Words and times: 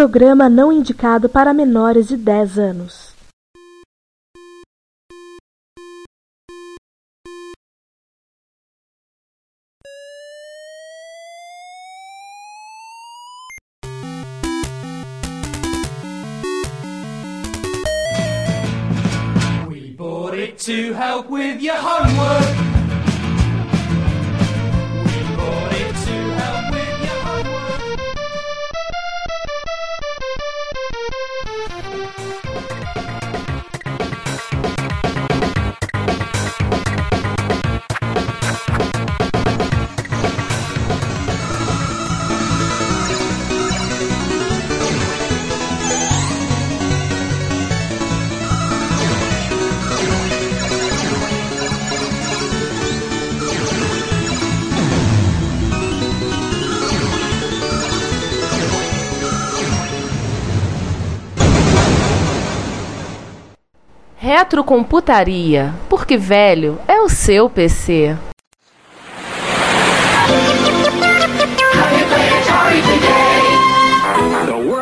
programa 0.00 0.48
não 0.48 0.72
indicado 0.72 1.28
para 1.28 1.52
menores 1.52 2.08
de 2.08 2.16
10 2.16 2.58
anos. 2.58 3.14
We 19.68 19.94
bought 19.98 20.32
it 20.34 20.56
to 20.64 20.94
help 20.94 21.28
with 21.28 21.60
your 21.60 21.76
homework. 21.76 22.49
Retrocomputaria, 64.50 65.72
porque 65.88 66.16
velho 66.16 66.76
é 66.88 67.00
o 67.00 67.08
seu 67.08 67.48
PC. 67.48 68.16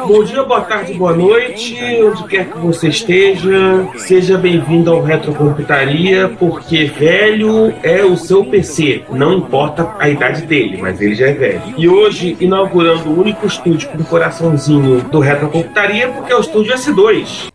Bom 0.06 0.24
dia, 0.24 0.42
boa 0.42 0.62
tarde, 0.62 0.94
boa 0.94 1.14
noite, 1.14 1.76
onde 2.02 2.24
quer 2.28 2.50
que 2.50 2.56
você 2.56 2.88
esteja. 2.88 3.86
Seja 3.98 4.38
bem-vindo 4.38 4.90
ao 4.90 5.02
Retrocomputaria, 5.02 6.34
porque 6.38 6.86
velho 6.86 7.74
é 7.82 8.02
o 8.02 8.16
seu 8.16 8.46
PC. 8.46 9.02
Não 9.10 9.34
importa 9.34 9.94
a 9.98 10.08
idade 10.08 10.46
dele, 10.46 10.78
mas 10.78 10.98
ele 10.98 11.14
já 11.14 11.26
é 11.26 11.32
velho. 11.34 11.74
E 11.76 11.86
hoje, 11.86 12.38
inaugurando 12.40 13.10
o 13.10 13.20
único 13.20 13.46
estúdio 13.46 13.90
com 13.90 14.02
coraçãozinho 14.02 15.02
do 15.10 15.20
Retrocomputaria, 15.20 16.08
porque 16.08 16.32
é 16.32 16.36
o 16.36 16.40
estúdio 16.40 16.72
S2. 16.72 17.48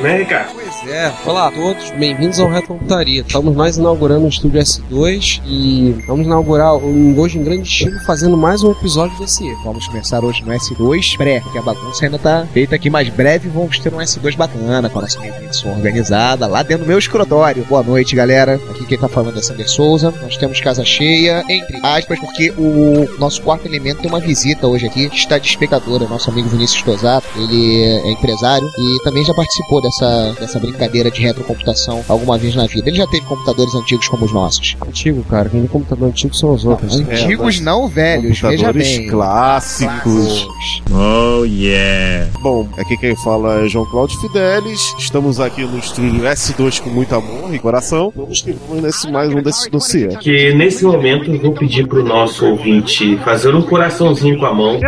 Né, 0.00 0.18
Ricardo? 0.18 0.52
Pois 0.52 0.86
é, 0.86 1.12
olá 1.26 1.48
a 1.48 1.50
todos, 1.50 1.90
bem-vindos 1.90 2.38
ao 2.38 2.48
Retrocomputaria. 2.48 3.22
Estamos 3.22 3.56
nós 3.56 3.78
inaugurando 3.78 4.26
o 4.26 4.28
Estúdio 4.28 4.60
S2 4.60 5.42
e 5.44 5.90
vamos 6.06 6.24
inaugurar 6.24 6.76
um 6.76 7.18
hoje 7.18 7.36
em 7.36 7.42
grande 7.42 7.68
estilo 7.68 7.98
fazendo 8.06 8.36
mais 8.36 8.62
um 8.62 8.70
episódio 8.70 9.18
desse. 9.18 9.42
Vamos 9.64 9.88
começar 9.88 10.24
hoje 10.24 10.44
no 10.44 10.52
S2 10.52 11.16
pré, 11.16 11.40
porque 11.40 11.58
a 11.58 11.62
bagunça 11.62 12.04
ainda 12.04 12.16
tá 12.16 12.46
feita 12.52 12.76
aqui 12.76 12.88
mais 12.88 13.08
breve. 13.08 13.48
Vamos 13.48 13.80
ter 13.80 13.92
um 13.92 13.98
S2 13.98 14.36
bacana, 14.36 14.88
com 14.88 15.00
a 15.00 15.02
nossa 15.02 15.18
edição 15.26 15.72
organizada, 15.72 16.46
lá 16.46 16.62
dentro 16.62 16.84
do 16.84 16.88
meu 16.88 16.98
escritório. 16.98 17.64
Boa 17.64 17.82
noite, 17.82 18.14
galera. 18.14 18.54
Aqui 18.70 18.86
quem 18.86 18.98
tá 18.98 19.08
falando 19.08 19.40
é 19.40 19.42
Sander 19.42 19.68
Souza. 19.68 20.14
Nós 20.22 20.36
temos 20.36 20.60
casa 20.60 20.84
cheia, 20.84 21.42
entre 21.48 21.80
aspas, 21.82 22.20
porque 22.20 22.52
o 22.56 23.18
nosso 23.18 23.42
quarto 23.42 23.66
elemento 23.66 24.00
tem 24.02 24.08
uma 24.08 24.20
visita 24.20 24.68
hoje 24.68 24.86
aqui, 24.86 25.10
está 25.12 25.38
de 25.38 25.48
espectadora, 25.48 26.06
nosso 26.06 26.30
amigo 26.30 26.48
Vinícius 26.48 26.82
Tosato. 26.82 27.26
Ele 27.34 27.82
é 27.82 28.12
empresário 28.12 28.70
e 28.78 29.02
também 29.02 29.24
já 29.24 29.34
participou 29.34 29.87
dessa, 29.88 30.36
dessa 30.38 30.58
brincadeira 30.60 31.10
de 31.10 31.20
retrocomputação 31.22 32.04
alguma 32.08 32.36
vez 32.38 32.54
na 32.54 32.66
vida. 32.66 32.88
Ele 32.88 32.96
já 32.96 33.06
teve 33.06 33.24
computadores 33.26 33.74
antigos 33.74 34.08
como 34.08 34.24
os 34.24 34.32
nossos. 34.32 34.76
Antigo, 34.86 35.24
cara, 35.24 35.48
quem 35.48 35.60
tem 35.60 35.68
computador 35.68 36.08
antigo 36.08 36.34
são 36.34 36.52
os 36.52 36.64
outros. 36.64 37.00
Antigos 37.00 37.60
não 37.60 37.88
velhos, 37.88 38.40
veja 38.40 38.48
Computadores 38.48 38.98
bem. 38.98 39.08
clássicos. 39.08 40.48
Oh 40.92 41.44
yeah! 41.44 42.28
Bom, 42.42 42.68
aqui 42.78 42.96
quem 42.98 43.16
fala 43.16 43.64
é 43.64 43.68
João 43.68 43.86
Cláudio 43.86 44.20
Fidelis. 44.20 44.94
Estamos 44.98 45.40
aqui 45.40 45.62
no 45.62 45.78
estúdio 45.78 46.22
S2 46.22 46.80
com 46.80 46.90
muito 46.90 47.14
amor 47.14 47.54
e 47.54 47.58
coração. 47.58 48.12
Vamos 48.14 48.42
que 48.42 48.52
vamos 48.52 48.82
nesse 48.82 49.10
mais 49.10 49.32
um 49.32 49.42
desse 49.42 49.70
dossiê. 49.70 50.08
Que 50.18 50.54
nesse 50.54 50.84
momento 50.84 51.30
eu 51.30 51.40
vou 51.40 51.52
pedir 51.52 51.86
pro 51.86 52.04
nosso 52.04 52.46
ouvinte 52.46 53.16
fazer 53.24 53.54
um 53.54 53.62
coraçãozinho 53.62 54.38
com 54.38 54.46
a 54.46 54.54
mão. 54.54 54.78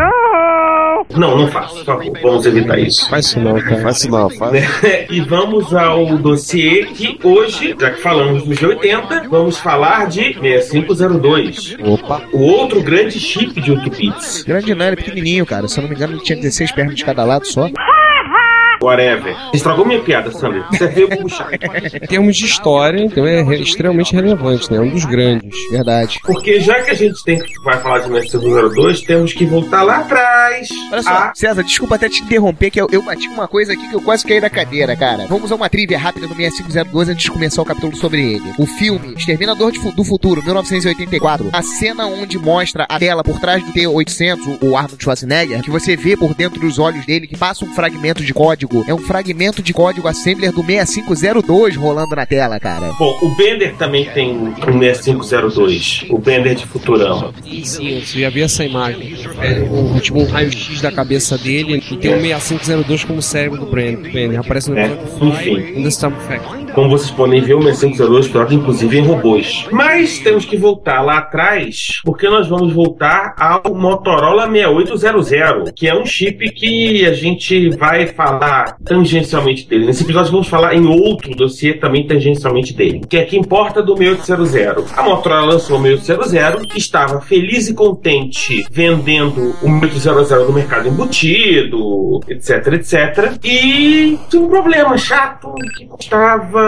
Não, 1.16 1.36
não 1.36 1.48
faço, 1.48 1.76
por 1.76 1.84
favor. 1.84 2.18
Vamos 2.22 2.46
evitar 2.46 2.78
isso. 2.78 3.08
Faz 3.08 3.26
isso 3.26 3.40
não, 3.40 3.60
cara. 3.60 3.82
Faz 3.82 3.98
sinal, 3.98 4.30
faz. 4.30 4.64
e 5.10 5.20
vamos 5.20 5.74
ao 5.74 6.18
dossiê 6.18 6.86
que 6.86 7.18
hoje, 7.22 7.74
já 7.78 7.90
que 7.90 8.00
falamos 8.00 8.44
dos 8.44 8.62
80, 8.62 9.28
vamos 9.28 9.58
falar 9.58 10.08
de 10.08 10.34
6502. 10.40 11.76
Opa. 11.82 12.22
O 12.32 12.42
outro 12.42 12.82
grande 12.82 13.18
chip 13.18 13.60
de 13.60 13.72
8 13.72 13.90
bits. 13.90 14.42
Grande 14.42 14.74
não, 14.74 14.86
ele 14.86 14.94
é 14.94 14.96
pequenininho, 14.96 15.46
cara. 15.46 15.68
Se 15.68 15.78
eu 15.78 15.82
não 15.82 15.88
me 15.88 15.96
engano, 15.96 16.14
ele 16.14 16.22
tinha 16.22 16.36
16 16.36 16.72
pernas 16.72 16.94
de 16.94 17.04
cada 17.04 17.24
lado 17.24 17.46
só. 17.46 17.68
Whatever. 18.82 19.36
Estragou 19.52 19.84
minha 19.86 20.00
piada, 20.00 20.30
Sandro. 20.30 20.64
Você 20.70 20.86
veio 20.88 21.08
puxar. 21.08 21.48
Em 21.52 22.06
termos 22.06 22.36
de 22.36 22.44
história, 22.46 23.00
então 23.04 23.26
é 23.26 23.42
re- 23.42 23.60
extremamente 23.62 24.14
relevante, 24.14 24.70
né? 24.70 24.78
É 24.78 24.80
um 24.80 24.88
dos 24.90 25.04
grandes. 25.04 25.54
Verdade. 25.70 26.18
Porque 26.24 26.60
já 26.60 26.80
que 26.82 26.90
a 26.90 26.94
gente 26.94 27.22
tem 27.24 27.38
que 27.38 27.60
vai 27.62 27.78
falar 27.78 27.98
de 28.00 28.08
6502, 28.08 29.02
temos 29.02 29.32
que 29.32 29.44
voltar 29.44 29.82
lá 29.82 29.98
atrás. 29.98 30.68
Olha 30.92 31.02
só, 31.02 31.10
a- 31.10 31.32
César, 31.34 31.62
desculpa 31.62 31.94
até 31.96 32.08
te 32.08 32.22
interromper, 32.22 32.70
que 32.70 32.80
eu, 32.80 32.88
eu 32.90 33.02
bati 33.02 33.28
uma 33.28 33.46
coisa 33.46 33.72
aqui 33.72 33.88
que 33.88 33.94
eu 33.94 34.00
quase 34.00 34.24
caí 34.26 34.40
da 34.40 34.48
cadeira, 34.50 34.96
cara. 34.96 35.26
Vamos 35.28 35.44
usar 35.44 35.56
uma 35.56 35.68
trivia 35.68 35.98
rápida 35.98 36.26
do 36.26 36.34
6502 36.34 37.08
antes 37.10 37.24
de 37.24 37.30
começar 37.30 37.62
o 37.62 37.64
capítulo 37.64 37.94
sobre 37.96 38.34
ele. 38.34 38.52
O 38.58 38.66
filme 38.66 39.14
Exterminador 39.14 39.72
de 39.72 39.78
Fu- 39.78 39.92
do 39.92 40.04
Futuro, 40.04 40.42
1984, 40.42 41.50
a 41.52 41.62
cena 41.62 42.06
onde 42.06 42.38
mostra 42.38 42.86
a 42.88 42.98
tela 42.98 43.22
por 43.22 43.38
trás 43.38 43.62
do 43.64 43.72
T-800, 43.72 44.58
o 44.62 44.76
Arnold 44.76 45.02
Schwarzenegger, 45.02 45.62
que 45.62 45.70
você 45.70 45.96
vê 45.96 46.16
por 46.16 46.34
dentro 46.34 46.60
dos 46.60 46.78
olhos 46.78 47.04
dele, 47.04 47.26
que 47.26 47.36
passa 47.36 47.64
um 47.64 47.72
fragmento 47.74 48.22
de 48.24 48.32
código. 48.32 48.69
É 48.86 48.94
um 48.94 48.98
fragmento 48.98 49.62
de 49.62 49.72
código 49.72 50.06
assembler 50.06 50.52
do 50.52 50.64
6502 50.64 51.76
rolando 51.76 52.14
na 52.14 52.26
tela, 52.26 52.58
cara. 52.60 52.92
Bom, 52.98 53.18
o 53.22 53.34
Bender 53.34 53.74
também 53.76 54.08
tem 54.10 54.30
um 54.32 54.78
6502. 54.78 56.06
O 56.10 56.18
Bender 56.18 56.54
de 56.54 56.66
Futurama. 56.66 57.32
Sim, 57.64 58.00
você 58.00 58.20
já 58.20 58.30
viu 58.30 58.44
essa 58.44 58.64
imagem. 58.64 59.16
É 59.40 59.60
um, 59.62 59.98
tipo 59.98 60.20
um 60.20 60.26
raio-x 60.26 60.80
da 60.80 60.92
cabeça 60.92 61.36
dele 61.36 61.82
e 61.90 61.96
tem 61.96 62.14
um 62.14 62.20
6502 62.20 63.04
como 63.04 63.22
cérebro 63.22 63.64
do. 63.64 63.80
Ele 63.80 64.36
aparece 64.36 64.70
no 64.70 64.78
É, 64.78 64.98
enfim. 65.22 65.78
In 65.78 65.82
the 65.82 65.90
Star 65.90 66.12
Fact. 66.12 66.69
Como 66.74 66.88
vocês 66.88 67.10
podem 67.10 67.40
ver, 67.40 67.54
o 67.54 67.62
6502 67.62 68.28
troca 68.28 68.54
inclusive 68.54 68.98
em 68.98 69.04
robôs. 69.04 69.66
Mas 69.72 70.18
temos 70.18 70.44
que 70.44 70.56
voltar 70.56 71.00
lá 71.02 71.18
atrás, 71.18 72.00
porque 72.04 72.28
nós 72.28 72.46
vamos 72.48 72.72
voltar 72.72 73.34
ao 73.38 73.74
Motorola 73.74 74.48
6800, 74.48 75.72
que 75.74 75.88
é 75.88 75.94
um 75.94 76.06
chip 76.06 76.50
que 76.50 77.04
a 77.04 77.12
gente 77.12 77.70
vai 77.70 78.06
falar 78.06 78.76
tangencialmente 78.84 79.66
dele. 79.66 79.86
Nesse 79.86 80.04
episódio 80.04 80.30
vamos 80.30 80.48
falar 80.48 80.74
em 80.74 80.86
outro 80.86 81.34
dossiê 81.34 81.74
também 81.74 82.06
tangencialmente 82.06 82.72
dele, 82.72 83.02
que 83.08 83.16
é 83.16 83.24
que 83.24 83.36
importa 83.36 83.82
do 83.82 83.96
6800. 83.96 84.96
A 84.96 85.02
Motorola 85.02 85.54
lançou 85.54 85.78
o 85.78 85.82
6800, 85.82 86.76
estava 86.76 87.20
feliz 87.20 87.68
e 87.68 87.74
contente 87.74 88.64
vendendo 88.70 89.54
o 89.62 89.80
6800 89.80 90.46
no 90.46 90.52
mercado 90.52 90.88
embutido, 90.88 92.20
etc, 92.28 92.66
etc. 92.74 93.38
E 93.44 94.18
tinha 94.28 94.42
um 94.42 94.48
problema 94.48 94.96
chato 94.96 95.52
que 95.76 95.86
custava 95.86 96.59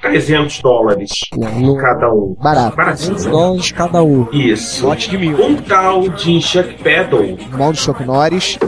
300 0.00 0.60
dólares 0.60 1.10
Não, 1.36 1.76
cada 1.76 2.12
um. 2.12 2.36
Barato. 2.40 2.76
Baratinho. 2.76 3.14
200 3.14 3.26
dólares 3.26 3.72
cada 3.72 4.02
um. 4.02 4.28
Isso. 4.32 4.86
Lote 4.86 5.10
de 5.10 5.18
mil. 5.18 5.36
Um 5.44 5.56
tal 5.56 6.08
de 6.08 6.40
Chuck 6.40 6.74
Peddle. 6.82 7.38
Mal 7.52 7.72
de 7.72 7.78
Chuck 7.78 8.04
Norris. 8.04 8.58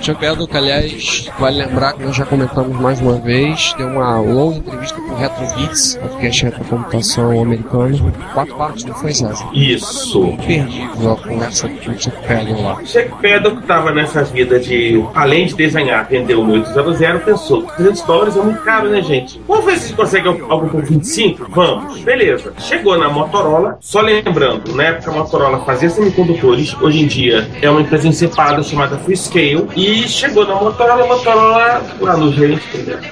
Chuck 0.00 0.18
que 0.48 0.56
aliás, 0.56 1.30
vale 1.38 1.64
lembrar 1.64 1.92
que 1.92 2.02
nós 2.02 2.16
já 2.16 2.26
comentamos 2.26 2.78
mais 2.80 3.00
uma 3.00 3.20
vez, 3.20 3.72
deu 3.78 3.86
uma 3.86 4.20
longa 4.20 4.56
entrevista 4.56 4.96
com 5.00 5.12
o 5.12 5.16
RetroVix, 5.16 5.96
podcast 5.96 6.44
retrocomputação 6.44 7.40
americano. 7.40 8.12
Quatro 8.34 8.56
partes, 8.56 8.84
não 8.84 8.94
foi, 8.94 9.14
César? 9.14 9.48
Isso. 9.52 10.36
Perdi 10.44 10.82
a 10.82 11.16
conversa 11.16 11.68
com 11.68 11.90
o 11.90 12.00
Chuck 12.00 12.16
lá. 12.60 12.84
Chuck 12.84 13.10
que 13.20 13.58
estava 13.60 13.92
nessa 13.92 14.24
vida 14.24 14.58
de, 14.58 15.04
além 15.14 15.46
de 15.46 15.54
desenhar, 15.54 16.08
vender 16.08 16.34
o 16.34 16.50
800, 16.50 17.22
pensou: 17.22 17.62
300 17.62 18.02
dólares 18.02 18.36
é 18.36 18.40
muito 18.42 18.60
caro, 18.62 18.88
né, 18.88 19.00
gente? 19.02 19.40
Vamos 19.46 19.64
ver 19.64 19.76
se 19.76 19.84
a 19.84 19.88
gente 19.88 19.96
consegue 19.96 20.28
algo 20.28 20.68
por 20.68 20.82
25? 20.82 21.46
Vamos. 21.50 22.00
Beleza. 22.00 22.52
Chegou 22.58 22.98
na 22.98 23.08
Motorola, 23.08 23.78
só 23.80 24.00
lembrando, 24.00 24.74
na 24.74 24.84
época 24.84 25.10
a 25.10 25.14
Motorola 25.14 25.64
fazia 25.64 25.88
semicondutores, 25.88 26.74
hoje 26.80 27.02
em 27.02 27.06
dia 27.06 27.48
é 27.60 27.70
uma 27.70 27.80
empresa 27.80 28.08
encepada 28.08 28.62
chamada 28.62 28.98
Freescale, 28.98 29.51
e 29.76 30.08
chegou 30.08 30.46
na 30.46 30.54
Motorola, 30.54 31.04
a 31.04 31.06
Motorola 31.06 31.82
lá 32.00 32.16
no 32.16 32.32
gerente. 32.32 32.62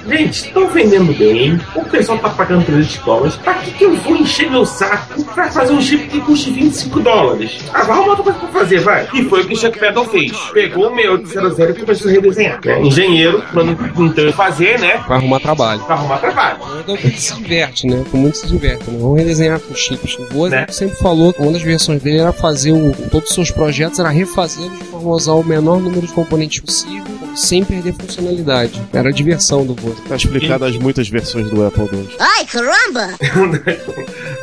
Gente, 0.07 0.31
estão 0.47 0.67
vendendo 0.67 1.17
bem, 1.17 1.59
o 1.75 1.83
pessoal 1.85 2.17
tá 2.19 2.29
pagando 2.29 2.65
300 2.65 2.97
dólares. 2.99 3.35
Pra 3.37 3.53
que, 3.55 3.71
que 3.71 3.83
eu 3.85 3.95
vou 3.95 4.15
encher 4.15 4.49
meu 4.49 4.65
saco 4.65 5.23
pra 5.33 5.51
fazer 5.51 5.73
um 5.73 5.81
chip 5.81 6.07
que 6.07 6.21
custe 6.21 6.51
25 6.51 6.99
dólares? 6.99 7.59
Ah, 7.73 7.83
vai 7.83 7.91
arrumar 7.97 8.09
outra 8.17 8.23
coisa 8.23 8.39
pra 8.39 8.47
fazer, 8.49 8.79
vai. 8.79 9.07
E 9.13 9.23
foi 9.25 9.41
o 9.41 9.47
que 9.47 9.53
o 9.53 9.57
Chuck 9.57 9.79
Peddle 9.79 10.05
fez. 10.05 10.31
Pegou 10.53 10.91
o 10.91 10.95
6800 10.95 11.77
e 11.77 11.79
começou 11.81 12.09
a 12.09 12.13
redesenhar. 12.13 12.59
Né? 12.65 12.81
Engenheiro, 12.81 13.43
não, 13.53 13.63
não 13.65 14.09
tem 14.11 14.25
o 14.25 14.31
que 14.31 14.33
fazer, 14.33 14.79
né? 14.79 15.01
Pra 15.05 15.15
arrumar 15.17 15.39
trabalho. 15.39 15.81
Pra 15.81 15.95
arrumar 15.95 16.17
trabalho. 16.17 16.57
Então 16.79 16.95
ele 16.95 17.11
se 17.17 17.35
diverte, 17.35 17.87
né? 17.87 18.03
Com 18.11 18.17
muito 18.17 18.37
se 18.37 18.47
diverte, 18.47 18.89
né? 18.89 18.97
Vamos 18.99 19.17
redesenhar 19.19 19.59
com 19.59 19.73
chips. 19.75 20.17
O 20.17 20.25
Voz 20.33 20.51
Né? 20.51 20.65
sempre 20.69 20.97
falou 20.97 21.33
que 21.33 21.41
uma 21.41 21.51
das 21.51 21.61
versões 21.61 22.01
dele 22.01 22.19
era 22.19 22.31
fazer 22.31 22.71
o, 22.71 22.91
todos 23.09 23.29
os 23.29 23.35
seus 23.35 23.51
projetos, 23.51 23.99
era 23.99 24.09
refazê-los 24.09 24.77
de 24.77 24.83
a 25.09 25.15
usar 25.15 25.33
o 25.33 25.43
menor 25.43 25.79
número 25.79 26.05
de 26.05 26.13
componentes 26.13 26.59
possível, 26.59 27.10
sem 27.35 27.63
perder 27.63 27.93
funcionalidade. 27.93 28.81
Era 28.93 29.09
a 29.09 29.11
diversão 29.11 29.65
do 29.65 29.73
voo. 29.73 29.95
Tá 30.07 30.15
explicado 30.15 30.65
as 30.65 30.75
muitas 30.77 31.09
versões 31.09 31.49
do 31.49 31.65
Apple 31.65 31.89
II. 31.91 32.09
Ai, 32.19 32.45
caramba! 32.45 33.09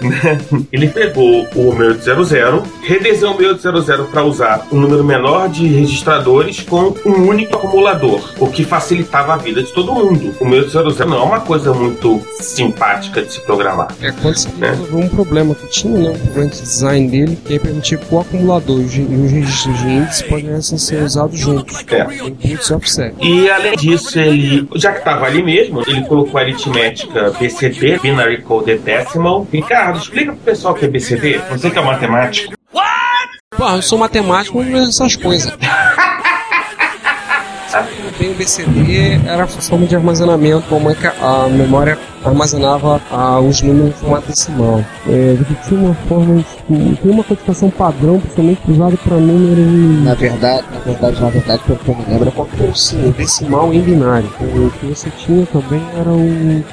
É 0.01 0.39
ele 0.73 0.89
pegou 0.89 1.47
o 1.55 1.77
6800, 1.77 2.69
redesenhou 2.83 3.35
o 3.35 3.39
6800 3.39 4.11
para 4.11 4.25
usar 4.25 4.67
um 4.71 4.81
número 4.81 5.03
menor 5.03 5.49
de 5.49 5.67
registradores 5.67 6.61
com 6.61 6.95
um 7.05 7.29
único 7.29 7.57
acumulador, 7.57 8.33
o 8.39 8.49
que 8.49 8.65
facilitava 8.65 9.35
a 9.35 9.37
vida 9.37 9.63
de 9.63 9.73
todo 9.73 9.93
mundo. 9.93 10.35
O 10.41 10.45
6800 10.49 10.99
não 11.07 11.19
é 11.19 11.23
uma 11.23 11.41
coisa 11.41 11.73
muito 11.73 12.21
simpática 12.41 13.23
de 13.23 13.33
se 13.33 13.41
programar. 13.41 13.89
É, 14.01 14.13
quando 14.13 14.37
você 14.37 14.49
né? 14.59 14.79
um 14.93 15.09
problema 15.09 15.55
que 15.55 15.67
tinha, 15.69 15.99
né, 15.99 16.11
um 16.11 16.19
problema 16.19 16.51
de 16.51 16.61
design 16.61 17.09
dele, 17.09 17.39
que 17.45 17.59
permitia 17.59 17.99
que 17.99 18.15
o 18.15 18.21
acumulador 18.21 18.81
e 18.81 18.85
os 18.85 19.31
registros 19.33 19.79
de 19.79 19.89
índice 19.89 20.25
pudessem 20.25 20.79
ser 20.79 21.03
usados 21.03 21.39
juntos. 21.39 21.85
É. 21.89 22.07
Então, 22.45 22.78
100%. 22.79 23.15
E 23.21 23.51
além 23.51 23.77
disso, 23.77 24.19
ele, 24.19 24.69
já 24.75 24.93
que 24.93 24.99
estava 24.99 25.27
ali 25.27 25.43
mesmo, 25.43 25.83
ele 25.87 26.03
colocou 26.05 26.41
aritmética 26.41 27.31
BCD, 27.39 27.99
Binary 27.99 28.43
Code 28.43 28.79
Decimal. 28.79 29.47
Ricardo, 29.53 29.99
explica 29.99 30.33
pro 30.33 30.41
pessoal 30.41 30.75
o 30.75 30.77
que 30.77 30.85
é 30.85 30.89
BCD. 30.89 31.41
Você 31.51 31.71
que 31.71 31.79
é 31.79 31.83
matemático. 31.83 32.55
What? 32.73 33.39
Pô, 33.57 33.69
eu 33.69 33.83
sou 33.83 33.99
matemático, 33.99 34.59
mas 34.59 34.89
essas 34.89 35.17
coisas. 35.17 35.53
Bem, 38.19 38.31
o 38.31 38.35
BCD 38.35 39.21
era 39.27 39.45
a 39.45 39.47
forma 39.47 39.87
de 39.87 39.95
armazenamento, 39.95 40.67
a 41.21 41.49
memória 41.49 41.99
armazenava 42.29 43.01
ah, 43.11 43.41
os 43.41 43.61
números 43.63 43.91
em 43.91 43.93
formato 43.93 44.29
decimal. 44.29 44.85
É, 45.07 45.11
ele 45.11 45.47
tinha 45.67 45.81
uma 45.81 45.95
forma, 46.09 46.37
de- 46.69 46.97
tem 46.97 47.11
uma 47.11 47.25
codificação 47.25 47.71
padrão, 47.71 48.19
principalmente 48.21 48.61
usada 48.71 48.97
para 48.99 49.17
números 49.17 50.05
Na 50.05 50.15
verdade, 50.15 50.65
na 50.73 50.79
verdade, 50.81 51.21
na 51.21 51.31
verdade, 51.31 51.63
pelo 51.67 51.79
que 51.79 51.89
eu 51.89 51.95
me 51.97 52.05
lembro, 52.07 52.33
Ou 52.61 52.75
sim, 52.75 53.11
decimal 53.17 53.73
em 53.73 53.81
binário. 53.81 54.29
O 54.41 54.71
que 54.71 54.87
você 54.87 55.11
tinha 55.11 55.47
também 55.47 55.83
era 55.99 56.11
o. 56.11 56.65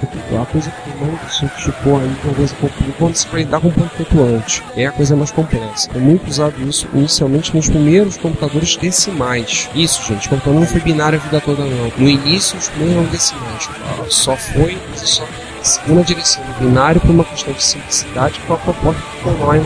A 0.41 0.45
coisa 0.45 0.69
que 0.71 1.33
se 1.33 1.49
chipou 1.61 1.97
aí, 1.97 2.11
talvez 2.23 2.51
complica 2.53 2.93
quando 2.99 3.15
se 3.15 3.27
lidar 3.35 3.59
com 3.59 3.69
ponto 3.71 3.89
flutuante. 3.89 4.63
É 4.75 4.85
a 4.85 4.91
coisa 4.91 5.15
mais 5.15 5.31
complexa. 5.31 5.89
É 5.95 5.99
muito 5.99 6.27
usado 6.29 6.53
isso 6.67 6.87
inicialmente 6.93 7.55
nos 7.55 7.69
primeiros 7.69 8.17
computadores 8.17 8.75
decimais. 8.77 9.69
Isso, 9.75 10.01
gente, 10.07 10.29
computador 10.29 10.59
não 10.59 10.67
foi 10.67 10.81
binário 10.81 11.19
a 11.19 11.21
vida 11.21 11.41
toda, 11.41 11.63
não. 11.63 11.91
No 11.97 12.09
início, 12.09 12.57
os 12.57 12.67
primeiros 12.69 12.97
eram 12.97 13.11
decimais. 13.11 13.69
Só 14.09 14.35
foi, 14.35 14.77
só 14.95 15.23
segunda 15.65 16.03
direção 16.03 16.43
do 16.43 16.53
binário 16.59 17.01
por 17.01 17.09
uma 17.09 17.23
questão 17.23 17.53
de 17.53 17.63
simplicidade 17.63 18.39
que 18.39 18.45
foi 18.45 18.55
a 18.55 18.59
proposta 18.59 19.01
do 19.23 19.31
Neumann 19.31 19.63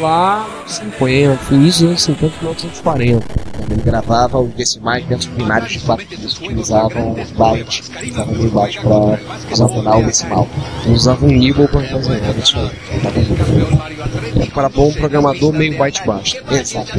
lá 0.00 0.48
nos 0.62 0.72
50, 0.76 1.54
início 1.54 1.82
dos 1.86 1.90
anos 1.90 2.02
50 2.02 2.26
e 2.26 2.38
1940. 2.38 3.48
Ele 3.70 3.82
gravava 3.82 4.38
os 4.38 4.54
decimais 4.54 5.04
dentro 5.06 5.28
de 5.28 5.34
binários 5.34 5.72
de 5.72 5.80
4 5.80 6.06
bits, 6.06 6.38
utilizavam 6.38 7.12
os 7.12 7.30
bytes, 7.32 7.88
utilizavam 7.88 8.32
os 8.32 8.50
bytes 8.50 8.82
para 8.82 8.94
armazenar 9.52 9.98
o 9.98 10.02
decimal. 10.04 10.48
Usava 10.86 11.26
um 11.26 11.28
Nibble 11.28 11.68
para 11.68 11.80
armazenar 11.80 12.38
isso 12.38 12.56
aí. 12.58 12.70
Para 14.54 14.68
bom 14.68 14.92
programador, 14.92 15.52
meio 15.52 15.76
byte 15.76 16.04
basta. 16.06 16.42
Exato. 16.54 16.92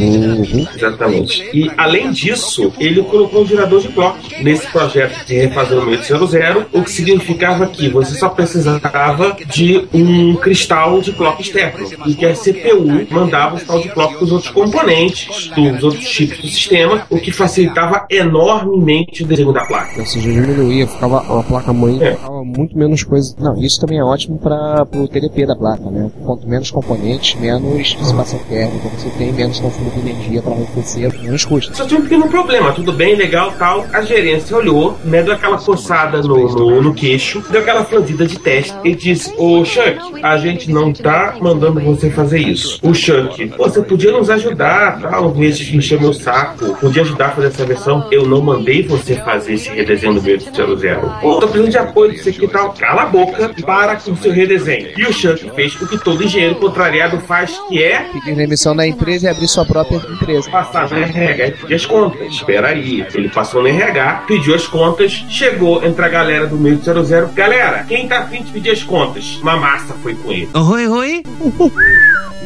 Exatamente. 0.75 1.50
E 1.53 1.69
além 1.77 2.11
disso, 2.11 2.71
ele 2.79 3.01
colocou 3.03 3.41
um 3.44 3.45
gerador 3.47 3.81
de 3.81 3.89
clock 3.89 4.44
nesse 4.44 4.67
projeto 4.67 5.25
de 5.25 5.35
refazer 5.35 5.77
o 5.77 5.85
6800, 5.85 6.65
o 6.73 6.83
que 6.83 6.91
significava 6.91 7.67
que 7.67 7.89
você 7.89 8.15
só 8.15 8.29
precisava 8.29 9.35
de 9.47 9.88
um 9.94 10.35
cristal 10.35 11.01
de 11.01 11.11
clock 11.11 11.41
externo 11.41 11.88
e 12.06 12.13
que 12.13 12.25
a 12.25 12.33
CPU 12.33 13.06
mandava 13.09 13.56
o 13.56 13.57
cristal 13.57 13.81
de 13.81 13.89
clock 13.89 14.15
para 14.15 14.23
os 14.23 14.31
outros 14.31 14.51
componentes 14.51 15.47
dos 15.56 15.83
outros 15.83 16.03
chips 16.06 16.39
do 16.39 16.47
sistema, 16.47 17.06
o 17.09 17.17
que 17.17 17.31
facilitava 17.31 18.06
enormemente 18.09 19.23
o 19.23 19.27
desenho 19.27 19.51
da 19.53 19.65
placa. 19.65 20.00
Ou 20.00 20.06
seja, 20.06 20.29
diminuía, 20.31 20.88
ficava 20.88 21.17
a 21.39 21.44
placa 21.44 21.73
mãe 21.73 21.97
É. 22.01 22.15
ficava 22.15 22.44
muito 22.44 22.77
menos 22.77 23.03
coisa. 23.03 23.35
Não, 23.39 23.61
isso 23.61 23.79
também 23.79 23.97
é 24.00 24.03
ótimo 24.03 24.38
para 24.38 24.88
o 24.95 25.07
TDP 25.07 25.45
da 25.45 25.56
placa, 25.56 25.89
né? 25.89 26.09
Quanto 26.25 26.47
menos 26.47 26.71
componentes, 26.71 26.99
menos 27.36 27.96
dissipação 27.96 28.40
térmica, 28.50 28.90
você 28.90 29.10
tem 29.18 29.31
menos 29.31 29.60
consumo 29.60 29.92
de 29.92 30.00
energia 30.00 30.42
para 30.42 30.54
arrefecer, 30.54 31.13
menos 31.22 31.46
custo. 31.46 31.75
Só 31.75 31.86
tinha 31.86 32.00
um 32.00 32.04
pequeno 32.04 32.28
problema, 32.28 32.72
tudo 32.74 32.92
bem, 32.92 33.16
legal, 33.16 33.54
tal. 33.57 33.86
A 33.94 34.01
gerência 34.01 34.56
olhou, 34.56 34.98
né, 35.04 35.24
deu 35.24 35.34
aquela 35.34 35.57
coçada 35.57 36.22
no, 36.22 36.48
no, 36.48 36.81
no 36.81 36.94
queixo, 36.94 37.44
deu 37.50 37.62
aquela 37.62 37.84
franzida 37.84 38.25
de 38.25 38.38
teste 38.40 38.75
e 38.84 38.96
disse: 38.96 39.34
Ô 39.38 39.63
Chuck, 39.66 39.98
a 40.24 40.38
gente 40.38 40.72
não 40.72 40.92
tá 40.94 41.38
mandando 41.42 41.80
você 41.80 42.10
fazer 42.10 42.40
isso. 42.40 42.80
O 42.84 42.94
Chuck, 42.94 43.54
você 43.57 43.81
podia 43.81 44.12
nos 44.12 44.30
ajudar, 44.30 45.00
tal, 45.02 45.31
de 45.31 45.78
encher 45.78 46.00
meu 46.00 46.13
saco, 46.13 46.75
podia 46.78 47.02
ajudar 47.02 47.28
a 47.28 47.31
fazer 47.31 47.48
essa 47.48 47.66
versão. 47.66 48.07
Eu 48.12 48.25
não 48.25 48.42
mandei 48.42 48.84
você 48.84 49.16
fazer 49.16 49.54
esse 49.54 49.69
redesenho 49.69 50.16
do 50.16 50.22
meu 50.22 50.40
00. 50.40 51.19
Pô, 51.22 51.40
tô 51.40 51.48
precisando 51.48 51.72
de 51.72 51.78
apoio 51.78 52.12
disso 52.12 52.30
aqui 52.30 52.45
e 52.45 52.48
tal. 52.48 52.74
Cala 52.74 53.04
a 53.04 53.06
boca, 53.06 53.52
para 53.66 53.95
com 53.95 54.12
o 54.12 54.18
seu 54.18 54.31
redesenho. 54.31 54.90
E 54.98 55.04
o 55.04 55.13
Chuck 55.13 55.50
fez 55.56 55.75
o 55.81 55.88
que 55.88 55.98
todo 55.98 56.24
engenheiro 56.24 56.56
contrariado 56.89 57.19
faz, 57.21 57.59
que 57.69 57.81
é 57.83 58.00
Pedir 58.12 58.36
demissão 58.36 58.75
da 58.75 58.88
empresa 58.88 59.27
e 59.27 59.30
abrir 59.30 59.47
sua 59.47 59.65
própria 59.65 59.97
empresa. 59.97 60.50
passar 60.50 60.89
no 60.89 60.97
RH 60.97 61.47
e 61.47 61.51
pedir 61.51 61.74
as 61.75 61.86
contas. 61.86 62.33
Espera 62.33 62.69
aí. 62.69 63.06
Ele 63.13 63.30
passou 63.30 63.62
no 63.62 63.68
RH, 63.68 64.24
pediu 64.27 64.56
as 64.56 64.68
contas, 64.68 65.24
chegou 65.30 65.83
entre 65.83 66.03
a 66.03 66.09
galera 66.09 66.47
do 66.47 66.57
meio 66.57 66.77
do 66.77 67.03
00. 67.06 67.30
Galera, 67.33 67.86
quem 67.88 68.07
tá 68.07 68.19
afim 68.19 68.44
de 68.44 68.51
pedir 68.51 68.71
as 68.71 68.83
contas? 68.83 69.38
Uma 69.41 69.57
massa 69.57 69.94
foi 70.01 70.15
com 70.15 70.31
ele. 70.31 70.50
Oi, 70.53 70.88
oi. 70.88 71.24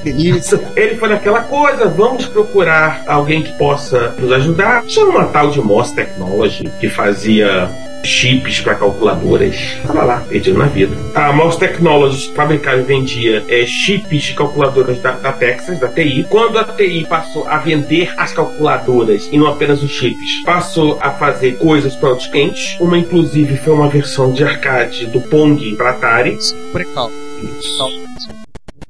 Isso. 0.06 0.60
Ele 0.76 0.96
foi 0.96 1.10
naquela 1.10 1.42
coisa, 1.44 1.88
vamos 1.88 2.26
procurar 2.26 3.04
alguém 3.08 3.42
que 3.42 3.52
possa 3.54 4.14
nos 4.20 4.32
ajudar. 4.32 4.84
Chama 4.88 5.10
uma 5.10 5.26
tal 5.26 5.50
de 5.50 5.62
Moss 5.62 5.92
Technology, 5.92 6.70
que 6.80 6.90
fazia 6.90 7.70
chips 8.04 8.60
para 8.60 8.76
calculadoras. 8.76 9.78
Tava 9.86 10.04
lá, 10.04 10.20
perdido 10.28 10.58
na 10.58 10.66
vida. 10.66 10.96
A 11.16 11.32
Moss 11.32 11.56
Technologies 11.56 12.26
fabricava 12.36 12.80
e 12.80 12.84
vendia 12.84 13.44
é, 13.48 13.66
chips 13.66 14.24
de 14.24 14.34
calculadoras 14.34 15.00
da, 15.00 15.12
da 15.12 15.32
Texas, 15.32 15.80
da 15.80 15.88
TI. 15.88 16.26
Quando 16.30 16.60
a 16.60 16.64
TI 16.64 17.06
passou 17.08 17.48
a 17.48 17.58
vender 17.58 18.14
as 18.18 18.34
calculadoras 18.34 19.30
e 19.32 19.38
não 19.38 19.48
apenas 19.48 19.82
os 19.82 19.92
chips, 19.92 20.44
passou 20.46 20.98
a 21.02 21.12
fazer 21.12 21.58
coisas 21.58 21.96
para 21.96 22.10
outros 22.10 22.28
clientes. 22.28 22.78
Uma, 22.80 22.98
inclusive, 22.98 23.58
foi 23.58 23.74
uma 23.74 23.90
versão 23.90 24.32
de 24.32 24.44
arcade 24.44 25.08
do 25.08 25.22
Pong 25.22 25.76
para 25.76 25.92
Atari. 25.92 26.38
Precalco. 26.72 27.14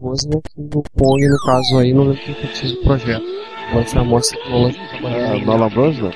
Coisa 0.04 0.28
que 0.28 0.62
no 0.62 0.84
Pong, 0.98 1.30
no 1.30 1.38
caso 1.46 1.80
aí, 1.80 1.94
não 1.94 2.04
lembro 2.04 2.22
quem 2.24 2.36
fez 2.36 2.74
o 2.74 2.84
projeto. 2.84 3.24
Agora 3.70 3.86
foi 3.86 4.02
a 4.02 4.04
mostra 4.04 4.38
tecnológica 4.38 4.88
que 4.88 5.06
É, 5.06 5.70
Bros, 5.70 5.98
não? 5.98 6.12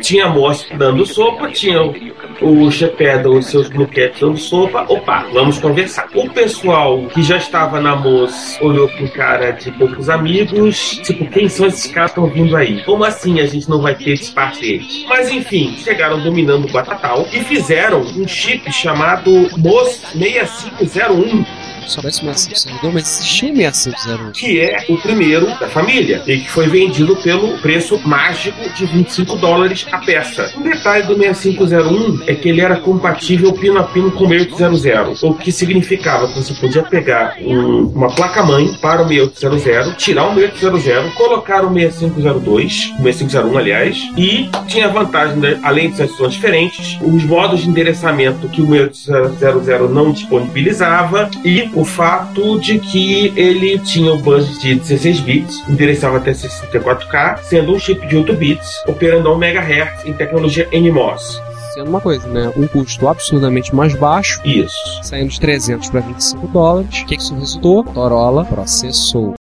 Tinha 0.00 0.26
a 0.26 0.28
Moss 0.28 0.66
dando 0.76 1.06
sopa, 1.06 1.48
tinha 1.50 1.80
o, 1.80 1.94
o 2.42 2.70
Shepard, 2.70 3.28
os 3.28 3.46
seus 3.46 3.68
Blue 3.68 3.86
Cats 3.86 4.20
dando 4.20 4.36
sopa. 4.36 4.84
Opa, 4.88 5.28
vamos 5.32 5.58
conversar. 5.58 6.08
O 6.16 6.28
pessoal 6.30 7.06
que 7.06 7.22
já 7.22 7.36
estava 7.36 7.80
na 7.80 7.94
Moss 7.94 8.58
olhou 8.60 8.88
pro 8.88 9.08
cara 9.12 9.52
de 9.52 9.70
poucos 9.70 10.10
amigos. 10.10 11.00
Tipo, 11.04 11.30
quem 11.30 11.48
são 11.48 11.66
esses 11.66 11.90
caras 11.92 12.12
que 12.12 12.20
estão 12.20 12.32
vindo 12.32 12.56
aí? 12.56 12.82
Como 12.82 13.04
assim 13.04 13.38
a 13.38 13.46
gente 13.46 13.70
não 13.70 13.80
vai 13.80 13.94
ter 13.94 14.14
esse 14.14 14.34
deles? 14.34 15.04
Mas 15.08 15.30
enfim, 15.30 15.76
chegaram 15.76 16.20
dominando 16.20 16.64
o 16.64 16.72
Batatal 16.72 17.24
e 17.32 17.38
fizeram 17.44 18.00
um 18.00 18.26
chip 18.26 18.70
chamado 18.72 19.30
Moss 19.56 20.02
6501 20.12 21.67
Soubesse 21.86 22.20
6502, 22.24 22.94
mas 22.94 23.18
existia 23.18 23.54
6501. 23.54 24.32
que 24.32 24.60
é 24.60 24.84
o 24.88 24.96
primeiro 24.98 25.46
da 25.58 25.68
família 25.68 26.22
e 26.26 26.38
que 26.38 26.50
foi 26.50 26.68
vendido 26.68 27.16
pelo 27.16 27.58
preço 27.58 28.00
mágico 28.04 28.58
de 28.74 28.86
25 28.86 29.36
dólares 29.36 29.86
a 29.90 29.98
peça. 29.98 30.52
Um 30.56 30.62
detalhe 30.62 31.06
do 31.06 31.16
6501 31.16 32.22
é 32.26 32.34
que 32.34 32.48
ele 32.48 32.60
era 32.60 32.76
compatível 32.76 33.52
pino 33.52 33.78
a 33.78 33.84
pino 33.84 34.10
com 34.12 34.24
o 34.24 34.28
6800, 34.28 35.22
o 35.22 35.34
que 35.34 35.50
significava 35.52 36.28
que 36.28 36.34
você 36.34 36.54
podia 36.54 36.82
pegar 36.82 37.36
um- 37.40 37.86
uma 37.94 38.08
placa-mãe 38.14 38.74
para 38.80 39.02
o 39.02 39.08
6800, 39.08 39.94
tirar 39.96 40.28
o 40.30 40.34
6800, 40.34 41.12
colocar 41.14 41.64
o 41.64 41.70
6502, 41.72 42.92
o 42.98 43.02
6501 43.02 43.58
aliás, 43.58 43.96
e 44.16 44.48
tinha 44.66 44.88
vantagem, 44.88 45.36
né, 45.36 45.58
além 45.62 45.90
de 45.90 45.96
sessões 45.96 46.32
diferentes, 46.34 46.98
os 47.02 47.24
modos 47.24 47.60
de 47.60 47.68
endereçamento 47.68 48.48
que 48.48 48.60
o 48.60 48.66
6800 48.66 49.90
não 49.90 50.12
disponibilizava 50.12 51.30
e 51.44 51.70
o 51.78 51.84
fato 51.84 52.58
de 52.58 52.80
que 52.80 53.32
ele 53.36 53.78
tinha 53.78 54.12
o 54.12 54.18
bus 54.18 54.58
de 54.58 54.74
16 54.74 55.20
bits, 55.20 55.62
endereçava 55.68 56.16
até 56.16 56.32
64K, 56.32 57.38
sendo 57.44 57.72
um 57.72 57.78
chip 57.78 58.04
de 58.08 58.16
8 58.16 58.34
bits, 58.34 58.82
operando 58.88 59.28
a 59.28 59.36
1 59.36 59.44
MHz 59.44 60.04
em 60.04 60.12
tecnologia 60.12 60.68
NMOS. 60.72 61.40
Sendo 61.74 61.90
uma 61.90 62.00
coisa, 62.00 62.26
né? 62.26 62.52
Um 62.56 62.66
custo 62.66 63.06
absurdamente 63.06 63.72
mais 63.72 63.94
baixo, 63.94 64.40
Isso. 64.44 64.74
saindo 65.04 65.30
de 65.30 65.38
300 65.38 65.88
para 65.88 66.00
25 66.00 66.48
dólares. 66.48 67.02
O 67.02 67.06
que, 67.06 67.16
que 67.16 67.22
isso 67.22 67.34
resultou? 67.36 67.84
Motorola 67.84 68.44
processou. 68.44 69.37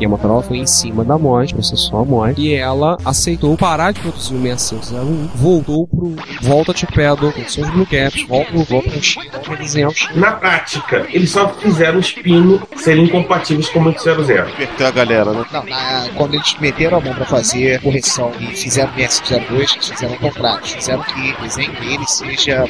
E 0.00 0.06
a 0.06 0.08
Motorola 0.08 0.44
foi 0.44 0.58
em 0.58 0.66
cima 0.66 1.02
da 1.04 1.18
MOD, 1.18 1.54
processou 1.54 1.98
a 1.98 2.04
MOD, 2.04 2.40
e 2.40 2.54
ela 2.54 2.96
aceitou 3.04 3.56
parar 3.56 3.90
de 3.90 3.98
produzir 3.98 4.32
o 4.32 4.40
6501, 4.40 5.26
voltou 5.34 5.88
pro 5.88 6.14
volta 6.40 6.72
de 6.72 6.86
pedal, 6.86 7.32
com 7.32 7.48
seus 7.48 7.68
blue 7.70 7.84
caps, 7.84 8.22
volta, 8.28 8.52
volta 8.62 8.90
pro 8.90 9.02
chip, 9.02 9.28
volta 9.28 9.52
a 9.54 9.56
desenhar 9.56 9.90
o 9.90 9.92
chip. 9.92 10.16
Na 10.16 10.30
prática, 10.30 11.04
eles 11.10 11.32
só 11.32 11.48
fizeram 11.48 11.98
os 11.98 12.12
pinos 12.12 12.60
serem 12.76 13.06
incompatíveis 13.06 13.68
com 13.70 13.80
o 13.80 13.86
800. 13.88 14.26
Perder 14.54 14.84
a 14.86 14.90
galera, 14.92 15.32
né? 15.32 15.44
Não, 15.52 15.64
na- 15.64 16.08
quando 16.14 16.34
eles 16.34 16.56
meteram 16.60 16.98
a 16.98 17.00
mão 17.00 17.14
pra 17.14 17.24
fazer 17.26 17.82
correção 17.82 18.30
e 18.38 18.54
fizeram 18.56 18.92
o 18.92 18.94
MS02, 18.94 19.50
eles 19.72 19.88
fizeram 19.88 20.14
o 20.14 20.18
contrário. 20.20 20.60
Eles 20.60 20.74
fizeram 20.74 21.02
que 21.02 21.32
o 21.32 21.42
desenho 21.42 21.72
dele 21.72 22.06
seja 22.06 22.62
a 22.62 22.68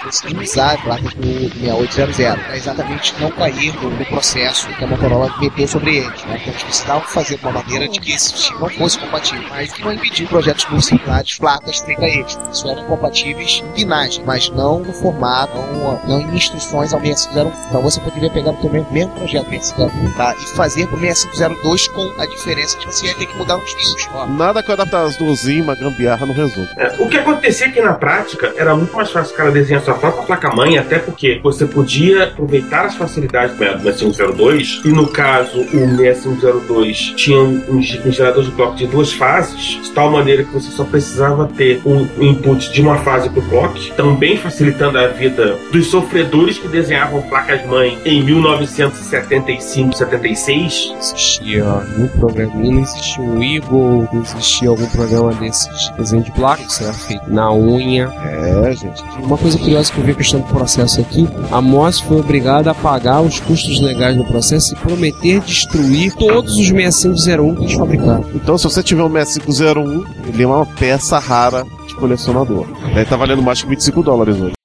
placa 0.78 1.02
do 1.14 1.50
6800, 1.60 2.42
pra 2.42 2.56
exatamente 2.56 3.14
não 3.20 3.30
cair 3.32 3.74
no, 3.82 3.90
no 3.90 4.06
processo 4.06 4.66
que 4.68 4.82
a 4.82 4.86
Motorola 4.86 5.30
meteu 5.38 5.68
sobre 5.68 5.98
eles. 5.98 6.24
Né? 6.24 6.38
Então 6.40 6.52
eles 6.54 6.62
precisavam 6.62 7.02
fazer 7.18 7.36
de 7.36 7.42
uma 7.42 7.52
maneira 7.52 7.88
de 7.88 7.98
que 7.98 8.12
esse 8.12 8.36
chip 8.36 8.60
não 8.60 8.68
fosse 8.70 8.96
compatível, 8.98 9.44
mas 9.50 9.72
que 9.72 9.82
não 9.82 9.92
impediu 9.92 10.28
projetos 10.28 10.66
muito 10.66 10.84
similares, 10.84 11.36
placas 11.36 11.80
feita 11.80 12.04
a 12.04 12.08
eles. 12.08 12.38
Isso 12.52 12.68
eram 12.68 12.84
compatíveis 12.84 13.64
em 13.66 13.72
binagem, 13.72 14.24
mas 14.24 14.48
não 14.50 14.78
no 14.78 14.92
formato, 14.92 15.56
não, 15.56 16.00
não 16.06 16.20
em 16.20 16.36
instruções 16.36 16.94
ao 16.94 17.00
6501. 17.00 17.68
Então 17.68 17.82
você 17.82 18.00
poderia 18.00 18.30
pegar 18.30 18.52
também 18.54 18.82
o 18.82 18.92
mesmo 18.92 19.12
projeto 19.14 19.50
6501 19.50 20.12
tá? 20.14 20.34
e 20.40 20.56
fazer 20.56 20.86
pro 20.86 21.00
6502 21.00 21.88
com 21.88 22.22
a 22.22 22.26
diferença 22.26 22.78
de 22.78 22.86
que 22.86 22.92
você 22.92 23.06
ia 23.06 23.14
ter 23.14 23.26
que 23.26 23.36
mudar 23.36 23.56
os. 23.56 23.76
Ó, 24.14 24.26
Nada 24.26 24.62
que 24.62 24.70
eu 24.70 24.74
adaptar 24.74 25.04
as 25.04 25.16
duzinhas, 25.16 25.64
uma 25.64 25.74
gambiarra 25.74 26.24
não 26.24 26.34
resolve. 26.34 26.70
É, 26.76 26.94
o 27.00 27.08
que 27.08 27.18
acontecia 27.18 27.66
é 27.66 27.70
que 27.70 27.80
na 27.80 27.94
prática 27.94 28.52
era 28.56 28.76
muito 28.76 28.94
mais 28.94 29.10
fácil 29.10 29.34
o 29.34 29.36
cara 29.36 29.50
desenhar 29.50 29.82
sua 29.82 29.94
própria 29.94 30.24
placa-mãe, 30.24 30.78
até 30.78 31.00
porque 31.00 31.40
você 31.42 31.66
podia 31.66 32.24
aproveitar 32.24 32.86
as 32.86 32.94
facilidades 32.94 33.56
do 33.56 33.82
6502, 33.82 34.82
e 34.84 34.88
no 34.88 35.08
caso 35.08 35.60
o 35.60 35.96
6502 35.96 37.07
tinha 37.14 37.38
um, 37.40 37.62
um 37.76 37.82
ge- 37.82 38.00
um 38.04 38.10
gerador 38.12 38.44
de 38.44 38.50
clock 38.52 38.76
de 38.76 38.86
duas 38.86 39.12
fases, 39.12 39.78
de 39.82 39.90
tal 39.90 40.10
maneira 40.10 40.44
que 40.44 40.52
você 40.52 40.70
só 40.70 40.84
precisava 40.84 41.46
ter 41.56 41.80
um 41.84 42.06
input 42.22 42.72
de 42.72 42.80
uma 42.80 42.98
fase 42.98 43.28
pro 43.30 43.42
clock, 43.42 43.92
também 43.92 44.36
facilitando 44.36 44.98
a 44.98 45.08
vida 45.08 45.56
dos 45.72 45.86
sofredores 45.86 46.58
que 46.58 46.68
desenhavam 46.68 47.22
placas-mãe 47.22 47.98
em 48.04 48.22
1975, 48.22 49.94
76. 49.96 50.92
existia 50.98 51.64
um 51.98 52.08
programinha, 52.18 52.74
não 52.74 52.82
existia 52.82 53.22
um 53.24 53.42
Eagle, 53.42 54.08
não 54.12 54.22
existia 54.22 54.68
algum 54.68 54.86
programa 54.86 55.32
desses 55.34 55.68
de 55.90 55.92
desenho 55.96 56.22
de 56.22 56.32
placa, 56.32 56.62
isso 56.62 56.82
era 56.82 56.92
feito 56.92 57.24
na 57.32 57.52
unha. 57.52 58.12
É, 58.24 58.72
gente. 58.72 59.02
Uma 59.22 59.36
coisa 59.38 59.58
curiosa 59.58 59.92
que 59.92 59.98
eu 59.98 60.04
vi 60.04 60.12
a 60.12 60.14
questão 60.14 60.40
do 60.40 60.46
processo 60.46 61.00
aqui, 61.00 61.28
a 61.50 61.60
MOS 61.60 62.00
foi 62.00 62.18
obrigada 62.20 62.70
a 62.70 62.74
pagar 62.74 63.20
os 63.20 63.40
custos 63.40 63.80
legais 63.80 64.16
do 64.16 64.24
processo 64.24 64.74
e 64.74 64.76
prometer 64.76 65.40
destruir 65.40 66.12
todos 66.14 66.56
os 66.56 66.70
6501 66.98 67.54
que 67.54 67.62
eles 67.62 67.74
fabricaram. 67.74 68.24
Então, 68.34 68.58
se 68.58 68.64
você 68.64 68.82
tiver 68.82 69.02
um 69.02 69.10
6501, 69.10 70.04
ele 70.28 70.42
é 70.42 70.46
uma 70.46 70.66
peça 70.66 71.18
rara 71.18 71.64
de 71.86 71.94
colecionador. 71.94 72.66
Daí 72.94 73.04
tá 73.04 73.16
valendo 73.16 73.42
mais 73.42 73.62
que 73.62 73.68
25 73.68 74.02
dólares 74.02 74.40
hoje. 74.40 74.57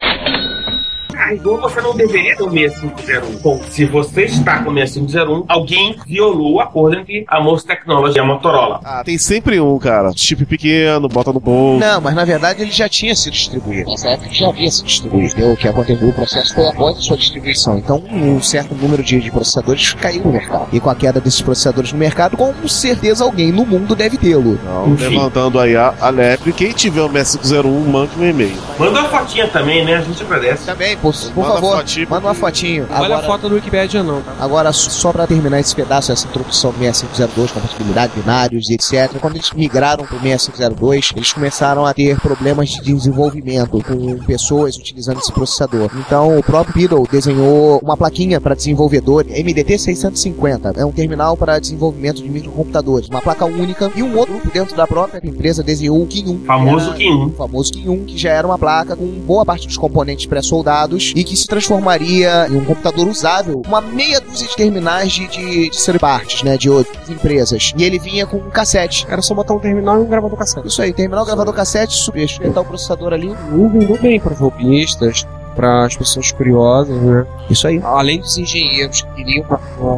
Você 1.37 1.81
não 1.81 1.95
deveria 1.95 2.35
ter 2.35 2.43
o 2.43 2.49
6501. 2.51 3.37
Bom, 3.41 3.61
se 3.69 3.85
você 3.85 4.25
está 4.25 4.63
com 4.63 4.71
o 4.71 4.73
6501, 4.73 5.45
alguém 5.47 5.95
violou 6.05 6.53
o 6.53 6.59
acordo 6.59 6.97
entre 6.97 7.25
a 7.27 7.41
Mouse 7.41 7.65
Technology 7.65 8.17
e 8.17 8.19
a 8.19 8.25
Motorola. 8.25 8.79
Ah, 8.83 9.03
tem 9.03 9.17
sempre 9.17 9.59
um, 9.59 9.77
cara. 9.79 10.11
Chip 10.15 10.45
pequeno, 10.45 11.07
bota 11.07 11.31
no 11.31 11.39
bolso. 11.39 11.79
Não, 11.79 12.01
mas 12.01 12.15
na 12.15 12.25
verdade 12.25 12.61
ele 12.61 12.71
já 12.71 12.87
tinha 12.87 13.15
sido 13.15 13.33
distribuído. 13.33 13.89
Nessa 13.89 14.09
época 14.09 14.33
já 14.33 14.49
havia 14.49 14.69
sido 14.69 14.85
distribuído. 14.85 15.51
O 15.51 15.57
que 15.57 15.67
aconteceu, 15.67 16.07
o 16.09 16.13
processo 16.13 16.53
foi 16.53 16.67
após 16.67 16.97
a 16.97 17.01
sua 17.01 17.17
distribuição. 17.17 17.77
Então, 17.77 18.03
um 18.11 18.41
certo 18.41 18.75
número 18.75 19.03
de, 19.03 19.19
de 19.19 19.31
processadores 19.31 19.93
caiu 19.93 20.23
no 20.23 20.31
mercado. 20.31 20.67
E 20.71 20.79
com 20.79 20.89
a 20.89 20.95
queda 20.95 21.19
desses 21.19 21.41
processadores 21.41 21.91
no 21.91 21.99
mercado, 21.99 22.37
com 22.37 22.53
certeza 22.67 23.23
alguém 23.23 23.51
no 23.51 23.65
mundo 23.65 23.95
deve 23.95 24.17
tê-lo. 24.17 24.59
Não, 24.63 24.89
Enfim. 24.89 25.09
levantando 25.09 25.59
aí 25.59 25.75
a, 25.75 25.93
a 25.99 26.09
lebre. 26.09 26.53
Quem 26.53 26.71
tiver 26.71 27.01
o 27.01 27.09
6501, 27.09 27.91
mande 27.91 28.11
um 28.17 28.29
e-mail. 28.29 28.57
Manda 28.77 28.99
uma 28.99 29.09
fotinha 29.09 29.47
também, 29.47 29.85
né? 29.85 29.95
A 29.95 30.01
gente 30.01 30.21
agradece. 30.23 30.65
Também, 30.65 30.97
por, 30.97 31.13
por 31.31 31.41
Manda 31.43 31.53
favor, 31.55 31.77
fotinho. 31.77 32.07
manda 32.09 32.27
uma 32.27 32.33
fotinho. 32.33 32.87
Não 32.89 33.01
Olha 33.01 33.17
a 33.17 33.23
foto 33.23 33.49
no 33.49 33.55
Wikipedia 33.55 34.03
não, 34.03 34.21
tá? 34.21 34.33
agora, 34.39 34.71
só 34.73 35.11
pra 35.11 35.27
terminar 35.27 35.59
esse 35.59 35.75
pedaço, 35.75 36.11
essa 36.11 36.27
introdução 36.27 36.71
do 36.71 36.77
6502, 36.79 37.51
compatibilidade, 37.51 38.13
binários 38.19 38.69
e 38.69 38.73
etc. 38.73 39.11
Quando 39.19 39.35
eles 39.35 39.51
migraram 39.51 40.05
pro 40.05 40.19
6502, 40.19 41.11
eles 41.15 41.33
começaram 41.33 41.85
a 41.85 41.93
ter 41.93 42.19
problemas 42.19 42.69
de 42.69 42.81
desenvolvimento 42.81 43.81
com 43.83 44.17
pessoas 44.25 44.75
utilizando 44.77 45.19
esse 45.19 45.31
processador. 45.31 45.89
Então, 45.95 46.37
o 46.37 46.43
próprio 46.43 46.73
Beetle 46.73 47.07
desenhou 47.11 47.79
uma 47.83 47.95
plaquinha 47.95 48.41
para 48.41 48.55
desenvolvedor 48.55 49.25
MDT 49.25 49.77
650. 49.77 50.73
É 50.75 50.85
um 50.85 50.91
terminal 50.91 51.37
para 51.37 51.59
desenvolvimento 51.59 52.21
de 52.21 52.29
microcomputadores, 52.29 53.07
uma 53.09 53.21
placa 53.21 53.45
única. 53.45 53.91
E 53.95 54.01
um 54.03 54.17
outro 54.17 54.33
grupo 54.33 54.49
dentro 54.51 54.75
da 54.75 54.87
própria 54.87 55.21
empresa 55.23 55.61
desenhou 55.63 55.99
o 55.99 56.03
1. 56.03 56.45
Famoso 56.45 56.91
que 56.93 56.97
Kim 57.03 57.13
1. 57.13 57.25
o 57.25 57.29
famoso 57.31 57.71
1, 57.75 58.05
que 58.05 58.17
já 58.17 58.31
era 58.31 58.47
uma 58.47 58.57
placa 58.57 58.95
com 58.95 59.05
boa 59.05 59.45
parte 59.45 59.67
dos 59.67 59.77
componentes 59.77 60.25
pré-soldados 60.25 61.12
e 61.15 61.23
que 61.23 61.35
se 61.35 61.47
transformaria 61.47 62.47
em 62.49 62.57
um 62.57 62.65
computador 62.65 63.07
usável, 63.07 63.61
uma 63.65 63.81
meia 63.81 64.19
dúzia 64.19 64.47
de 64.47 64.55
terminais 64.55 65.11
de, 65.11 65.27
de, 65.27 65.69
de 65.69 65.85
third 65.85 65.99
parties, 65.99 66.43
né, 66.43 66.57
de 66.57 66.69
outras 66.69 67.09
empresas. 67.09 67.73
E 67.77 67.83
ele 67.83 67.99
vinha 67.99 68.25
com 68.25 68.37
um 68.37 68.49
cassete. 68.49 69.05
Era 69.09 69.21
só 69.21 69.33
botar 69.33 69.53
um 69.53 69.59
terminal 69.59 69.97
e 69.97 70.01
um 70.01 70.07
gravador 70.07 70.37
cassete. 70.37 70.67
Isso 70.67 70.81
aí, 70.81 70.93
terminal, 70.93 71.25
gravador 71.25 71.53
cassete, 71.53 71.93
subir, 71.93 72.23
espetar 72.23 72.63
o 72.63 72.65
processador 72.65 73.13
ali. 73.13 73.35
Não 73.51 73.69
vendeu 73.69 73.97
bem 73.99 74.19
para 74.19 74.35
robistas, 74.35 75.25
para 75.55 75.85
as 75.85 75.95
pessoas 75.95 76.31
curiosas, 76.31 76.99
né? 77.01 77.25
Isso 77.49 77.67
aí. 77.67 77.79
Além 77.83 78.19
dos 78.19 78.37
engenheiros 78.37 79.01
que 79.01 79.13
queriam 79.15 79.45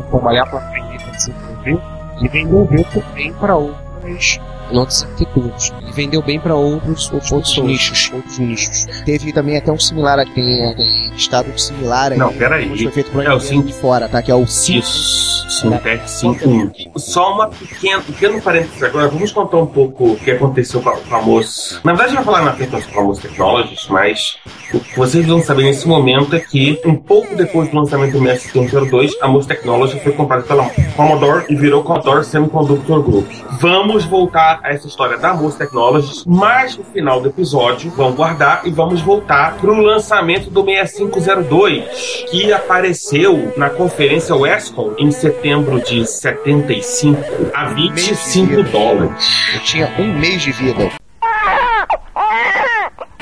trabalhar 0.09 0.45
para 0.47 0.59
a 0.59 1.11
desenvolver, 1.11 1.81
ele 2.19 2.29
vendeu 2.29 2.65
bem 2.65 2.83
também 2.83 3.33
para 3.33 3.55
outras 3.55 4.39
outros 4.71 5.03
arquitetos. 5.03 5.71
Ele 5.81 5.91
vendeu 5.91 6.21
bem 6.21 6.39
para 6.39 6.55
outros, 6.55 7.11
outros, 7.11 7.31
Outros 7.31 7.57
nichos. 7.59 8.11
Outros 8.13 8.39
nichos. 8.39 8.85
Teve 9.05 9.31
também 9.33 9.57
até 9.57 9.71
um 9.71 9.79
similar 9.79 10.19
aqui, 10.19 10.33
tem, 10.33 10.75
tem 10.75 11.15
estado 11.15 11.57
similar 11.59 12.11
aí. 12.11 12.17
Não, 12.17 12.33
peraí. 12.33 12.67
Foi 12.83 12.91
feito 12.91 13.11
por 13.11 13.23
É 13.25 13.33
o 13.33 13.39
Sim- 13.39 13.61
de 13.61 13.73
fora, 13.73 14.07
tá? 14.07 14.21
Que 14.21 14.31
é 14.31 14.35
o 14.35 14.45
Sim. 14.45 14.77
Isso, 14.79 15.49
Sintec 15.49 16.09
51. 16.09 16.71
Só 16.97 17.33
uma 17.33 17.47
pequena, 17.47 18.01
pequeno 18.01 18.41
parênteses 18.41 18.81
agora. 18.83 19.07
Vamos 19.07 19.31
contar 19.31 19.57
um 19.57 19.65
pouco 19.67 20.11
o 20.13 20.15
que 20.17 20.31
aconteceu 20.31 20.81
com 20.81 20.89
a, 20.89 20.97
com 20.97 21.15
a 21.15 21.21
Moça. 21.21 21.79
Na 21.83 21.93
verdade, 21.93 22.15
vai 22.15 22.23
falar 22.23 22.41
na 22.43 22.53
frente 22.53 22.87
com 22.91 22.99
a 22.99 23.03
Moça 23.03 23.21
Technologies, 23.21 23.87
mas 23.89 24.37
o 24.73 24.79
que 24.79 24.97
vocês 24.97 25.25
vão 25.25 25.41
saber 25.41 25.63
nesse 25.63 25.87
momento 25.87 26.35
é 26.35 26.39
que, 26.39 26.79
um 26.85 26.95
pouco 26.95 27.35
depois 27.35 27.69
do 27.69 27.75
lançamento 27.77 28.13
do 28.13 28.19
MS-102, 28.19 29.11
a 29.21 29.27
Moça 29.27 29.47
Technology 29.47 29.99
foi 30.01 30.11
comprada 30.13 30.43
pela 30.43 30.69
Commodore 30.95 31.45
e 31.49 31.55
virou 31.55 31.83
Commodore 31.83 32.23
Semiconductor 32.25 33.01
Group. 33.03 33.27
Vamos 33.59 34.05
voltar 34.05 34.54
a 34.63 34.73
essa 34.73 34.87
história 34.87 35.17
da 35.17 35.33
Moça 35.33 35.57
Technologies, 35.57 36.23
mas 36.25 36.77
no 36.77 36.83
final 36.83 37.21
do 37.21 37.29
episódio, 37.29 37.91
vamos 37.91 38.15
guardar 38.15 38.61
e 38.65 38.71
vamos 38.71 39.01
voltar 39.01 39.57
para 39.57 39.71
o 39.71 39.81
lançamento 39.81 40.49
do 40.49 40.63
6502, 40.63 42.25
que 42.29 42.51
apareceu 42.51 43.53
na 43.57 43.69
conferência 43.69 44.35
Westcon 44.35 44.93
em 44.97 45.11
setembro 45.11 45.79
de 45.81 46.05
75 46.05 47.21
a 47.53 47.65
25 47.65 48.63
dólares. 48.63 49.53
Eu 49.53 49.59
tinha 49.61 49.93
um 49.99 50.13
mês 50.17 50.41
de 50.41 50.51
vida. 50.51 51.04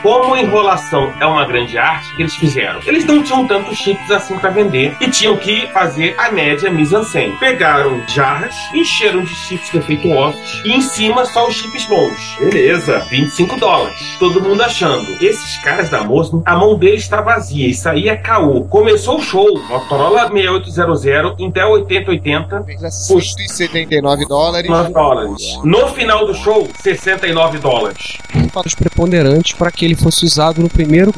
Como 0.03 0.33
a 0.33 0.41
enrolação 0.41 1.13
é 1.22 1.25
uma 1.25 1.45
grande 1.45 1.77
arte, 1.77 2.12
o 2.12 2.15
que 2.17 2.24
eles 2.24 2.36
fizeram? 2.36 2.81
Eles 2.86 3.05
não 3.05 3.24
tinham 3.24 3.48
tantos 3.48 3.77
chips 3.77 4.12
assim 4.12 4.38
para 4.38 4.50
vender 4.50 4.93
e 5.00 5.10
tinham 5.10 5.38
que 5.38 5.65
fazer 5.67 6.13
a 6.17 6.29
média 6.29 6.69
mise-en-scène. 6.69 7.38
Pegaram 7.39 8.05
jarras, 8.10 8.53
encheram 8.74 9.24
de 9.24 9.33
chips 9.33 9.69
defeituosos 9.69 10.62
e 10.65 10.74
em 10.74 10.81
cima 10.81 11.24
só 11.24 11.48
os 11.48 11.55
chips 11.55 11.86
bons. 11.86 12.36
Beleza, 12.38 13.00
25 13.10 13.57
dólares. 13.57 14.17
Todo 14.19 14.41
mundo 14.41 14.62
achando. 14.62 15.07
Esses 15.24 15.55
caras 15.60 15.89
da 15.89 16.03
moça, 16.03 16.41
a 16.45 16.53
mão 16.57 16.77
deles 16.77 17.03
está 17.03 17.22
vazia, 17.22 17.69
isso 17.69 17.88
aí 17.88 18.10
é 18.10 18.17
caô. 18.17 18.65
Começou 18.65 19.19
o 19.19 19.22
show, 19.22 19.57
Motorola 19.69 20.29
6800, 20.29 21.39
Intel 21.39 21.69
8080, 21.69 22.63
Fez 22.63 22.83
a 22.83 22.91
179 22.91 24.25
dólares. 24.25 24.69
9 24.69 24.91
dólares. 24.91 25.60
No 25.63 25.88
final 25.88 26.25
do 26.25 26.33
show, 26.33 26.67
69 26.81 27.60
dólares. 27.60 28.17
Fatos 28.51 28.75
preponderantes 28.75 29.53
para 29.53 29.69
aquele 29.69 29.93
ele 29.94 30.02
fosse 30.02 30.26
usado 30.26 30.62
no 30.62 30.70
primeiro 30.70 31.14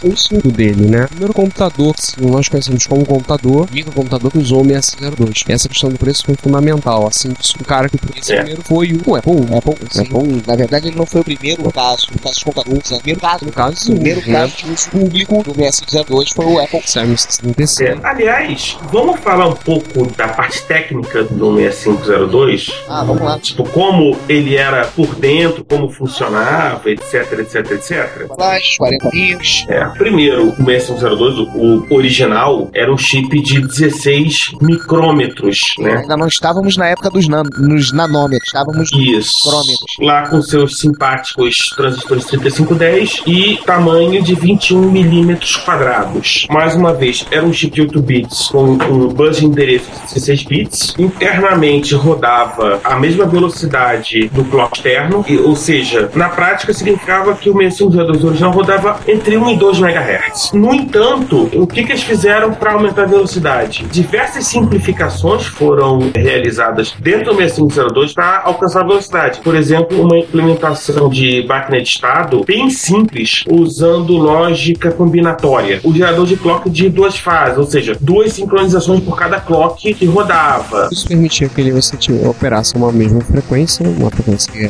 consumo 0.00 0.52
dele, 0.52 0.86
né? 0.86 1.04
O 1.04 1.08
primeiro 1.08 1.34
computador 1.34 1.94
que 1.94 2.24
nós 2.24 2.48
conhecemos 2.48 2.86
como 2.86 3.04
computador, 3.04 3.68
microcomputador 3.72 4.30
que 4.30 4.38
usou 4.38 4.62
o 4.62 4.64
6502. 4.64 5.44
Essa 5.48 5.68
questão 5.68 5.90
do 5.90 5.98
preço 5.98 6.24
foi 6.24 6.36
fundamental, 6.36 7.06
assim, 7.08 7.34
o 7.60 7.64
cara 7.64 7.88
que 7.88 7.98
esse 8.16 8.32
É. 8.32 8.36
primeiro 8.36 8.62
foi 8.62 8.92
o 9.06 9.16
Apple. 9.16 9.32
Apple, 9.56 9.74
sim. 9.90 10.02
Apple, 10.02 10.42
na 10.46 10.56
verdade, 10.56 10.88
ele 10.88 10.96
não 10.96 11.06
foi 11.06 11.20
o 11.20 11.24
primeiro 11.24 11.62
no 11.62 11.72
caso, 11.72 12.06
no 12.12 12.18
caso 12.20 12.34
dos 12.34 12.42
computadores. 12.44 12.90
O 12.90 12.96
primeiro 12.98 13.20
caso, 13.20 13.44
No 13.44 13.52
caso, 13.52 13.90
o 13.90 13.94
primeiro 13.94 14.22
sim. 14.22 14.32
caso 14.32 14.52
de 14.56 14.70
uso 14.70 14.90
público 14.90 15.42
do 15.42 15.54
6502 15.54 16.30
foi 16.30 16.46
o 16.46 16.58
Apple. 16.60 16.82
Saiu 16.86 17.12
em 17.12 17.16
65. 17.16 17.82
É, 18.04 18.08
aliás, 18.08 18.76
vamos 18.92 19.18
falar 19.20 19.48
um 19.48 19.54
pouco 19.56 20.06
da 20.16 20.28
parte 20.28 20.62
técnica 20.62 21.24
do 21.24 21.56
6502? 21.56 22.70
Ah, 22.88 23.02
vamos 23.04 23.22
lá. 23.22 23.38
Tipo, 23.40 23.68
como 23.70 24.16
ele 24.28 24.56
era 24.56 24.86
por 24.86 25.14
dentro, 25.16 25.64
como 25.64 25.90
funcionava, 25.90 26.88
etc, 26.90 27.32
etc, 27.38 27.70
etc. 27.72 27.87
Flash, 28.34 28.76
40 28.78 29.10
pinos. 29.10 29.64
É, 29.68 29.84
primeiro, 29.86 30.48
o 30.50 30.64
6502, 30.64 31.38
o, 31.54 31.86
original, 31.94 32.70
era 32.74 32.92
um 32.92 32.98
chip 32.98 33.40
de 33.42 33.60
16 33.60 34.52
micrômetros, 34.60 35.58
né? 35.78 35.98
Ainda 35.98 36.16
não 36.16 36.26
estávamos 36.26 36.76
na 36.76 36.86
época 36.88 37.10
dos 37.10 37.28
nan 37.28 37.42
nos 37.58 37.92
nanômetros, 37.92 38.48
estávamos 38.48 38.90
nos 38.92 38.92
Isso. 38.92 39.44
micrômetros. 39.44 39.96
Lá 40.00 40.28
com 40.28 40.42
seus 40.42 40.78
simpáticos 40.78 41.56
transistores 41.76 42.24
3510 42.26 43.22
e 43.26 43.58
tamanho 43.64 44.22
de 44.22 44.34
21 44.34 44.90
milímetros 44.90 45.56
quadrados. 45.56 46.46
Mais 46.50 46.74
uma 46.74 46.92
vez, 46.92 47.24
era 47.30 47.44
um 47.44 47.52
chip 47.52 47.74
de 47.74 47.82
8 47.82 48.00
bits 48.00 48.48
com 48.48 48.64
um 48.64 49.08
bus 49.08 49.38
de 49.38 49.46
endereço 49.46 49.86
de 49.90 50.14
16 50.14 50.42
bits. 50.44 50.94
Internamente 50.98 51.94
rodava 51.94 52.80
a 52.84 52.96
mesma 52.96 53.26
velocidade 53.26 54.28
do 54.28 54.44
clock 54.44 54.76
externo, 54.76 55.24
e- 55.28 55.36
ou 55.38 55.54
seja, 55.56 56.10
na 56.14 56.28
prática 56.28 56.72
significava 56.72 57.34
que 57.34 57.50
o 57.50 57.54
6502 57.78 58.24
original 58.24 58.50
rodava 58.52 59.00
entre 59.06 59.36
1 59.36 59.50
e 59.50 59.56
2 59.56 59.78
MHz. 59.78 60.52
No 60.52 60.74
entanto, 60.74 61.48
o 61.54 61.66
que, 61.66 61.84
que 61.84 61.92
eles 61.92 62.02
fizeram 62.02 62.52
para 62.52 62.72
aumentar 62.72 63.02
a 63.04 63.06
velocidade? 63.06 63.84
Diversas 63.90 64.46
simplificações 64.46 65.46
foram 65.46 66.10
realizadas 66.14 66.94
dentro 66.98 67.32
do 67.32 67.36
6502 67.36 68.12
para 68.12 68.42
alcançar 68.44 68.80
a 68.80 68.86
velocidade. 68.86 69.40
Por 69.40 69.54
exemplo, 69.54 70.00
uma 70.02 70.18
implementação 70.18 71.08
de 71.08 71.44
máquina 71.46 71.80
de 71.80 71.88
estado 71.88 72.44
bem 72.44 72.70
simples, 72.70 73.44
usando 73.48 74.16
lógica 74.16 74.90
combinatória. 74.90 75.80
O 75.84 75.92
gerador 75.92 76.26
de 76.26 76.36
clock 76.36 76.68
de 76.68 76.88
duas 76.88 77.16
fases, 77.18 77.58
ou 77.58 77.64
seja, 77.66 77.96
duas 78.00 78.32
sincronizações 78.32 79.00
por 79.00 79.16
cada 79.16 79.40
clock 79.40 79.94
que 79.94 80.04
rodava. 80.06 80.88
Isso 80.90 81.06
permitia 81.06 81.48
que 81.48 81.60
ele 81.60 81.72
você 81.72 81.96
tinha- 81.96 82.28
operasse 82.28 82.74
uma 82.76 82.90
mesma 82.92 83.20
frequência, 83.20 83.86
uma 83.88 84.10
frequência 84.10 84.52
que 84.52 84.68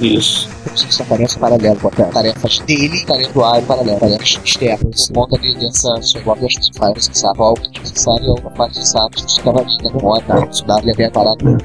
Isso. 0.00 0.48
São 0.74 1.06
tarefas 1.06 1.36
paralelas, 1.36 1.78
bota 1.78 2.04
tarefas 2.04 2.58
dele 2.60 3.04
tarefas 3.06 3.32
do 3.32 3.40
usuário 3.40 3.66
paralelas, 3.66 4.00
tarefas 4.00 4.40
externas. 4.44 5.08
Por 5.08 5.28
conta 5.28 5.38
de, 5.42 5.54
dessa 5.54 6.02
sua 6.02 6.20
guarda 6.22 6.46
de 6.46 6.70
faz 6.78 6.92
processar 6.92 7.32
qual 7.34 7.54
que 7.54 7.80
necessário 7.80 8.26
é 8.26 8.40
uma 8.40 8.50
parte 8.50 8.78
de 8.78 8.88
sabe 8.88 9.16
que 9.16 9.34
ficava 9.36 9.60
ali 9.60 9.78
da 9.82 9.92
memória, 9.92 10.48
estudar 10.50 10.84
e 10.84 10.90
até 10.90 11.10
parado. 11.10 11.58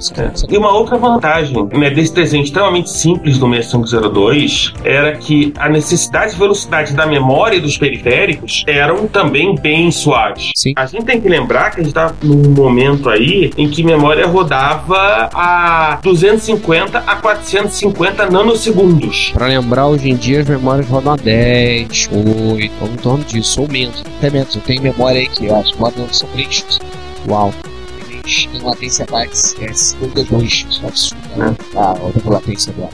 E 0.50 0.58
uma 0.58 0.72
outra 0.72 0.98
vantagem 0.98 1.70
né, 1.74 1.89
desse 1.89 2.13
desenho 2.13 2.43
extremamente 2.43 2.89
simples 2.89 3.38
do 3.38 3.50
6502 3.50 4.74
era 4.84 5.15
que 5.15 5.53
a 5.58 5.70
necessidade 5.70 6.34
de 6.34 6.39
velocidade 6.39 6.93
da 6.93 7.05
memória 7.05 7.58
e 7.58 7.60
dos 7.60 7.77
periféricos 7.77 8.63
eram 8.67 9.08
também 9.08 9.55
bem 9.55 9.91
suaves. 9.91 10.51
Sim. 10.55 10.74
A 10.75 10.86
gente 10.86 11.05
tem 11.05 11.20
que 11.20 11.27
lembrar 11.27 11.72
que 11.72 11.81
a 11.81 11.84
gente 11.84 11.91
está 11.91 12.13
num 12.22 12.51
momento 12.51 13.10
aí 13.10 13.51
em 13.58 13.70
que 13.70 13.84
memória 13.84 14.27
rodava 14.27 15.29
a 15.34 16.00
250 16.01 17.00
a 17.00 17.15
450 17.15 18.29
nanosegundos. 18.29 18.90
Pra 19.33 19.48
lembrar, 19.48 19.88
hoje 19.88 20.10
em 20.10 20.15
dia 20.15 20.41
as 20.41 20.48
memórias 20.48 20.88
rodam 20.88 21.13
a 21.13 21.15
10, 21.15 22.10
8, 22.12 22.74
ou 22.81 22.88
em 22.88 22.95
torno 22.98 23.24
disso, 23.24 23.62
ou 23.62 23.67
menos. 23.67 24.03
Até 24.17 24.29
menos, 24.29 24.55
eu 24.55 24.62
tenho 24.62 24.81
memória 24.81 25.19
aí 25.19 25.27
que 25.27 25.50
as 25.50 25.71
modas 25.74 26.17
são 26.17 26.29
3 26.29 26.79
Uau. 27.27 27.53
Tem 28.23 28.61
latência 28.61 29.05
mais 29.11 29.55
é 29.59 29.73
52, 29.73 30.65
isso 30.69 30.81
é 30.83 30.87
absurdo, 30.87 31.21
né? 31.35 31.55
A 31.75 31.91
outra 32.03 32.29
latência 32.29 32.73
dela. 32.73 32.89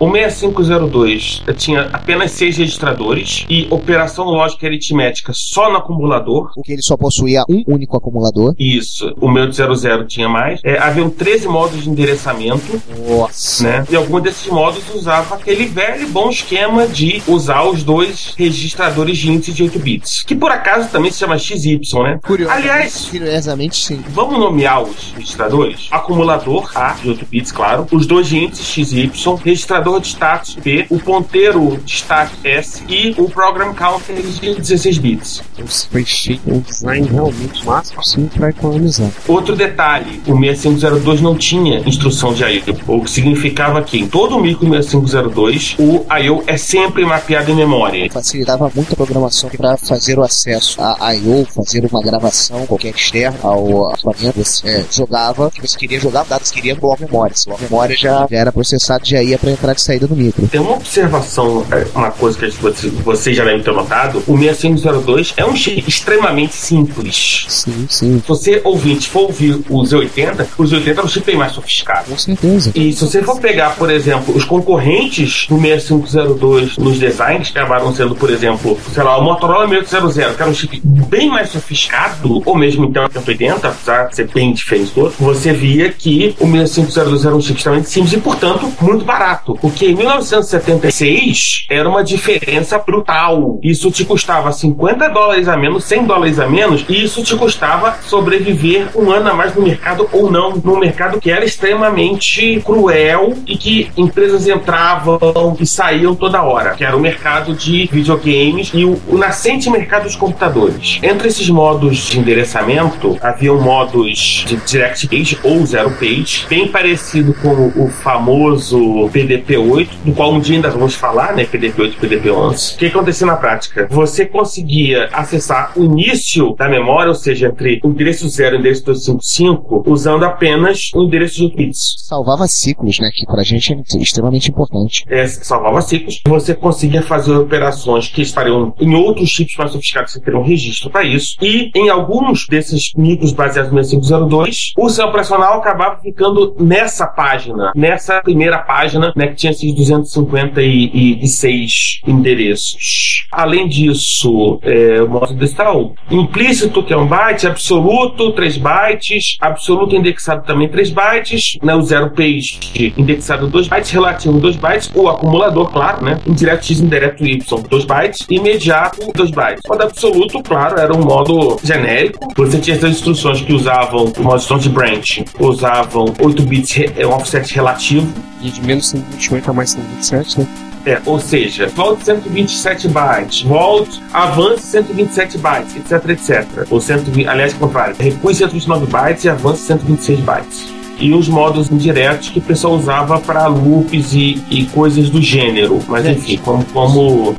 O 0.00 0.08
6502 0.12 1.42
tinha 1.56 1.82
apenas 1.92 2.30
seis 2.30 2.56
registradores 2.56 3.44
e 3.48 3.66
operação 3.68 4.26
lógica 4.26 4.64
e 4.64 4.68
aritmética 4.68 5.32
só 5.34 5.70
no 5.70 5.78
acumulador. 5.78 6.52
Porque 6.54 6.72
ele 6.72 6.82
só 6.82 6.96
possuía 6.96 7.42
um 7.48 7.64
único 7.66 7.96
acumulador. 7.96 8.54
Isso. 8.58 9.12
O 9.20 9.28
meu 9.28 9.48
de 9.48 9.56
00 9.56 10.06
tinha 10.06 10.28
mais. 10.28 10.60
É, 10.62 10.78
haviam 10.78 11.10
13 11.10 11.48
modos 11.48 11.82
de 11.82 11.90
endereçamento, 11.90 12.80
Nossa. 13.08 13.64
né? 13.64 13.86
E 13.90 13.96
algum 13.96 14.20
desses 14.20 14.46
modos 14.46 14.82
usava 14.94 15.34
aquele 15.34 15.66
velho 15.66 16.08
bom 16.10 16.30
esquema 16.30 16.86
de 16.86 17.20
usar 17.26 17.64
os 17.64 17.82
dois 17.82 18.34
registradores 18.36 19.18
de 19.18 19.32
índice 19.32 19.52
de 19.52 19.64
8 19.64 19.78
bits. 19.80 20.22
Que 20.22 20.36
por 20.36 20.52
acaso 20.52 20.88
também 20.90 21.10
se 21.10 21.18
chama 21.18 21.36
XY, 21.38 21.80
né? 22.04 22.20
Curioso. 22.24 22.52
Aliás, 22.52 23.08
Curiosamente, 23.10 23.76
sim. 23.76 24.02
Vamos 24.10 24.38
nomear 24.38 24.57
os 24.66 25.12
registradores? 25.14 25.88
Acumulador 25.90 26.70
A, 26.74 26.92
de 26.94 27.08
8 27.08 27.26
bits, 27.26 27.52
claro. 27.52 27.86
Os 27.92 28.06
dois 28.06 28.28
de 28.28 28.38
índice 28.38 28.62
XY, 28.62 29.10
registrador 29.44 30.00
de 30.00 30.08
status 30.08 30.56
P, 30.56 30.86
o 30.90 30.98
ponteiro 30.98 31.78
de 31.84 31.92
stack 31.92 32.32
S 32.44 32.82
e 32.88 33.14
o 33.18 33.28
program 33.28 33.74
counter 33.74 34.16
de 34.16 34.54
16 34.54 34.98
bits. 34.98 35.42
Foi 35.90 36.04
feito 36.04 36.42
um 36.52 36.60
design 36.60 37.08
realmente 37.08 37.64
máximo 37.64 38.02
sim 38.04 38.26
pra 38.26 38.50
economizar. 38.50 39.10
Outro 39.26 39.54
detalhe, 39.56 40.20
o 40.26 40.38
6502 40.38 41.20
não 41.20 41.36
tinha 41.36 41.80
instrução 41.80 42.32
de 42.32 42.44
I.O., 42.44 42.96
o 42.96 43.04
que 43.04 43.10
significava 43.10 43.82
que 43.82 43.98
em 43.98 44.06
todo 44.06 44.36
o 44.36 44.40
micro 44.40 44.68
6502 44.68 45.76
o 45.78 46.06
I.O. 46.20 46.42
é 46.46 46.56
sempre 46.56 47.04
mapeado 47.04 47.50
em 47.50 47.54
memória. 47.54 48.10
Facilitava 48.10 48.70
muito 48.74 48.92
a 48.92 48.96
programação 48.96 49.50
para 49.50 49.76
fazer 49.76 50.18
o 50.18 50.22
acesso 50.22 50.80
a 50.80 51.14
I.O., 51.14 51.46
fazer 51.46 51.86
uma 51.90 52.02
gravação 52.02 52.66
qualquer 52.66 52.94
externa 52.94 53.38
ao 53.42 53.92
equipamento. 53.92 54.40
É, 54.64 54.84
jogava, 54.90 55.50
que 55.50 55.60
você 55.60 55.76
queria 55.78 56.00
jogar 56.00 56.24
dados, 56.24 56.50
queria 56.50 56.74
bloco 56.74 57.02
memória. 57.04 57.34
Se 57.36 57.46
o 57.46 57.50
bloco 57.50 57.62
memória 57.64 57.96
já, 57.96 58.26
já 58.30 58.36
era 58.38 58.52
processado, 58.52 59.06
já 59.06 59.22
ia 59.22 59.38
para 59.38 59.50
entrada 59.50 59.76
e 59.78 59.80
saída 59.80 60.06
do 60.06 60.16
micro. 60.16 60.46
Tem 60.48 60.60
uma 60.60 60.72
observação, 60.72 61.64
é, 61.70 61.86
uma 61.94 62.10
coisa 62.10 62.38
que 62.38 62.50
você- 62.60 62.88
vocês 62.88 63.36
já 63.36 63.44
devem 63.44 63.62
ter 63.62 63.72
notado: 63.72 64.22
o 64.26 64.36
6502 64.36 65.34
é 65.36 65.44
um 65.44 65.54
chip 65.56 65.84
extremamente 65.88 66.54
simples. 66.54 67.46
Sim, 67.48 67.86
sim. 67.88 68.20
Se 68.20 68.28
você 68.28 68.60
ouvinte 68.64 69.08
for 69.08 69.22
ouvir 69.22 69.60
o 69.68 69.82
Z80, 69.82 70.46
o 70.58 70.64
Z80 70.64 70.98
é 70.98 71.02
um 71.04 71.08
chip 71.08 71.26
bem 71.26 71.36
mais 71.36 71.52
sofisticado. 71.52 72.10
Com 72.10 72.18
certeza. 72.18 72.72
E 72.74 72.92
se 72.92 73.00
você 73.04 73.22
for 73.22 73.38
pegar, 73.40 73.76
por 73.76 73.90
exemplo, 73.90 74.34
os 74.36 74.44
concorrentes 74.44 75.46
do 75.48 75.58
6502 75.60 76.76
nos 76.78 76.98
designs, 76.98 77.50
que 77.50 77.58
acabaram 77.58 77.94
sendo, 77.94 78.14
por 78.14 78.30
exemplo, 78.30 78.78
sei 78.92 79.02
lá, 79.02 79.16
o 79.18 79.22
Motorola 79.24 79.66
6800, 79.68 80.36
que 80.36 80.42
era 80.42 80.50
um 80.50 80.54
chip 80.54 80.80
bem 80.84 81.28
mais 81.28 81.50
sofisticado, 81.50 82.42
ou 82.44 82.56
mesmo 82.56 82.84
então 82.84 83.04
o 83.04 83.28
80, 83.28 83.68
apesar 83.68 84.04
de 84.08 84.16
ser 84.16 84.28
bem 84.38 84.52
diferente 84.52 84.94
do 84.94 85.00
outro, 85.00 85.16
você 85.18 85.52
via 85.52 85.92
que 85.92 86.36
o 86.38 86.46
6502 86.46 87.24
era 87.24 87.34
um 87.34 87.40
chip 87.40 87.56
extremamente 87.56 87.90
simples 87.90 88.12
e, 88.12 88.18
portanto, 88.18 88.72
muito 88.80 89.04
barato. 89.04 89.58
Porque 89.60 89.86
em 89.86 89.96
1976 89.96 91.66
era 91.68 91.88
uma 91.88 92.04
diferença 92.04 92.78
brutal. 92.78 93.58
Isso 93.64 93.90
te 93.90 94.04
custava 94.04 94.52
50 94.52 95.08
dólares 95.08 95.48
a 95.48 95.56
menos, 95.56 95.82
100 95.82 96.04
dólares 96.04 96.38
a 96.38 96.46
menos, 96.46 96.84
e 96.88 97.02
isso 97.02 97.20
te 97.24 97.34
custava 97.34 97.98
sobreviver 98.02 98.86
um 98.94 99.10
ano 99.10 99.28
a 99.28 99.34
mais 99.34 99.56
no 99.56 99.62
mercado 99.62 100.08
ou 100.12 100.30
não, 100.30 100.54
num 100.62 100.78
mercado 100.78 101.20
que 101.20 101.32
era 101.32 101.44
extremamente 101.44 102.62
cruel 102.64 103.34
e 103.44 103.56
que 103.56 103.90
empresas 103.96 104.46
entravam 104.46 105.18
e 105.58 105.66
saíam 105.66 106.14
toda 106.14 106.44
hora, 106.44 106.76
que 106.76 106.84
era 106.84 106.96
o 106.96 107.00
mercado 107.00 107.54
de 107.54 107.88
videogames 107.90 108.70
e 108.72 108.84
o, 108.84 109.00
o 109.08 109.18
nascente 109.18 109.68
mercado 109.68 110.04
dos 110.04 110.14
computadores. 110.14 111.00
Entre 111.02 111.26
esses 111.26 111.50
modos 111.50 111.96
de 111.96 112.20
endereçamento, 112.20 113.18
haviam 113.20 113.60
modos 113.60 114.27
de 114.28 114.56
direct 114.56 115.08
page 115.08 115.38
ou 115.42 115.64
zero 115.64 115.90
page, 115.92 116.46
bem 116.48 116.68
parecido 116.68 117.34
com 117.34 117.72
o 117.76 117.88
famoso 117.88 118.78
PDP-8, 119.12 119.88
do 120.04 120.12
qual 120.12 120.32
um 120.32 120.40
dia 120.40 120.56
ainda 120.56 120.70
vamos 120.70 120.94
falar, 120.94 121.34
né? 121.34 121.44
PDP-8 121.44 121.94
e 121.94 122.06
PDP-11. 122.06 122.74
O 122.74 122.78
que 122.78 122.86
acontecia 122.86 123.26
na 123.26 123.36
prática? 123.36 123.88
Você 123.90 124.26
conseguia 124.26 125.08
acessar 125.12 125.72
o 125.76 125.84
início 125.84 126.54
da 126.56 126.68
memória, 126.68 127.08
ou 127.08 127.14
seja, 127.14 127.48
entre 127.48 127.80
o 127.82 127.88
endereço 127.88 128.28
0 128.28 128.54
e 128.54 128.58
o 128.58 128.60
endereço 128.60 128.84
255, 128.84 129.84
usando 129.86 130.24
apenas 130.24 130.90
o 130.94 131.02
endereço 131.04 131.36
de 131.36 131.44
8 131.44 131.56
bits. 131.56 131.94
Salvava 131.98 132.46
ciclos, 132.46 132.98
né? 132.98 133.10
Que 133.14 133.26
pra 133.26 133.42
gente 133.42 133.72
é 133.72 133.98
extremamente 133.98 134.50
importante. 134.50 135.04
É, 135.08 135.26
salvava 135.26 135.80
ciclos. 135.80 136.20
Você 136.26 136.54
conseguia 136.54 137.02
fazer 137.02 137.32
operações 137.34 138.08
que 138.08 138.22
estariam 138.22 138.74
em 138.80 138.94
outros 138.94 139.28
chips 139.28 139.56
mais 139.56 139.72
sofisticados, 139.72 140.12
você 140.12 140.20
teria 140.20 140.38
um 140.38 140.44
registro 140.44 140.90
para 140.90 141.04
isso. 141.04 141.36
E 141.40 141.70
em 141.74 141.88
alguns 141.88 142.46
desses 142.46 142.92
micros 142.96 143.32
baseados 143.32 143.72
no 143.72 143.78
6502, 144.18 144.72
o 144.76 144.88
sistema 144.88 145.08
operacional 145.08 145.58
acabava 145.58 146.00
ficando 146.00 146.56
nessa 146.58 147.06
página, 147.06 147.70
nessa 147.74 148.20
primeira 148.22 148.58
página, 148.58 149.12
né, 149.14 149.28
que 149.28 149.36
tinha 149.36 149.52
esses 149.52 149.72
256 149.74 152.00
endereços. 152.06 153.26
Além 153.30 153.68
disso, 153.68 154.58
é, 154.62 155.02
o 155.02 155.08
modo 155.08 155.34
decimal 155.34 155.92
implícito, 156.10 156.82
que 156.82 156.92
é 156.92 156.96
um 156.96 157.06
byte, 157.06 157.46
absoluto, 157.46 158.32
3 158.32 158.58
bytes, 158.58 159.36
absoluto 159.40 159.94
indexado 159.94 160.44
também 160.44 160.68
3 160.68 160.90
bytes, 160.90 161.56
né, 161.62 161.72
o 161.74 161.82
zero 161.82 162.10
page 162.10 162.58
indexado 162.96 163.46
2 163.48 163.68
bytes, 163.68 163.90
relativo 163.90 164.40
2 164.40 164.56
bytes, 164.56 164.90
o 164.94 165.08
acumulador, 165.08 165.70
claro, 165.70 166.02
né, 166.04 166.18
indireto 166.26 166.64
x, 166.64 166.80
indireto 166.80 167.24
y, 167.24 167.38
2 167.68 167.84
bytes, 167.84 168.26
imediato 168.28 169.12
2 169.14 169.30
bytes. 169.30 169.60
O 169.68 169.74
absoluto, 169.74 170.42
claro, 170.42 170.78
era 170.78 170.94
um 170.94 171.02
modo 171.02 171.58
genérico, 171.62 172.26
você 172.36 172.58
tinha 172.58 172.76
essas 172.76 172.90
instruções 172.90 173.40
que 173.40 173.52
usavam 173.52 174.07
o 174.16 174.22
modo 174.22 174.58
de 174.58 174.68
branch, 174.68 175.24
usavam 175.38 176.12
8 176.20 176.42
bits, 176.42 176.72
re- 176.72 176.92
é 176.96 177.06
um 177.06 177.10
offset 177.12 177.52
relativo, 177.54 178.06
E 178.40 178.50
de 178.50 178.62
menos 178.64 178.88
128 178.90 179.50
a 179.50 179.52
mais 179.52 179.70
127, 179.70 180.38
né? 180.40 180.46
é, 180.86 181.00
ou 181.04 181.18
seja, 181.18 181.66
volte 181.74 182.04
127 182.04 182.88
bytes, 182.88 183.42
volte, 183.42 184.00
avance 184.12 184.62
127 184.68 185.36
bytes, 185.38 185.76
etc, 185.76 186.08
etc. 186.10 186.66
Ou 186.70 186.80
120, 186.80 187.26
aliás, 187.28 187.52
contrário, 187.54 187.96
recue 187.98 188.32
129 188.34 188.86
bytes 188.86 189.24
e 189.24 189.28
avance 189.28 189.62
126 189.66 190.20
bytes. 190.20 190.72
E 191.00 191.12
os 191.14 191.28
modos 191.28 191.70
indiretos 191.70 192.28
que 192.28 192.38
o 192.38 192.42
pessoal 192.42 192.74
usava 192.74 193.20
para 193.20 193.46
loops 193.46 194.12
e, 194.14 194.42
e 194.50 194.64
coisas 194.66 195.08
do 195.08 195.22
gênero. 195.22 195.78
Mas 195.86 196.04
Gente, 196.04 196.18
enfim, 196.34 196.36
como, 196.38 196.60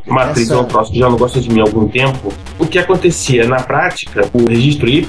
como 0.07 0.19
essa- 0.19 0.53
é 0.53 0.57
um 0.57 0.63
troço 0.65 0.91
que 0.91 0.99
já 0.99 1.09
não 1.09 1.17
gosta 1.17 1.41
de 1.41 1.49
mim 1.51 1.59
há 1.59 1.63
algum 1.63 1.87
tempo, 1.87 2.31
o 2.57 2.65
que 2.65 2.79
acontecia 2.79 3.45
na 3.47 3.57
prática, 3.57 4.29
o 4.33 4.49
registro 4.49 4.87
Y, 4.87 5.05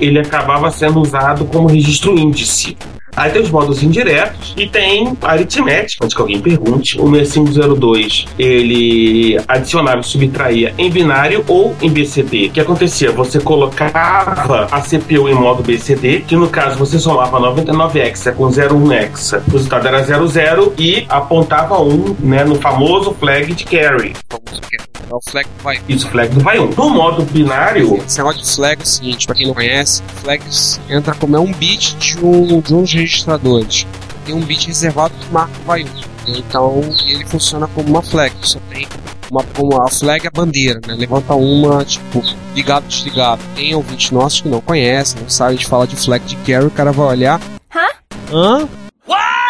ele 0.00 0.18
acabava 0.18 0.70
sendo 0.70 1.00
usado 1.00 1.44
como 1.44 1.68
registro 1.68 2.18
índice. 2.18 2.76
Aí 3.16 3.30
tem 3.30 3.42
os 3.42 3.50
modos 3.50 3.82
indiretos 3.82 4.54
e 4.56 4.66
tem 4.68 5.16
a 5.22 5.32
aritmética, 5.32 6.04
antes 6.04 6.14
que 6.14 6.22
alguém 6.22 6.40
pergunte. 6.40 7.00
O 7.00 7.10
6502 7.10 8.26
ele 8.38 9.40
adicionava 9.46 10.00
e 10.00 10.04
subtraía 10.04 10.74
em 10.78 10.90
binário 10.90 11.44
ou 11.48 11.74
em 11.80 11.90
BCD. 11.90 12.46
O 12.46 12.50
que 12.50 12.60
acontecia? 12.60 13.10
Você 13.12 13.40
colocava 13.40 14.68
a 14.70 14.80
CPU 14.80 15.28
em 15.28 15.34
modo 15.34 15.62
BCD, 15.62 16.20
que 16.20 16.36
no 16.36 16.48
caso 16.48 16.78
você 16.78 16.98
somava 16.98 17.38
99 17.38 17.98
hexa 18.00 18.32
com 18.32 18.46
01 18.46 18.92
hexa. 18.92 19.42
O 19.48 19.52
resultado 19.52 19.86
era 19.86 20.02
00 20.02 20.74
e 20.78 21.04
apontava 21.08 21.80
1 21.80 22.16
né, 22.20 22.44
no 22.44 22.56
famoso 22.56 23.14
flag 23.18 23.52
de 23.52 23.64
carry. 23.64 24.14
É 25.10 25.14
o 25.14 25.20
flag 25.28 25.48
vai. 25.60 25.80
Isso, 25.88 26.08
flag 26.08 26.32
do 26.32 26.40
vai 26.40 26.58
1. 26.60 26.70
No 26.70 26.90
modo 26.90 27.24
binário, 27.24 27.96
Esse 27.96 28.18
negócio 28.18 28.42
de 28.42 28.54
flag 28.54 28.80
é 28.80 28.84
o 28.84 28.86
seguinte, 28.86 29.26
pra 29.26 29.34
quem 29.34 29.46
não 29.48 29.54
conhece, 29.54 30.02
flags 30.22 30.80
entra 30.88 31.14
como 31.14 31.36
é 31.36 31.40
um 31.40 31.52
bit 31.52 31.96
de 31.96 32.24
um, 32.24 32.60
de 32.60 32.72
um 32.72 32.82
dos 32.82 32.92
registradores. 32.92 33.86
Tem 34.24 34.34
um 34.34 34.40
bit 34.40 34.68
reservado 34.68 35.12
que 35.18 35.32
marca 35.32 35.52
o 35.60 35.64
vai 35.64 35.82
1. 35.82 35.86
Então 36.28 36.80
ele 37.06 37.26
funciona 37.26 37.66
como 37.66 37.88
uma 37.88 38.02
flag, 38.02 38.32
só 38.42 38.60
tem 38.70 38.86
uma, 39.32 39.42
como 39.42 39.82
a 39.82 39.88
flag 39.90 40.24
é 40.24 40.28
a 40.28 40.30
bandeira, 40.30 40.80
né? 40.86 40.94
Levanta 40.94 41.34
uma, 41.34 41.84
tipo, 41.84 42.22
ligado, 42.54 42.86
desligado. 42.86 43.42
Tem 43.56 43.74
ouvintes 43.74 44.12
nossos 44.12 44.42
que 44.42 44.48
não 44.48 44.60
conhecem, 44.60 45.20
não 45.20 45.28
sabem, 45.28 45.54
a 45.54 45.56
gente 45.56 45.68
fala 45.68 45.88
de 45.88 45.96
flag 45.96 46.24
de 46.24 46.36
carry, 46.36 46.66
o 46.66 46.70
cara 46.70 46.92
vai 46.92 47.06
olhar. 47.06 47.40
Hã? 48.32 48.68
o 49.06 49.12
AN 49.12 49.49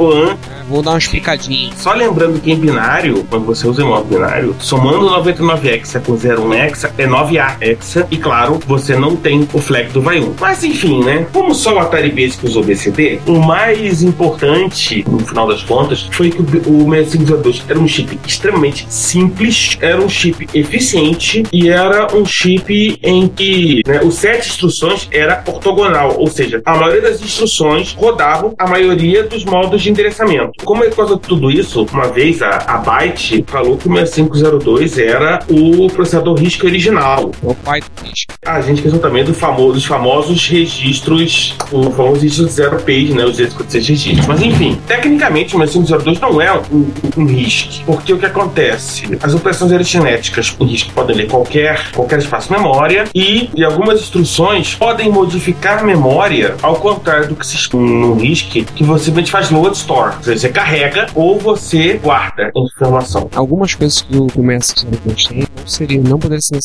É, 0.00 0.64
vou 0.68 0.82
dar 0.82 0.92
uma 0.92 0.98
explicadinha. 0.98 1.72
Só 1.76 1.92
lembrando 1.92 2.40
que 2.40 2.50
em 2.50 2.56
binário, 2.56 3.24
quando 3.28 3.44
você 3.44 3.66
usa 3.66 3.82
em 3.82 3.86
modo 3.86 4.04
binário, 4.04 4.54
somando 4.58 5.10
99 5.10 5.68
hexa 5.68 6.00
com 6.00 6.12
01 6.12 6.54
hexa 6.54 6.94
é 6.96 7.06
9A 7.06 7.56
hexa, 7.60 8.06
e 8.10 8.16
claro, 8.16 8.58
você 8.66 8.96
não 8.96 9.16
tem 9.16 9.46
o 9.52 9.58
flag 9.58 9.90
do 9.90 10.00
vai 10.00 10.20
1. 10.20 10.34
Mas 10.40 10.64
enfim, 10.64 11.04
né? 11.04 11.26
Como 11.32 11.54
só 11.54 11.74
o 11.74 11.78
Atari 11.78 12.10
Basic 12.10 12.46
usou 12.46 12.64
BCD, 12.64 13.20
o 13.26 13.38
mais 13.38 14.02
importante, 14.02 15.04
no 15.08 15.18
final 15.20 15.46
das 15.46 15.62
contas, 15.62 16.08
foi 16.12 16.30
que 16.30 16.40
o 16.40 16.70
o 16.70 16.90
6502 16.90 17.64
era 17.68 17.78
um 17.78 17.88
chip 17.88 18.18
extremamente 18.26 18.86
simples, 18.88 19.76
era 19.80 20.00
um 20.00 20.08
chip 20.08 20.48
eficiente 20.54 21.42
e 21.52 21.68
era 21.68 22.14
um 22.14 22.24
chip 22.24 22.98
em 23.02 23.28
que 23.28 23.82
né, 23.86 24.00
o 24.02 24.10
set 24.10 24.42
de 24.42 24.48
instruções 24.50 25.08
era 25.10 25.42
ortogonal, 25.46 26.16
ou 26.18 26.26
seja, 26.26 26.62
a 26.64 26.76
maioria 26.76 27.02
das 27.02 27.20
instruções 27.20 27.92
rodavam 27.94 28.54
a 28.58 28.68
maioria 28.68 29.24
dos 29.24 29.44
modos 29.44 29.82
de 29.82 29.89
endereçamento. 29.90 30.52
Como 30.64 30.84
é 30.84 30.88
por 30.88 30.96
causa 30.96 31.14
de 31.16 31.20
tudo 31.22 31.50
isso, 31.50 31.86
uma 31.92 32.08
vez 32.08 32.42
a, 32.42 32.50
a 32.66 32.78
Byte 32.78 33.44
falou 33.46 33.76
que 33.76 33.88
o 33.88 33.92
6502 33.96 34.98
era 34.98 35.40
o 35.48 35.88
processador 35.88 36.36
RISC 36.38 36.64
original. 36.64 37.30
O 37.42 37.54
pai 37.54 37.80
do. 37.80 38.10
A 38.46 38.60
gente 38.60 38.82
pensou 38.82 38.98
também 38.98 39.22
do 39.24 39.34
famo- 39.34 39.72
dos 39.72 39.84
famosos 39.84 40.48
registros, 40.48 41.54
o 41.70 41.90
famoso 41.90 42.22
registro 42.22 42.48
zero 42.48 42.76
page, 42.80 43.12
né? 43.12 43.24
Os 43.24 43.32
256 43.36 43.88
registros. 43.88 44.26
Mas 44.26 44.42
enfim, 44.42 44.78
tecnicamente 44.86 45.54
o 45.54 45.58
6502 45.58 46.20
não 46.20 46.40
é 46.40 46.52
um, 46.72 46.90
um 47.16 47.26
RISC, 47.26 47.82
porque 47.84 48.12
o 48.12 48.18
que 48.18 48.26
acontece? 48.26 49.18
As 49.22 49.34
operações 49.34 49.72
aritméticas, 49.72 50.54
o 50.58 50.64
RISC 50.64 50.90
pode 50.92 51.12
ler 51.12 51.28
qualquer, 51.28 51.90
qualquer 51.92 52.18
espaço 52.18 52.52
memória 52.52 53.04
e, 53.14 53.50
e 53.54 53.64
algumas 53.64 54.00
instruções 54.00 54.74
podem 54.74 55.10
modificar 55.10 55.84
memória, 55.84 56.54
ao 56.62 56.76
contrário 56.76 57.28
do 57.28 57.34
que 57.36 57.46
se 57.46 57.60
no 57.76 58.14
RISC, 58.14 58.64
que 58.74 58.82
você 58.84 59.04
simplesmente 59.04 59.30
faz 59.30 59.50
load 59.50 59.76
store. 59.80 60.14
Você 60.22 60.48
carrega 60.48 61.06
ou 61.14 61.38
você 61.38 61.94
guarda 61.94 62.50
a 62.54 62.60
informação. 62.60 63.28
Algumas 63.34 63.74
coisas 63.74 64.02
que 64.02 64.16
o, 64.16 64.26
que 64.26 64.38
o 64.38 64.42
Messi 64.42 64.74
tem 64.74 65.46
não 65.56 65.66
seria, 65.66 66.00
não 66.00 66.18
poderia 66.18 66.40
ser 66.40 66.56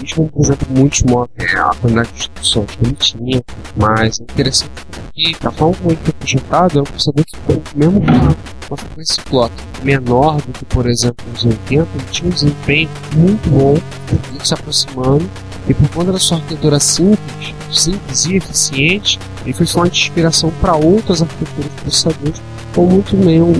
risco, 0.00 0.16
como, 0.16 0.28
por 0.28 0.44
exemplo, 0.44 0.66
muitos 0.70 1.02
modos, 1.02 1.30
a 1.56 1.74
quantidade 1.74 2.08
de 2.12 2.18
instruções 2.18 2.70
que 2.70 2.84
ele 2.84 2.94
tinha, 2.94 3.42
mas 3.76 4.20
é 4.20 4.22
interessante 4.22 4.70
que 5.14 5.36
a 5.46 5.50
forma 5.50 5.76
como 5.76 5.90
ele 5.90 6.00
foi 6.02 6.12
projetado 6.12 6.78
é 6.78 6.82
um 6.82 6.84
processador 6.84 7.24
que 7.24 7.78
mesmo 7.78 8.00
uma, 8.00 8.36
uma 8.68 8.76
frequência 8.76 9.22
clock 9.24 9.52
menor 9.82 10.36
do 10.36 10.52
que, 10.52 10.64
por 10.64 10.86
exemplo, 10.86 11.24
os 11.34 11.44
80, 11.44 11.72
ele 11.72 12.04
tinha 12.10 12.28
um 12.28 12.32
desempenho 12.32 12.88
muito 13.14 13.50
bom, 13.50 13.76
se 14.42 14.54
aproximando, 14.54 15.28
e 15.68 15.74
por 15.74 15.88
conta 15.90 16.12
da 16.12 16.18
sua 16.18 16.38
arquitetura 16.38 16.78
simples, 16.78 17.54
simples 17.72 18.26
e 18.26 18.36
eficiente, 18.36 19.18
ele 19.44 19.52
foi 19.52 19.66
fonte 19.66 19.92
de 19.92 20.00
inspiração 20.08 20.52
para 20.60 20.74
outras 20.74 21.22
arquiteturas 21.22 21.64
de 21.64 21.80
processadores, 21.80 22.42
muito 22.82 23.16
meio 23.16 23.52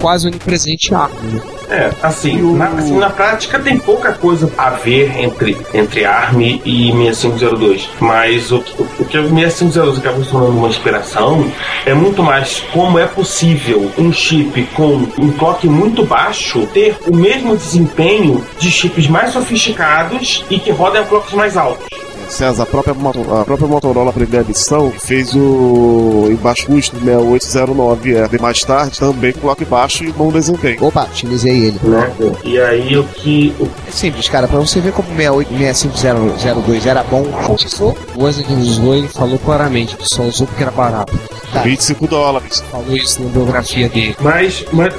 quase 0.00 0.26
onipresente 0.28 0.94
ARM. 0.94 1.40
É, 1.68 1.90
assim, 2.00 2.54
na, 2.54 2.66
assim, 2.68 2.96
na 2.96 3.10
prática 3.10 3.58
tem 3.58 3.76
pouca 3.78 4.12
coisa 4.12 4.48
a 4.56 4.70
ver 4.70 5.18
entre, 5.18 5.56
entre 5.74 6.04
ARM 6.04 6.40
e 6.64 6.92
6502. 6.92 7.88
Mas 7.98 8.52
o, 8.52 8.60
que- 8.60 8.82
o 8.82 9.04
que 9.04 9.18
o 9.18 9.28
6502 9.28 9.98
acabou 9.98 10.22
se 10.24 10.30
tornando 10.30 10.52
uma 10.58 10.68
inspiração 10.68 11.50
é 11.84 11.92
muito 11.92 12.22
mais 12.22 12.60
como 12.72 12.98
é 13.00 13.06
possível 13.06 13.90
um 13.98 14.12
chip 14.12 14.62
com 14.74 15.08
um 15.18 15.32
clock 15.32 15.66
muito 15.66 16.04
baixo 16.04 16.66
ter 16.68 16.96
o 17.08 17.16
mesmo 17.16 17.56
desempenho 17.56 18.44
de 18.60 18.70
chips 18.70 19.08
mais 19.08 19.32
sofisticados 19.32 20.44
e 20.50 20.58
que 20.60 20.70
rodam 20.70 21.02
a 21.02 21.04
clocks 21.06 21.32
mais 21.32 21.56
altos. 21.56 21.86
César, 22.32 22.62
a 22.62 22.66
própria, 22.66 22.94
a 22.94 23.44
própria 23.44 23.68
Motorola, 23.68 24.10
a 24.10 24.12
primeira 24.12 24.44
edição, 24.44 24.90
fez 24.90 25.34
o 25.34 26.28
em 26.30 26.36
baixo 26.36 26.66
custo 26.66 26.96
6809R. 26.96 28.34
E 28.34 28.42
mais 28.42 28.60
tarde, 28.60 28.98
também 28.98 29.32
com 29.32 29.40
clock 29.40 29.64
baixo 29.64 30.04
e 30.04 30.12
bom 30.12 30.30
desempenho. 30.30 30.84
Opa, 30.84 31.04
utilizei 31.04 31.66
ele. 31.66 31.80
Né? 31.82 32.12
E 32.44 32.60
aí 32.60 32.96
o 32.96 33.04
que. 33.04 33.54
O, 33.60 33.68
É 33.86 33.90
simples, 33.90 34.28
cara, 34.28 34.48
pra 34.48 34.58
você 34.58 34.80
ver 34.80 34.92
como 34.92 35.08
68 35.08 35.74
6502 35.74 36.86
era 36.86 37.02
bom, 37.04 37.24
começou. 37.24 37.96
Coisa 38.14 38.42
que 38.42 38.52
ele 38.52 38.62
usou, 38.62 38.94
ele 38.94 39.08
falou 39.08 39.38
claramente 39.38 39.96
que 39.96 40.08
só 40.08 40.22
usou 40.22 40.46
porque 40.46 40.62
era 40.62 40.72
barato. 40.72 41.18
Tá. 41.52 41.62
25 41.62 42.06
dólares. 42.06 42.62
Falou 42.70 42.96
isso 42.96 43.22
na 43.22 43.28
biografia 43.28 43.88
dele. 43.88 44.16
mas, 44.20 44.64
mas, 44.72 44.92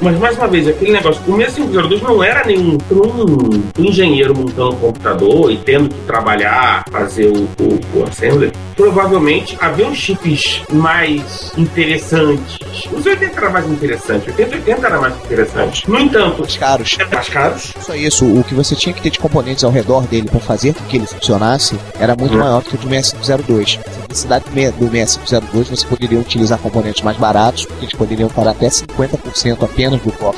mas 0.00 0.18
mais 0.18 0.36
uma 0.36 0.46
vez, 0.48 0.68
aquele 0.68 0.92
negócio, 0.92 1.20
o 1.26 1.36
6502 1.36 2.02
não 2.02 2.22
era 2.22 2.44
nenhum 2.46 2.76
um 2.90 3.84
engenheiro 3.84 4.36
montando 4.36 4.74
um 4.74 4.78
computador 4.78 5.50
e 5.50 5.56
tendo 5.58 5.88
que 5.88 6.00
trabalhar, 6.06 6.84
fazer 6.90 7.26
o, 7.28 7.48
o, 7.62 8.00
o 8.00 8.04
assembly. 8.04 8.52
Provavelmente 8.76 9.56
havia 9.60 9.92
chips 9.94 10.62
mais 10.70 11.52
interessantes. 11.56 12.58
Os 12.92 13.04
80 13.06 13.36
era 13.40 13.50
mais 13.50 13.66
interessante, 13.70 14.28
80 14.30 14.56
80 14.56 14.86
era 14.86 15.00
mais 15.00 15.14
interessante. 15.24 15.90
No 15.90 15.98
entanto, 15.98 16.42
Os 16.42 16.56
caros. 16.56 16.96
mais 17.12 17.28
caros. 17.28 17.74
Só 17.80 17.94
isso, 17.94 18.24
o 18.26 18.44
que 18.44 18.54
você 18.54 18.74
tinha 18.74 18.92
que 18.92 19.00
ter 19.00 19.10
de 19.10 19.18
componentes 19.18 19.64
ao 19.64 19.70
redor 19.70 20.06
dele 20.06 20.28
pra 20.28 20.40
fazer 20.40 20.74
com 20.74 20.84
que 20.84 20.96
ele 20.96 21.06
funcionasse 21.06 21.78
era 21.98 22.14
muito 22.14 22.34
Hum. 22.34 22.38
maior 22.38 22.62
do 22.62 22.68
que 22.68 22.74
o 22.74 22.78
do 22.78 22.88
6502. 22.88 23.78
A 23.86 23.90
simplicidade 23.90 24.44
do 24.44 24.52
me- 24.54 24.70
do 24.72 24.88
6502 24.90 25.68
você 25.70 25.86
poderia 25.86 26.18
utilizar 26.18 26.58
componentes 26.58 27.02
mais 27.02 27.16
baratos, 27.16 27.64
porque 27.64 27.84
eles 27.86 27.94
poderiam 27.94 28.28
parar 28.28 28.50
até 28.50 28.68
50% 28.68 29.45
apenas 29.52 30.00
do. 30.00 30.12
Na 30.12 30.32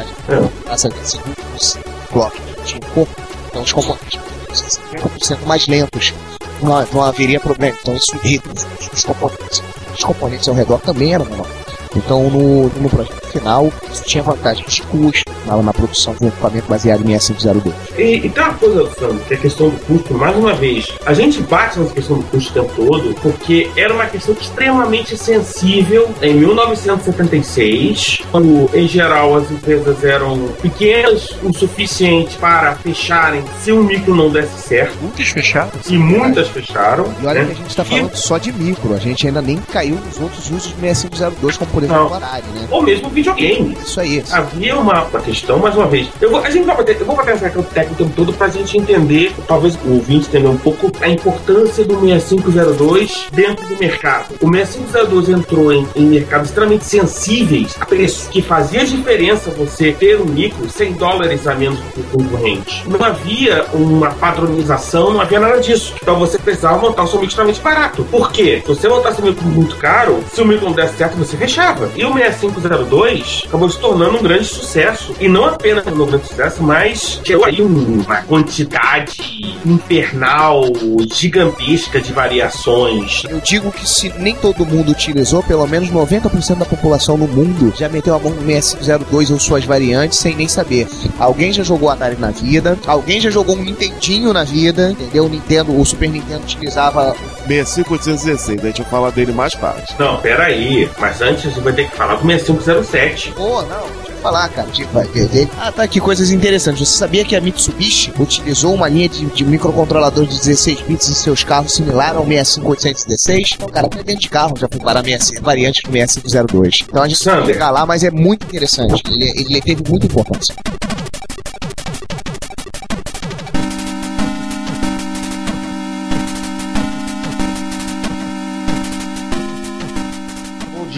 verdade, 0.00 0.14
É. 0.28 0.64
graças 0.64 0.92
a 0.92 1.02
esse 1.02 1.16
último 1.16 1.84
clock 2.12 2.40
tinha 2.64 2.80
pouco, 2.94 3.12
então 3.48 3.62
os 3.62 3.72
componentes 3.72 4.16
poderiam 4.20 4.54
ser 4.54 4.80
50% 4.96 5.46
mais 5.46 5.66
lentos. 5.66 6.14
Não, 6.62 6.86
não 6.92 7.02
haveria 7.02 7.40
problema. 7.40 7.76
Então 7.80 7.94
isso 7.96 8.16
reduz 8.22 8.66
os 8.92 9.04
componentes. 9.04 9.62
Os 9.96 10.04
componentes 10.04 10.48
ao 10.48 10.54
redor 10.54 10.78
também 10.80 11.14
eram 11.14 11.24
menores. 11.24 11.52
Então, 11.96 12.30
no, 12.30 12.68
no 12.68 12.88
projeto 12.88 13.26
final, 13.28 13.72
isso 13.92 14.04
tinha 14.04 14.22
vantagens 14.22 14.72
de 14.74 14.82
custo, 14.82 15.29
na 15.56 15.72
produção 15.72 16.14
de 16.14 16.24
um 16.24 16.28
equipamento 16.28 16.66
baseado 16.68 17.02
em 17.02 17.18
6502. 17.18 17.74
E, 17.98 18.26
e 18.26 18.30
tem 18.30 18.42
uma 18.42 18.54
coisa, 18.54 18.90
Sandro, 18.98 19.20
que 19.26 19.34
é 19.34 19.36
a 19.36 19.40
questão 19.40 19.68
do 19.68 19.76
custo, 19.84 20.14
mais 20.14 20.36
uma 20.36 20.54
vez, 20.54 20.88
a 21.04 21.12
gente 21.12 21.42
bate 21.42 21.78
nessa 21.78 21.94
questão 21.94 22.18
do 22.18 22.24
custo 22.24 22.50
o 22.50 22.62
tempo 22.62 22.72
todo, 22.76 23.14
porque 23.20 23.70
era 23.76 23.92
uma 23.92 24.06
questão 24.06 24.34
extremamente 24.40 25.16
sensível 25.16 26.10
em 26.22 26.34
1976, 26.34 28.22
quando, 28.30 28.70
em 28.74 28.86
geral, 28.86 29.36
as 29.36 29.50
empresas 29.50 30.04
eram 30.04 30.48
pequenas 30.62 31.30
o 31.42 31.52
suficiente 31.52 32.36
para 32.38 32.74
fecharem 32.76 33.42
se 33.60 33.72
o 33.72 33.82
micro 33.82 34.14
não 34.14 34.30
desse 34.30 34.58
certo. 34.60 34.96
Muitas 35.00 35.28
fecharam. 35.28 35.70
E 35.88 35.98
muitas 35.98 36.48
fecharam. 36.48 37.14
E 37.22 37.26
olha 37.26 37.40
né? 37.40 37.46
que 37.46 37.52
a 37.52 37.54
gente 37.54 37.76
tá 37.76 37.84
falando 37.84 38.14
só 38.14 38.38
de 38.38 38.52
micro, 38.52 38.94
a 38.94 38.98
gente 38.98 39.26
ainda 39.26 39.42
nem 39.42 39.56
caiu 39.56 39.96
nos 39.96 40.20
outros 40.20 40.50
usos 40.50 40.72
do 40.72 40.80
6502, 40.80 41.56
como 41.56 41.70
por 41.70 41.82
exemplo 41.82 42.02
o 42.04 42.12
horário, 42.12 42.44
né? 42.54 42.68
Ou 42.70 42.82
mesmo 42.82 43.08
videogame. 43.10 43.76
Isso 43.82 44.00
aí. 44.00 44.22
Havia 44.30 44.76
uma, 44.78 45.04
uma 45.04 45.20
questão, 45.20 45.39
mais 45.58 45.76
uma 45.76 45.86
vez. 45.86 46.08
Eu 46.20 46.30
vou, 46.30 46.40
a 46.40 46.50
gente 46.50 46.64
vai 46.64 46.76
eu 46.80 47.06
vou 47.06 47.16
bater 47.16 47.34
essa 47.34 47.50
técnica 47.50 47.90
o 47.90 47.96
tempo 47.96 48.12
todo 48.16 48.32
pra 48.32 48.48
gente 48.48 48.76
entender, 48.76 49.32
talvez 49.46 49.76
o 49.84 49.94
ouvinte 49.94 50.28
entender 50.28 50.48
um 50.48 50.56
pouco 50.56 50.90
a 51.00 51.08
importância 51.08 51.84
do 51.84 52.00
6502 52.00 53.28
dentro 53.32 53.66
do 53.66 53.76
mercado. 53.76 54.34
O 54.40 54.50
6502 54.50 55.28
entrou 55.28 55.72
em, 55.72 55.86
em 55.94 56.06
mercados 56.06 56.48
extremamente 56.48 56.84
sensíveis 56.84 57.76
a 57.80 57.86
preço, 57.86 58.28
que 58.30 58.42
fazia 58.42 58.84
diferença 58.84 59.50
você 59.50 59.92
ter 59.92 60.20
um 60.20 60.24
micro 60.24 60.68
100 60.68 60.92
dólares 60.94 61.46
a 61.46 61.54
menos 61.54 61.78
do 61.78 61.92
que 61.92 62.00
o 62.00 62.04
concorrente. 62.04 62.88
Não 62.88 63.02
havia 63.04 63.64
uma 63.72 64.10
padronização, 64.10 65.12
não 65.12 65.20
havia 65.20 65.40
nada 65.40 65.60
disso. 65.60 65.94
Então 66.00 66.18
você 66.18 66.38
precisava 66.38 66.78
montar 66.78 67.02
o 67.02 67.06
seu 67.06 67.16
micro 67.16 67.28
extremamente 67.28 67.60
barato. 67.60 68.04
Por 68.04 68.30
quê? 68.32 68.62
Se 68.62 68.68
você 68.68 68.88
montasse 68.88 69.20
um 69.20 69.26
micro 69.26 69.46
muito 69.46 69.76
caro, 69.76 70.22
se 70.32 70.40
o 70.40 70.44
micro 70.46 70.66
não 70.66 70.72
desse 70.72 70.96
certo, 70.96 71.16
você 71.16 71.36
fechava. 71.36 71.90
E 71.96 72.04
o 72.04 72.12
6502 72.12 73.44
acabou 73.46 73.68
se 73.68 73.78
tornando 73.78 74.18
um 74.18 74.22
grande 74.22 74.44
sucesso. 74.44 75.14
E 75.20 75.28
não 75.30 75.44
apenas 75.46 75.86
um 75.86 76.06
grande 76.06 76.26
sucesso, 76.26 76.62
mas 76.62 77.20
gerou 77.24 77.44
aí 77.44 77.60
um- 77.62 78.02
uma 78.04 78.22
quantidade 78.22 79.54
infernal, 79.64 80.64
gigantesca 81.12 82.00
de 82.00 82.12
variações. 82.12 83.22
Eu 83.28 83.40
digo 83.40 83.70
que 83.72 83.88
se 83.88 84.12
nem 84.18 84.34
todo 84.34 84.66
mundo 84.66 84.90
utilizou, 84.92 85.42
pelo 85.42 85.66
menos 85.66 85.90
90% 85.90 86.58
da 86.58 86.64
população 86.64 87.16
no 87.16 87.26
mundo 87.28 87.72
já 87.76 87.88
meteu 87.88 88.14
a 88.14 88.18
mão 88.18 88.32
no 88.32 88.42
6502 88.44 89.30
ou 89.30 89.38
suas 89.38 89.64
variantes 89.64 90.18
sem 90.18 90.34
nem 90.34 90.48
saber. 90.48 90.86
Alguém 91.18 91.52
já 91.52 91.62
jogou 91.62 91.88
Atari 91.90 92.16
na 92.18 92.30
vida, 92.30 92.78
alguém 92.86 93.20
já 93.20 93.30
jogou 93.30 93.56
um 93.56 93.62
Nintendinho 93.62 94.32
na 94.32 94.44
vida, 94.44 94.90
entendeu? 94.90 95.24
O 95.26 95.28
Nintendo, 95.28 95.78
o 95.78 95.84
Super 95.84 96.08
Nintendo 96.10 96.42
utilizava 96.42 97.14
65816, 97.46 98.64
a 98.64 98.66
gente 98.68 98.82
vai 98.82 98.90
falar 98.90 99.10
dele 99.10 99.32
mais 99.32 99.52
tarde. 99.54 99.94
Não, 99.98 100.16
peraí. 100.18 100.88
Mas 100.98 101.20
antes 101.20 101.46
a 101.46 101.48
gente 101.50 101.60
vai 101.60 101.72
ter 101.72 101.88
que 101.88 101.96
falar 101.96 102.14
do 102.16 102.26
6507. 102.26 103.32
Pô, 103.36 103.62
não, 103.62 103.66
deixa 103.66 103.90
eu 103.98 103.99
falar, 104.20 104.48
cara. 104.50 104.68
Tipo, 104.70 104.92
vai 104.92 105.06
ter- 105.06 105.48
Ah, 105.58 105.72
tá 105.72 105.82
aqui 105.82 106.00
coisas 106.00 106.30
interessantes. 106.30 106.88
Você 106.88 106.98
sabia 106.98 107.24
que 107.24 107.34
a 107.34 107.40
Mitsubishi 107.40 108.12
utilizou 108.18 108.74
uma 108.74 108.88
linha 108.88 109.08
de, 109.08 109.24
de 109.26 109.44
microcontrolador 109.44 110.26
de 110.26 110.38
16 110.38 110.80
bits 110.82 111.08
em 111.08 111.14
seus 111.14 111.42
carros 111.44 111.72
similar 111.74 112.16
ao 112.16 112.24
65816? 112.26 113.52
Então, 113.54 113.68
cara, 113.68 113.86
até 113.86 114.02
dentro 114.02 114.20
de 114.22 114.28
carro 114.28 114.54
já 114.56 114.68
para 114.68 115.00
a 115.00 115.02
65 115.04 115.42
variante 115.44 115.82
do 115.82 115.90
6502. 115.92 116.78
Então 116.88 117.02
a 117.02 117.08
gente 117.08 117.24
vai 117.24 117.44
chegar 117.46 117.70
lá, 117.70 117.86
mas 117.86 118.04
é 118.04 118.10
muito 118.10 118.44
interessante. 118.46 119.02
Ele, 119.08 119.24
ele 119.40 119.60
teve 119.60 119.82
muita 119.88 120.06
importância. 120.06 120.54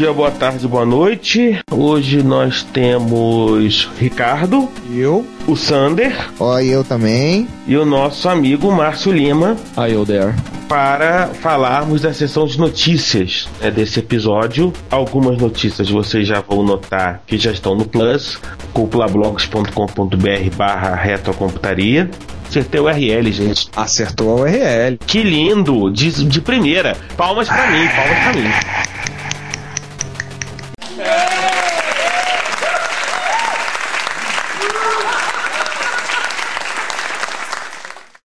Dia, 0.02 0.12
boa 0.12 0.32
tarde, 0.32 0.66
boa 0.66 0.84
noite. 0.84 1.60
Hoje 1.70 2.24
nós 2.24 2.64
temos 2.64 3.88
Ricardo, 4.00 4.68
Eu? 4.92 5.24
o 5.46 5.54
Sander 5.54 6.12
Ó, 6.40 6.58
eu 6.58 6.82
também. 6.82 7.46
e 7.68 7.76
o 7.76 7.84
nosso 7.84 8.28
amigo 8.28 8.72
Márcio 8.72 9.12
Lima 9.12 9.56
Aí, 9.76 9.92
eu 9.92 10.04
there. 10.04 10.34
para 10.68 11.28
falarmos 11.28 12.00
da 12.00 12.12
sessão 12.12 12.46
de 12.46 12.58
notícias 12.58 13.48
né, 13.60 13.70
desse 13.70 14.00
episódio. 14.00 14.72
Algumas 14.90 15.38
notícias 15.38 15.88
vocês 15.88 16.26
já 16.26 16.40
vão 16.40 16.64
notar 16.64 17.22
que 17.24 17.38
já 17.38 17.52
estão 17.52 17.76
no 17.76 17.84
Plus, 17.84 18.40
cúpulablogs.com.br 18.72 20.56
barra 20.56 20.96
retrocomputaria. 20.96 22.10
Acertei 22.48 22.80
o 22.80 22.84
URL, 22.84 23.30
gente. 23.32 23.68
Acertou 23.76 24.36
a 24.36 24.42
URL. 24.42 24.98
Que 25.06 25.22
lindo! 25.22 25.90
De, 25.92 26.10
de 26.24 26.40
primeira. 26.40 26.96
Palmas 27.16 27.46
pra 27.48 27.70
mim, 27.70 27.86
palmas 27.86 28.18
pra 28.18 28.32
mim. 28.34 29.01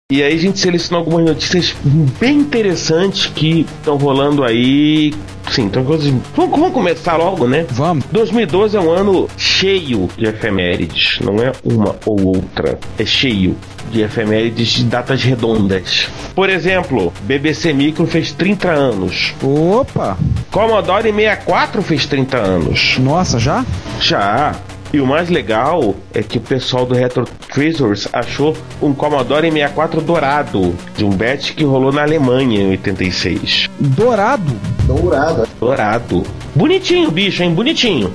E 0.09 0.23
aí 0.23 0.35
a 0.35 0.39
gente 0.39 0.57
selecionou 0.57 0.99
algumas 1.01 1.25
notícias 1.25 1.75
bem 2.17 2.37
interessantes 2.37 3.25
que 3.25 3.65
estão 3.79 3.97
rolando 3.97 4.41
aí. 4.41 5.13
Sim, 5.51 5.63
então 5.63 5.83
coisas. 5.83 6.07
Vamos, 6.33 6.57
vamos 6.57 6.71
começar 6.71 7.17
logo, 7.17 7.45
né? 7.45 7.65
Vamos. 7.71 8.05
2012 8.09 8.77
é 8.77 8.79
um 8.79 8.89
ano 8.89 9.27
cheio 9.35 10.07
de 10.17 10.23
efemérides, 10.25 11.19
não 11.19 11.43
é 11.43 11.51
uma 11.61 11.93
ou 12.05 12.25
outra, 12.37 12.79
é 12.97 13.05
cheio 13.05 13.57
de 13.91 13.99
efemérides 14.01 14.75
de 14.75 14.85
datas 14.85 15.21
redondas. 15.23 16.07
Por 16.33 16.49
exemplo, 16.49 17.11
BBC 17.23 17.73
Micro 17.73 18.07
fez 18.07 18.31
30 18.31 18.69
anos, 18.69 19.33
Opa! 19.43 20.17
Commodore 20.49 21.11
64 21.11 21.81
fez 21.81 22.05
30 22.05 22.37
anos. 22.37 22.97
Nossa, 22.97 23.37
já? 23.37 23.65
Já. 23.99 24.55
E 24.93 25.01
o 25.01 25.05
mais 25.05 25.29
legal 25.29 25.95
é 26.13 26.23
que 26.23 26.37
o 26.37 26.41
pessoal 26.41 26.85
do 26.85 26.95
Retro 26.95 27.25
Treasures 27.53 28.07
achou 28.13 28.55
um 28.81 28.93
Commodore 28.93 29.51
64 29.51 30.01
dourado, 30.01 30.73
de 30.95 31.03
um 31.03 31.09
bet 31.09 31.53
que 31.53 31.63
rolou 31.63 31.91
na 31.91 32.03
Alemanha 32.03 32.61
em 32.61 32.69
86. 32.69 33.69
Dourado. 33.79 34.53
Dourado. 35.59 36.23
Bonitinho, 36.55 37.11
bicho, 37.11 37.43
hein? 37.43 37.53
Bonitinho. 37.53 38.13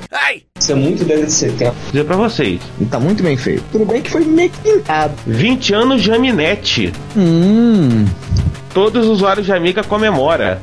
Isso 0.59 0.73
é 0.73 0.75
muito 0.75 1.05
de 1.05 1.31
70. 1.31 1.71
Vou 1.73 1.75
dizer 1.91 2.05
pra 2.05 2.17
vocês. 2.17 2.61
E 2.81 2.85
tá 2.87 2.99
muito 2.99 3.23
bem 3.23 3.37
feito. 3.37 3.65
Tudo 3.71 3.85
bem 3.85 4.01
que 4.01 4.11
foi 4.11 4.25
meio 4.25 4.49
que 4.49 4.59
pintado. 4.59 5.13
20 5.27 5.75
anos 5.75 6.03
de 6.03 6.13
Aminete. 6.13 6.93
Hum. 7.17 8.07
Todos 8.73 9.05
os 9.05 9.11
usuários 9.11 9.45
de 9.45 9.53
Amiga 9.53 9.85
comemora. 9.85 10.61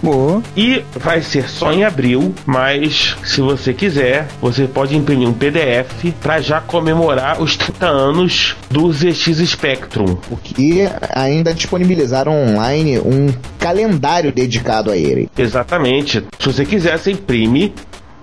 Pô. 0.00 0.42
E 0.56 0.82
vai 0.94 1.22
ser 1.22 1.48
só 1.48 1.72
em 1.72 1.84
abril, 1.84 2.34
mas 2.46 3.16
se 3.24 3.40
você 3.40 3.72
quiser, 3.72 4.26
você 4.40 4.66
pode 4.66 4.96
imprimir 4.96 5.28
um 5.28 5.32
PDF 5.32 6.12
para 6.20 6.40
já 6.40 6.60
comemorar 6.60 7.40
os 7.40 7.56
30 7.56 7.86
anos 7.86 8.56
do 8.70 8.92
ZX 8.92 9.38
Spectrum. 9.48 10.16
E 10.58 10.82
ainda 11.10 11.54
disponibilizaram 11.54 12.32
online 12.32 12.98
um 12.98 13.32
calendário 13.58 14.32
dedicado 14.32 14.90
a 14.90 14.96
ele. 14.96 15.30
Exatamente. 15.36 16.24
Se 16.38 16.46
você 16.46 16.64
quiser, 16.64 16.98
você 16.98 17.12
imprime 17.12 17.72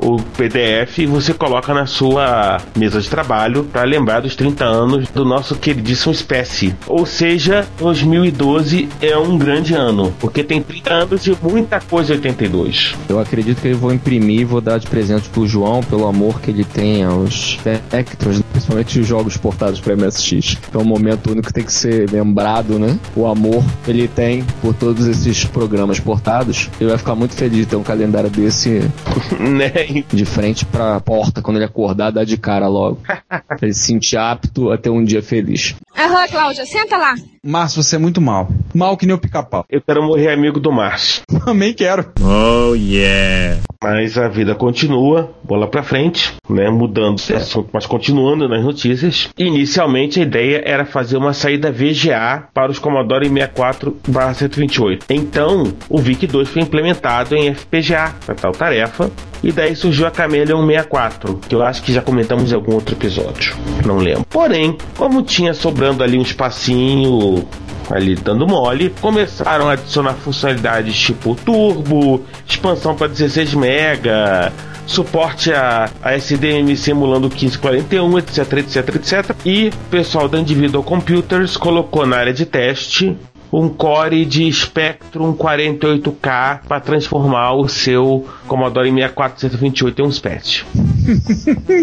o 0.02 0.18
PDF 0.38 1.00
e 1.00 1.06
você 1.06 1.34
coloca 1.34 1.74
na 1.74 1.86
sua 1.86 2.58
mesa 2.76 3.00
de 3.00 3.10
trabalho 3.10 3.64
para 3.64 3.84
lembrar 3.84 4.22
dos 4.22 4.36
30 4.36 4.66
anos 4.66 5.10
do 5.10 5.24
nosso 5.24 5.56
queridíssimo 5.56 6.12
espécie. 6.12 6.76
Ou 6.88 7.06
seja, 7.06 7.68
2012 7.80 8.90
é 9.02 9.18
um 9.18 9.38
grande 9.38 9.74
ano, 9.74 10.14
porque 10.20 10.44
tem 10.44 10.62
30 10.62 10.94
anos 10.94 11.24
de 11.24 11.38
muita 11.42 11.80
coisa 11.80 12.14
em 12.14 12.18
82. 12.18 12.96
Eu 13.08 13.20
acredito 13.20 13.62
que 13.62 13.68
eu 13.68 13.78
vou 13.78 13.94
imprimir 13.94 14.42
e 14.42 14.46
vou 14.46 14.60
dar 14.62 14.80
de 14.80 14.88
presente 14.88 15.30
pro 15.30 15.48
João 15.48 15.82
pelo 15.82 16.08
amor 16.08 16.42
que 16.42 16.50
ele 16.50 16.64
tem 16.64 17.04
aos 17.04 17.52
Spectros, 17.52 18.42
principalmente 18.52 19.00
os 19.00 19.08
jogos 19.08 19.38
portados 19.38 19.80
para 19.80 19.96
MSX. 19.96 20.58
É 20.74 20.78
um 20.78 20.84
momento 20.84 21.32
único 21.32 21.48
que 21.48 21.54
tem 21.54 21.64
que 21.64 21.74
ser 21.74 22.10
lembrado, 22.10 22.80
né? 22.80 22.98
O 23.16 23.28
amor 23.28 23.64
que 23.84 23.92
ele 23.92 24.08
tem 24.08 24.44
por 24.62 24.74
todos 24.74 25.08
esses 25.08 25.46
programas 25.46 26.00
portados. 26.00 26.70
Ele 26.80 26.90
vai 26.90 26.98
ficar 26.98 27.16
muito 27.16 27.36
feliz 27.36 27.60
de 27.60 27.66
ter 27.66 27.76
um 27.76 27.84
calendário 27.84 28.30
desse 28.30 28.82
né? 29.40 29.72
de 30.12 30.26
frente 30.26 30.66
pra 30.66 31.00
porta 31.00 31.42
quando 31.42 31.58
ele 31.58 31.66
acordar, 31.66 32.12
dar 32.12 32.24
de 32.24 32.38
cara 32.38 32.68
logo. 32.68 33.00
pra 33.06 33.44
ele 33.62 33.74
se 33.74 33.86
sentir 33.86 34.18
apto 34.18 34.72
a 34.72 34.78
ter 34.78 34.90
um 34.90 35.04
dia 35.04 35.22
feliz. 35.22 35.76
Aham, 35.98 36.28
Cláudia, 36.28 36.66
senta 36.66 36.98
lá. 36.98 37.16
Márcio, 37.44 37.82
você 37.82 37.96
é 37.96 38.00
muito 38.00 38.22
mal. 38.22 38.50
Mal 38.74 38.96
que 38.96 39.06
nem 39.06 39.16
o 39.16 39.20
pica-pau. 39.20 39.66
Eu 39.70 39.82
quero 39.82 40.04
morrer 40.04 40.32
amigo 40.32 40.60
do 40.60 40.72
Márcio. 40.72 41.24
Também 41.44 41.74
quero. 41.74 42.12
Oh 42.22 42.76
yeah. 42.76 43.60
Mas 43.84 44.16
a 44.18 44.28
vida 44.28 44.54
continua, 44.54 45.34
bola 45.44 45.68
pra 45.68 45.82
frente, 45.82 46.36
né? 46.48 46.70
Mudando 46.70 47.18
de 47.20 47.34
assunto, 47.34 47.70
mas 47.74 47.88
continuando 47.88 48.48
nas 48.48 48.64
notícias. 48.64 49.30
Inicialmente 49.38 50.20
a 50.20 50.24
ideia 50.24 50.62
era 50.64 50.86
fazer 50.86 51.18
uma 51.18 51.34
saída 51.34 51.72
VGA 51.72 52.48
para 52.54 52.72
os 52.72 52.78
Commodore 52.78 53.28
64/128. 53.28 55.06
Então, 55.10 55.74
o 55.90 55.98
VIC-2 55.98 56.46
foi 56.46 56.62
implementado 56.62 57.36
em 57.36 57.54
FPGA 57.54 58.14
para 58.26 58.36
tal 58.36 58.52
tarefa. 58.52 59.10
E 59.44 59.52
daí 59.52 59.76
surgiu 59.76 60.06
a 60.06 60.14
Chameleon 60.14 60.66
64, 60.66 61.40
que 61.48 61.56
eu 61.56 61.64
acho 61.64 61.82
que 61.82 61.92
já 61.92 62.02
comentamos 62.02 62.52
em 62.52 62.56
algum 62.56 62.76
outro 62.76 62.96
episódio. 62.96 63.56
Não 63.86 63.98
lembro. 63.98 64.26
Porém, 64.30 64.78
como 64.96 65.24
tinha 65.24 65.54
sobrando 65.54 66.04
ali 66.04 66.18
um 66.18 66.22
espacinho 66.22 67.44
ali 67.90 68.16
dando 68.16 68.48
mole, 68.48 68.94
começaram 69.02 69.68
a 69.68 69.74
adicionar 69.74 70.14
funcionalidades 70.14 70.98
tipo 70.98 71.36
turbo, 71.36 72.24
expansão 72.48 72.96
para 72.96 73.08
16 73.08 73.54
mega, 73.56 74.54
suporte 74.86 75.52
a, 75.52 75.90
a 76.02 76.16
SDM 76.16 76.76
simulando 76.76 77.28
1541, 77.28 78.20
etc, 78.20 78.54
etc, 78.54 78.96
etc. 78.96 79.36
E 79.46 79.68
o 79.70 79.90
pessoal 79.90 80.28
da 80.28 80.40
Individual 80.40 80.84
Computers 80.84 81.58
colocou 81.58 82.06
na 82.06 82.18
área 82.18 82.34
de 82.34 82.46
teste 82.46 83.18
um 83.52 83.70
core 83.70 84.26
de 84.26 84.52
Spectrum 84.52 85.34
48K 85.34 86.62
para 86.68 86.80
transformar 86.80 87.54
o 87.54 87.68
seu 87.68 88.26
Commodore 88.48 88.90
64 88.90 89.42
128 89.42 90.02
em 90.02 90.06
um 90.06 90.12
SPET. 90.12 90.66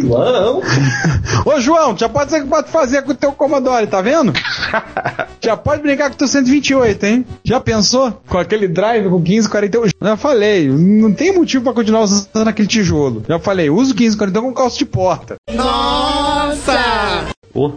João? 0.01 0.63
Ô 1.45 1.61
João, 1.61 1.97
já 1.97 2.09
pode 2.09 2.31
ser 2.31 2.43
que 2.43 2.49
pode 2.49 2.71
fazer 2.71 3.03
com 3.03 3.13
o 3.13 3.15
teu 3.15 3.33
Commodore, 3.33 3.87
tá 3.87 4.01
vendo? 4.01 4.33
já 5.43 5.57
pode 5.57 5.83
brincar 5.83 6.09
com 6.09 6.15
o 6.15 6.19
teu 6.19 6.29
128, 6.29 7.07
hein? 7.07 7.27
Já 7.45 7.61
pensou? 7.61 8.13
Com 8.29 8.39
aquele 8.39 8.69
drive 8.69 9.09
com 9.09 9.19
1541. 9.19 9.89
Já 10.01 10.17
falei, 10.17 10.69
não 10.69 11.13
tem 11.13 11.35
motivo 11.35 11.65
pra 11.65 11.73
continuar 11.73 12.03
usando 12.03 12.49
aquele 12.49 12.69
tijolo. 12.69 13.25
Já 13.29 13.39
falei, 13.39 13.69
usa 13.69 13.93
o 13.93 13.97
1541 13.97 14.43
com 14.43 14.55
calço 14.55 14.79
de 14.79 14.87
porta. 14.87 15.37
Pô, 17.53 17.73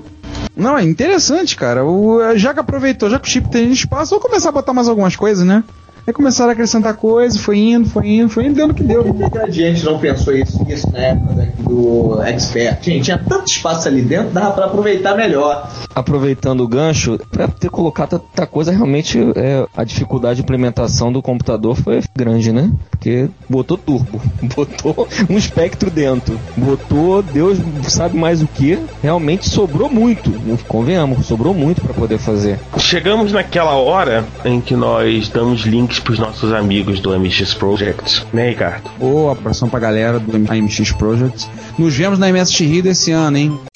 Não, 0.55 0.77
é 0.77 0.83
interessante, 0.83 1.55
cara. 1.55 1.85
O, 1.85 2.35
já 2.37 2.53
que 2.53 2.59
aproveitou, 2.59 3.09
já 3.09 3.19
que 3.19 3.27
o 3.27 3.31
chip 3.31 3.49
tem 3.49 3.71
espaço, 3.71 4.11
vou 4.11 4.19
começar 4.19 4.49
a 4.49 4.53
botar 4.53 4.73
mais 4.73 4.87
algumas 4.87 5.15
coisas, 5.15 5.45
né? 5.45 5.63
Aí 6.05 6.13
começaram 6.13 6.49
a 6.49 6.53
acrescentar 6.53 6.95
coisas, 6.95 7.39
foi 7.39 7.59
indo, 7.59 7.87
foi 7.87 8.07
indo, 8.07 8.29
foi 8.29 8.45
indo, 8.45 8.55
deu 8.55 8.67
no 8.67 8.73
que 8.73 8.83
deu. 8.83 9.03
Por 9.03 9.15
que 9.15 9.29
que 9.29 9.37
a 9.37 9.49
gente 9.49 9.85
não 9.85 9.99
pensou 9.99 10.35
isso, 10.35 10.65
isso 10.67 10.91
na 10.91 10.99
época 10.99 11.47
do 11.59 12.21
Expert? 12.23 12.83
Gente, 12.83 13.05
tinha 13.05 13.17
tanto 13.17 13.47
espaço 13.47 13.87
ali 13.87 14.01
dentro, 14.01 14.31
dava 14.31 14.51
pra 14.51 14.65
aproveitar 14.65 15.15
melhor. 15.15 15.69
Aproveitando 15.93 16.61
o 16.61 16.67
gancho, 16.67 17.19
pra 17.31 17.47
ter 17.47 17.69
colocado 17.69 18.19
tanta 18.19 18.47
coisa, 18.47 18.71
realmente 18.71 19.19
é, 19.35 19.65
a 19.75 19.83
dificuldade 19.83 20.37
de 20.37 20.41
implementação 20.41 21.11
do 21.11 21.21
computador 21.21 21.75
foi 21.75 22.01
grande, 22.15 22.51
né? 22.51 22.71
Porque 22.89 23.29
botou 23.49 23.77
turbo, 23.77 24.21
botou 24.55 25.07
um 25.29 25.37
espectro 25.37 25.91
dentro, 25.91 26.39
botou 26.57 27.21
Deus 27.21 27.59
sabe 27.83 28.17
mais 28.17 28.41
o 28.41 28.47
que, 28.47 28.79
realmente 29.01 29.47
sobrou 29.49 29.89
muito, 29.89 30.31
convenhamos, 30.67 31.25
sobrou 31.25 31.53
muito 31.53 31.81
pra 31.81 31.93
poder 31.93 32.17
fazer. 32.17 32.59
Chegamos 32.77 33.31
naquela 33.31 33.75
hora 33.75 34.25
em 34.43 34.59
que 34.59 34.75
nós 34.75 35.29
damos 35.29 35.61
links 35.91 35.99
pros 35.99 36.19
nossos 36.19 36.53
amigos 36.53 36.99
do 37.01 37.17
MX 37.17 37.53
Project, 37.55 38.25
né, 38.31 38.49
Ricardo? 38.49 38.89
Ô, 38.99 39.29
abração 39.29 39.67
pra 39.69 39.79
galera 39.79 40.19
do 40.19 40.37
AMX 40.49 40.93
Project. 40.93 41.49
Nos 41.77 41.93
vemos 41.93 42.17
na 42.17 42.31
MSX 42.31 42.59
Rio 42.61 42.83
desse 42.83 43.11
ano, 43.11 43.37
hein? 43.37 43.70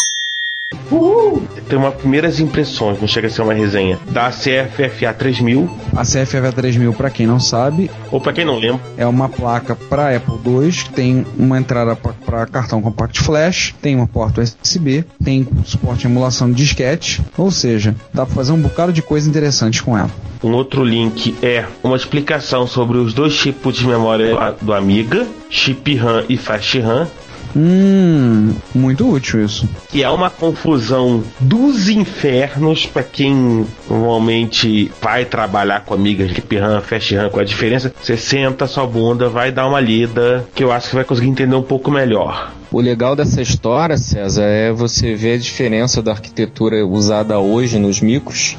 Tem 1.68 1.78
uma 1.78 1.92
primeiras 1.92 2.40
impressões, 2.40 3.00
não 3.00 3.08
chega 3.08 3.28
a 3.28 3.30
ser 3.30 3.42
uma 3.42 3.54
resenha, 3.54 4.00
da 4.10 4.30
CFFA 4.30 5.14
3000, 5.18 5.70
A 5.96 6.04
CFF 6.04 6.52
3000, 6.56 6.94
pra 6.94 7.10
quem 7.10 7.26
não 7.26 7.40
sabe, 7.40 7.90
ou 8.12 8.22
pra 8.22 8.34
quem 8.34 8.46
não 8.46 8.58
lembra, 8.58 8.80
é 8.98 9.06
uma 9.06 9.28
placa 9.28 9.76
para 9.76 10.16
Apple 10.16 10.36
II 10.46 10.72
que 10.72 10.90
tem 10.92 11.26
uma 11.38 11.58
entrada 11.58 11.96
para 11.96 12.46
cartão 12.46 12.82
compact 12.82 13.20
flash, 13.20 13.74
tem 13.82 13.96
uma 13.96 14.08
porta 14.08 14.42
USB, 14.42 15.04
tem 15.24 15.48
suporte 15.66 16.06
à 16.06 16.10
emulação 16.10 16.50
de 16.50 16.56
disquete, 16.56 17.22
ou 17.38 17.50
seja, 17.50 17.96
dá 18.14 18.26
para 18.26 18.36
fazer 18.36 18.52
um 18.52 18.62
bocado 18.62 18.94
de 18.94 19.02
coisa 19.02 19.28
interessante 19.28 19.82
com 19.82 19.98
ela. 19.98 20.12
Um 20.44 20.52
outro 20.54 20.84
link 20.84 21.36
é 21.42 21.66
uma 21.84 21.96
explicação 21.96 22.68
sobre 22.68 22.98
os 22.98 23.14
dois 23.14 23.36
tipos 23.36 23.76
de 23.78 23.88
memória 23.88 24.56
do 24.62 24.74
Amiga, 24.74 25.26
chip 25.50 25.96
RAM 25.96 26.24
e 26.30 26.38
flash 26.38 26.76
RAM, 26.76 27.08
Hum, 27.56 28.54
muito 28.74 29.10
útil 29.10 29.46
isso. 29.46 29.68
que 29.90 30.04
é 30.04 30.10
uma 30.10 30.30
confusão 30.30 31.24
dos 31.40 31.88
infernos 31.88 32.86
para 32.86 33.04
quem 33.04 33.66
normalmente 33.90 34.92
vai 35.02 35.24
trabalhar 35.26 35.82
com 35.86 35.94
Amiga, 35.94 36.28
chip 36.28 36.58
RAM, 36.58 36.82
flash 36.82 37.12
RAM, 37.12 37.30
com 37.30 37.40
a 37.40 37.44
diferença, 37.44 37.94
você 38.02 38.18
senta 38.18 38.68
sua 38.68 38.86
bunda, 38.86 39.30
vai 39.30 39.52
dar 39.52 39.68
uma 39.68 39.80
lida, 39.80 40.46
que 40.54 40.64
eu 40.64 40.72
acho 40.72 40.90
que 40.90 40.96
vai 40.96 41.06
conseguir 41.06 41.30
entender 41.30 41.56
um 41.56 41.64
pouco 41.64 41.90
melhor. 41.90 42.52
O 42.76 42.82
legal 42.82 43.16
dessa 43.16 43.42
história, 43.42 43.98
César, 43.98 44.44
é 44.44 44.70
você 44.70 45.16
ver 45.16 45.36
a 45.36 45.38
diferença 45.38 46.04
da 46.04 46.12
arquitetura 46.12 46.86
usada 46.86 47.40
hoje 47.40 47.80
nos 47.80 48.02
micros 48.02 48.58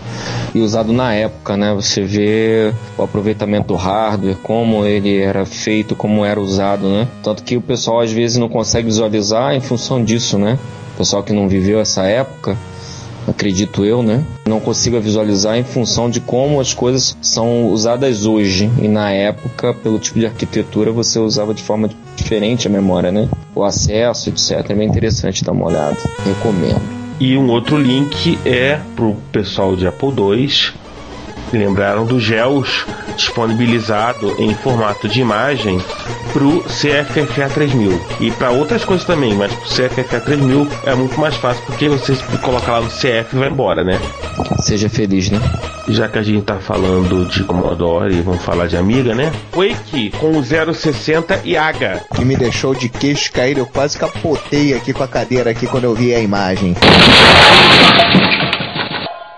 e 0.55 0.61
usado 0.61 0.91
na 0.91 1.13
época, 1.13 1.55
né? 1.55 1.75
Você 1.75 2.03
vê 2.03 2.73
o 2.97 3.03
aproveitamento 3.03 3.69
do 3.69 3.75
hardware, 3.75 4.39
como 4.43 4.87
ele 4.87 5.19
era 5.19 5.45
feito, 5.45 5.95
como 5.95 6.25
era 6.25 6.41
usado, 6.41 6.89
né? 6.89 7.07
Tanto 7.23 7.43
que 7.43 7.59
o 7.59 7.61
pessoal 7.61 8.01
às 8.01 8.11
vezes 8.11 8.39
não 8.39 8.49
consegue 8.49 8.87
visualizar 8.87 9.55
em 9.55 9.61
função 9.61 10.03
disso, 10.03 10.39
né? 10.39 10.59
O 10.95 10.97
pessoal 10.97 11.23
que 11.23 11.35
não 11.35 11.47
viveu 11.47 11.79
essa 11.79 12.05
época, 12.05 12.57
acredito 13.27 13.85
eu, 13.85 14.03
né? 14.03 14.25
Não 14.47 14.61
consiga 14.61 15.01
visualizar 15.01 15.57
em 15.57 15.65
função 15.65 16.09
de 16.09 16.21
como 16.21 16.61
as 16.61 16.73
coisas 16.73 17.17
são 17.21 17.67
usadas 17.67 18.27
hoje 18.27 18.71
e 18.81 18.89
na 18.89 19.11
época, 19.11 19.75
pelo 19.75 19.99
tipo 19.99 20.19
de 20.19 20.27
arquitetura, 20.27 20.93
você 20.93 21.19
usava 21.19 21.55
de 21.55 21.63
forma 21.63 21.91
diferente 22.15 22.67
a 22.67 22.71
memória, 22.71 23.11
né? 23.13 23.29
O 23.55 23.63
acesso, 23.63 24.29
etc. 24.29 24.71
É 24.71 24.75
bem 24.75 24.89
interessante 24.89 25.45
dar 25.45 25.53
uma 25.53 25.67
olhada. 25.67 25.97
Recomendo. 26.25 27.07
E 27.19 27.37
um 27.37 27.49
outro 27.49 27.79
link 27.79 28.39
é 28.45 28.79
pro 28.95 29.17
pessoal 29.33 29.75
de 29.75 29.87
Apple 29.87 30.11
II. 30.11 30.49
Lembraram 31.53 32.05
do 32.05 32.19
GEOS 32.19 32.87
disponibilizado 33.17 34.35
em 34.39 34.55
formato 34.55 35.09
de 35.09 35.21
imagem 35.21 35.81
pro 36.33 36.63
CFFA 36.65 37.49
3000 37.49 38.01
e 38.21 38.31
para 38.31 38.51
outras 38.51 38.85
coisas 38.85 39.07
também, 39.07 39.35
mas 39.35 39.53
pro 39.53 39.69
CFFA 39.69 40.21
3000 40.21 40.69
é 40.85 40.95
muito 40.95 41.19
mais 41.19 41.35
fácil 41.37 41.63
porque 41.65 41.89
você 41.89 42.15
coloca 42.43 42.73
lá 42.73 42.81
no 42.81 42.89
CF 42.89 43.35
e 43.35 43.39
vai 43.39 43.49
embora, 43.49 43.83
né? 43.83 43.99
Seja 44.61 44.89
feliz, 44.89 45.31
né? 45.31 45.41
Já 45.89 46.09
que 46.09 46.19
a 46.19 46.23
gente 46.23 46.43
tá 46.43 46.57
falando 46.57 47.27
de 47.27 47.45
Commodore, 47.45 48.21
vamos 48.21 48.43
falar 48.43 48.67
de 48.67 48.77
Amiga, 48.77 49.15
né? 49.15 49.33
Quake 49.53 50.11
com 50.11 50.37
o 50.37 50.43
060 50.43 51.43
e 51.45 51.57
AGA. 51.57 52.03
Que 52.15 52.25
me 52.25 52.37
deixou 52.37 52.75
de 52.75 52.89
queixo 52.89 53.31
caído, 53.33 53.61
eu 53.61 53.67
quase 53.67 53.97
capotei 53.97 54.75
aqui 54.75 54.93
com 54.93 55.03
a 55.03 55.09
cadeira 55.09 55.51
aqui 55.51 55.67
quando 55.67 55.85
eu 55.85 55.95
vi 55.95 56.15
a 56.15 56.21
imagem. 56.21 56.75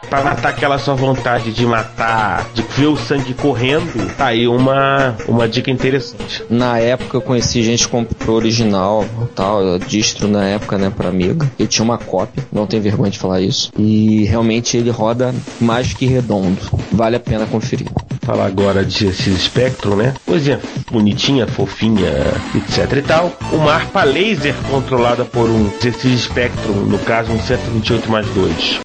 Pra 0.08 0.22
matar 0.22 0.48
aquela 0.48 0.78
sua 0.78 0.94
vontade 0.94 1.52
de 1.52 1.66
matar, 1.66 2.48
de 2.54 2.62
ver 2.62 2.86
o 2.86 2.96
sangue 2.96 3.34
correndo, 3.34 4.14
tá 4.16 4.26
aí 4.26 4.48
uma, 4.48 5.14
uma 5.26 5.46
dica 5.48 5.70
interessante. 5.70 6.42
Na 6.48 6.78
época 6.78 7.16
eu 7.16 7.20
conheci 7.20 7.62
gente 7.62 7.84
que 7.84 7.90
comprou 7.90 8.36
original, 8.36 9.04
tal, 9.34 9.78
distro 9.78 10.28
na 10.28 10.44
época, 10.44 10.78
né, 10.78 10.90
pra 10.94 11.08
Amiga. 11.08 11.50
Eu 11.58 11.66
tinha 11.66 11.84
uma 11.84 11.98
cópia, 11.98 12.46
não 12.52 12.66
tenho 12.66 12.82
vergonha 12.82 13.10
de 13.10 13.18
falar 13.18 13.40
isso. 13.40 13.70
E 13.76 14.24
realmente 14.24 14.76
ele 14.76 14.90
roda 14.90 15.34
mais 15.60 15.92
que 15.92 16.06
redondo. 16.06 16.58
Vale 16.92 17.16
a 17.16 17.20
pena 17.20 17.46
conferir. 17.46 17.88
Falar 18.22 18.46
agora 18.46 18.84
de 18.84 19.06
esses 19.06 19.42
Spectrum, 19.42 19.96
né? 19.96 20.14
Coisinha 20.26 20.60
bonitinha, 20.90 21.46
fofinha, 21.46 22.10
etc 22.54 22.98
e 22.98 23.02
tal. 23.02 23.32
Uma 23.52 23.74
harpa 23.74 24.04
laser 24.04 24.54
controlada 24.70 25.24
por 25.24 25.48
um 25.48 25.70
desses 25.82 26.22
Spectrum, 26.22 26.74
no 26.86 26.98
caso 26.98 27.32
um 27.32 27.40
128 27.40 28.10
mais 28.10 28.26
2. 28.28 28.80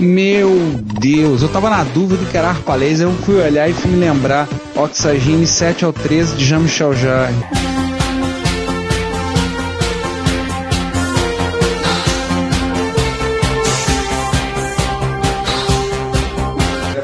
Meu 0.00 0.50
Deus, 0.98 1.42
eu 1.42 1.48
tava 1.48 1.68
na 1.68 1.84
dúvida 1.84 2.24
do 2.24 2.30
que 2.30 2.36
era 2.36 2.48
harpa 2.48 2.74
laser, 2.74 3.06
eu 3.06 3.12
fui 3.12 3.36
olhar 3.40 3.68
e 3.68 3.74
fui 3.74 3.90
me 3.90 3.98
lembrar 3.98 4.48
Oxagine 4.74 5.46
7 5.46 5.84
ao 5.84 5.92
13 5.92 6.36
de 6.36 6.44
Jean-Michel 6.44 6.94
Jarre. 6.94 7.34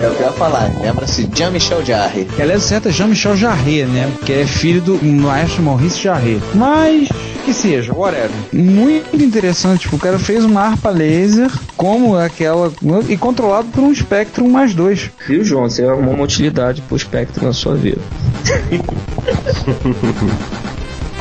É 0.01 0.07
o 0.09 0.15
que 0.15 0.23
eu 0.23 0.27
ia 0.27 0.33
falar, 0.33 0.73
lembra-se 0.81 1.25
de 1.25 1.39
Jean-Michel 1.39 1.85
Jarre. 1.85 2.27
Ela 2.39 2.55
é 2.55 2.59
certa 2.59 2.91
Jean-Michel 2.91 3.37
Jarre, 3.37 3.85
né? 3.85 4.11
Que 4.25 4.33
é 4.33 4.47
filho 4.47 4.81
do 4.81 5.05
maestro 5.05 5.63
Maurice 5.63 6.01
Jarre. 6.01 6.41
Mas 6.55 7.09
que 7.49 7.55
seja, 7.55 7.95
whatever. 7.95 8.31
Muito 8.53 9.17
interessante, 9.17 9.81
tipo, 9.81 9.97
o 9.97 9.99
cara 9.99 10.19
fez 10.19 10.45
uma 10.45 10.61
harpa 10.61 10.91
laser 10.91 11.51
como 11.79 12.15
aquela 12.15 12.71
e 13.09 13.17
controlado 13.17 13.69
por 13.69 13.83
um 13.83 13.95
Spectrum 13.95 14.51
mais 14.51 14.75
dois. 14.75 15.11
Viu, 15.27 15.43
João? 15.43 15.63
Você 15.63 15.83
arrumou 15.83 16.13
uma 16.13 16.25
utilidade 16.25 16.83
pro 16.83 16.95
espectro 16.95 17.43
na 17.43 17.55
sua 17.55 17.75
vida. 17.75 18.03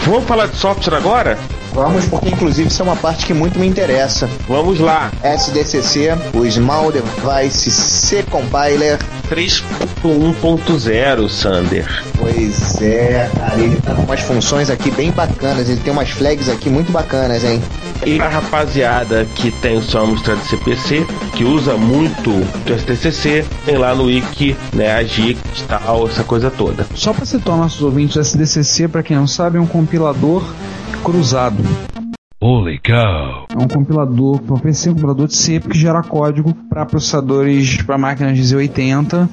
Vamos 0.06 0.26
falar 0.26 0.48
de 0.48 0.58
software 0.58 0.98
agora? 0.98 1.40
Vamos, 1.78 2.08
porque 2.08 2.30
inclusive 2.30 2.70
isso 2.70 2.82
é 2.82 2.86
uma 2.86 2.96
parte 2.96 3.24
que 3.24 3.36
muito 3.36 3.60
me 3.60 3.68
interessa. 3.68 4.28
Vamos 4.48 4.80
lá. 4.80 5.12
SDCC, 5.24 6.10
o 6.34 6.44
Small 6.50 6.92
Device 6.92 7.70
C 7.70 8.24
Compiler. 8.24 8.98
3.1.0, 9.30 11.30
Sander. 11.30 12.04
Pois 12.18 12.82
é, 12.82 13.30
cara, 13.38 13.60
ele 13.60 13.80
tá 13.80 13.94
com 13.94 14.02
umas 14.02 14.22
funções 14.22 14.72
aqui 14.72 14.90
bem 14.90 15.12
bacanas, 15.12 15.70
ele 15.70 15.80
tem 15.80 15.94
umas 15.94 16.10
flags 16.10 16.50
aqui 16.50 16.68
muito 16.68 16.92
bacanas, 16.92 17.44
hein? 17.44 17.62
E 18.04 18.20
a 18.20 18.28
rapaziada 18.28 19.28
que 19.36 19.52
tem 19.52 19.78
o 19.78 19.84
seu 19.84 20.02
Amstrad 20.02 20.40
CPC, 20.40 21.06
que 21.36 21.44
usa 21.44 21.78
muito 21.78 22.32
o 22.32 22.76
STCC, 22.76 23.46
tem 23.68 23.78
lá 23.78 23.94
no 23.94 24.06
Wiki, 24.06 24.58
né, 24.74 24.96
a 24.96 25.04
GIC, 25.04 25.38
tal, 25.68 26.08
essa 26.08 26.24
coisa 26.24 26.50
toda. 26.50 26.88
Só 26.96 27.13
para 27.13 27.26
citar 27.26 27.56
nossos 27.56 27.84
ouvintes, 27.84 28.16
o 28.16 28.20
SDCC, 28.20 28.88
para 28.88 29.04
quem 29.04 29.16
não 29.16 29.28
sabe, 29.28 29.60
é 29.60 29.62
um 29.62 29.68
compilador 29.68 30.44
cruzado. 31.04 31.64
Holy 32.40 32.80
cow. 32.80 33.47
É 33.58 33.60
um 33.60 33.67
compilador 33.67 34.39
para 34.41 34.58
PC, 34.58 34.91
um 34.91 34.93
compilador 34.93 35.28
de 35.28 35.36
C 35.36 35.60
que 35.60 35.76
gera 35.76 36.04
código 36.04 36.54
para 36.70 36.86
processadores 36.86 37.82
para 37.82 37.98
máquinas 37.98 38.38
de 38.38 38.43
Z80 38.43 39.28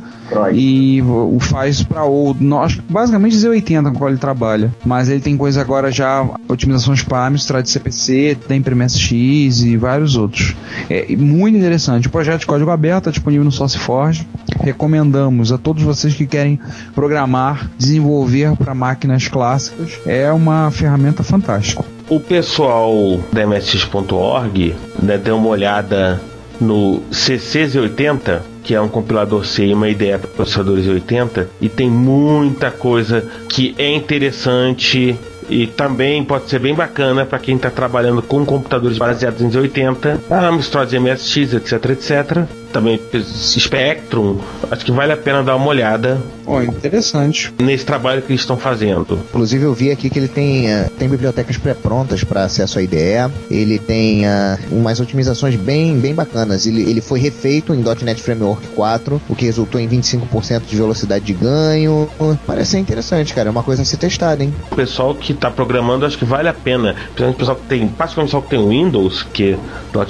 e 0.55 1.03
o 1.03 1.39
faz 1.39 1.83
para 1.83 2.07
o 2.07 2.35
nós 2.41 2.81
basicamente 2.89 3.37
Z80 3.37 3.93
com 3.93 3.99
qual 3.99 4.09
ele 4.09 4.19
trabalha, 4.19 4.75
mas 4.83 5.11
ele 5.11 5.21
tem 5.21 5.37
coisa 5.37 5.61
agora 5.61 5.93
já 5.93 6.27
otimizações 6.49 7.03
para 7.03 7.27
Amstrad 7.27 7.65
de 7.65 7.71
CPC, 7.71 8.39
tem 8.49 8.63
para 8.63 8.75
MSX 8.75 9.63
e 9.63 9.77
vários 9.77 10.17
outros. 10.17 10.57
É 10.89 11.15
muito 11.15 11.59
interessante. 11.59 12.09
O 12.09 12.11
projeto 12.11 12.41
de 12.41 12.47
código 12.47 12.71
aberto 12.71 13.01
está 13.01 13.11
disponível 13.11 13.45
no 13.45 13.53
SourceForge. 13.53 14.27
Recomendamos 14.61 15.53
a 15.53 15.59
todos 15.59 15.83
vocês 15.83 16.15
que 16.15 16.27
querem 16.27 16.59
programar, 16.95 17.71
desenvolver 17.77 18.57
para 18.57 18.75
máquinas 18.75 19.29
clássicas. 19.29 19.99
É 20.07 20.33
uma 20.33 20.71
ferramenta 20.71 21.23
fantástica. 21.23 21.94
O 22.09 22.21
pessoal 22.21 23.19
da 23.33 23.47
MSX.org 23.47 24.77
né, 25.03 25.17
deu 25.17 25.37
uma 25.37 25.49
olhada 25.49 26.21
no 26.61 27.03
CC80, 27.11 28.43
que 28.63 28.75
é 28.75 28.81
um 28.81 28.89
compilador 28.89 29.45
C 29.45 29.67
e 29.67 29.75
uma 29.75 29.89
ideia 29.89 30.19
para 30.19 30.29
processadores 30.29 30.87
80, 30.87 31.49
e 31.61 31.69
tem 31.69 31.91
muita 31.91 32.71
coisa 32.71 33.27
que 33.49 33.75
é 33.79 33.91
interessante 33.91 35.19
e 35.49 35.67
também 35.67 36.25
pode 36.25 36.49
ser 36.49 36.59
bem 36.59 36.75
bacana 36.75 37.27
para 37.27 37.39
quem 37.39 37.57
está 37.57 37.71
trabalhando 37.71 38.23
com 38.23 38.45
computadores 38.45 38.99
baseados 38.99 39.41
em 39.41 39.51
Z80, 39.51 40.21
Amstrad 40.31 40.93
MSX, 40.93 41.55
etc, 41.55 41.91
etc. 41.91 42.64
Também 42.75 43.01
Spectrum, 43.23 44.39
acho 44.69 44.85
que 44.85 44.91
vale 44.91 45.13
a 45.13 45.17
pena 45.17 45.45
dar 45.45 45.55
uma 45.55 45.69
olhada 45.69 46.21
Oh, 46.45 46.61
interessante. 46.61 47.55
nesse 47.63 47.87
trabalho 47.87 48.21
que 48.21 48.33
eles 48.33 48.41
estão 48.43 48.57
fazendo. 48.57 49.19
Inclusive 49.31 49.65
eu 49.65 49.73
vi 49.73 49.91
aqui 49.93 50.11
que 50.11 50.19
ele 50.19 50.27
tem, 50.29 50.71
ah, 50.73 50.91
tem 50.99 51.09
bibliotecas 51.09 51.57
pré-prontas 51.57 52.25
para 52.25 52.43
acesso 52.43 52.79
à 52.79 52.83
IDE, 52.83 53.33
ele 53.49 53.79
tem 53.79 54.27
ah, 54.27 54.59
umas 54.73 54.99
otimizações 54.99 55.55
bem, 55.55 55.97
bem 55.99 56.13
bacanas. 56.13 56.67
Ele, 56.67 56.83
ele 56.83 57.01
foi 57.01 57.21
refeito 57.21 57.73
em 57.73 57.83
.NET 58.03 58.21
Framework 58.21 58.67
4, 58.69 59.23
o 59.29 59.35
que 59.37 59.45
resultou 59.47 59.81
em 59.81 59.89
25% 59.89 60.63
de 60.69 60.77
velocidade 60.77 61.25
de 61.25 61.33
ganho. 61.33 62.09
Parece 62.47 62.73
ser 62.73 62.79
interessante, 62.79 63.33
cara. 63.33 63.49
É 63.49 63.51
uma 63.53 63.63
coisa 63.63 63.83
a 63.83 63.85
ser 63.85 63.99
testada, 63.99 64.43
hein? 64.43 64.53
O 64.73 64.75
pessoal 64.75 65.15
que 65.15 65.33
está 65.33 65.49
programando, 65.49 66.05
acho 66.05 66.19
que 66.19 66.25
vale 66.25 66.49
a 66.49 66.55
pena. 66.55 66.95
Principalmente 67.15 67.37
o 67.37 67.39
pessoal 67.39 67.57
que 67.57 67.67
tem, 67.69 67.87
particularmente 67.89 68.37
o 68.37 68.41
pessoal 68.41 68.43
que 68.43 68.49
tem 68.51 68.69
Windows, 68.69 69.23
que 69.33 69.57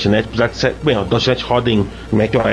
.NET, 0.08 0.26
apesar 0.28 0.48
de 0.48 0.56
ser, 0.56 0.74
bem, 0.82 0.96
o 0.96 1.04
.NET 1.04 1.44
roda 1.44 1.70
em 1.70 1.86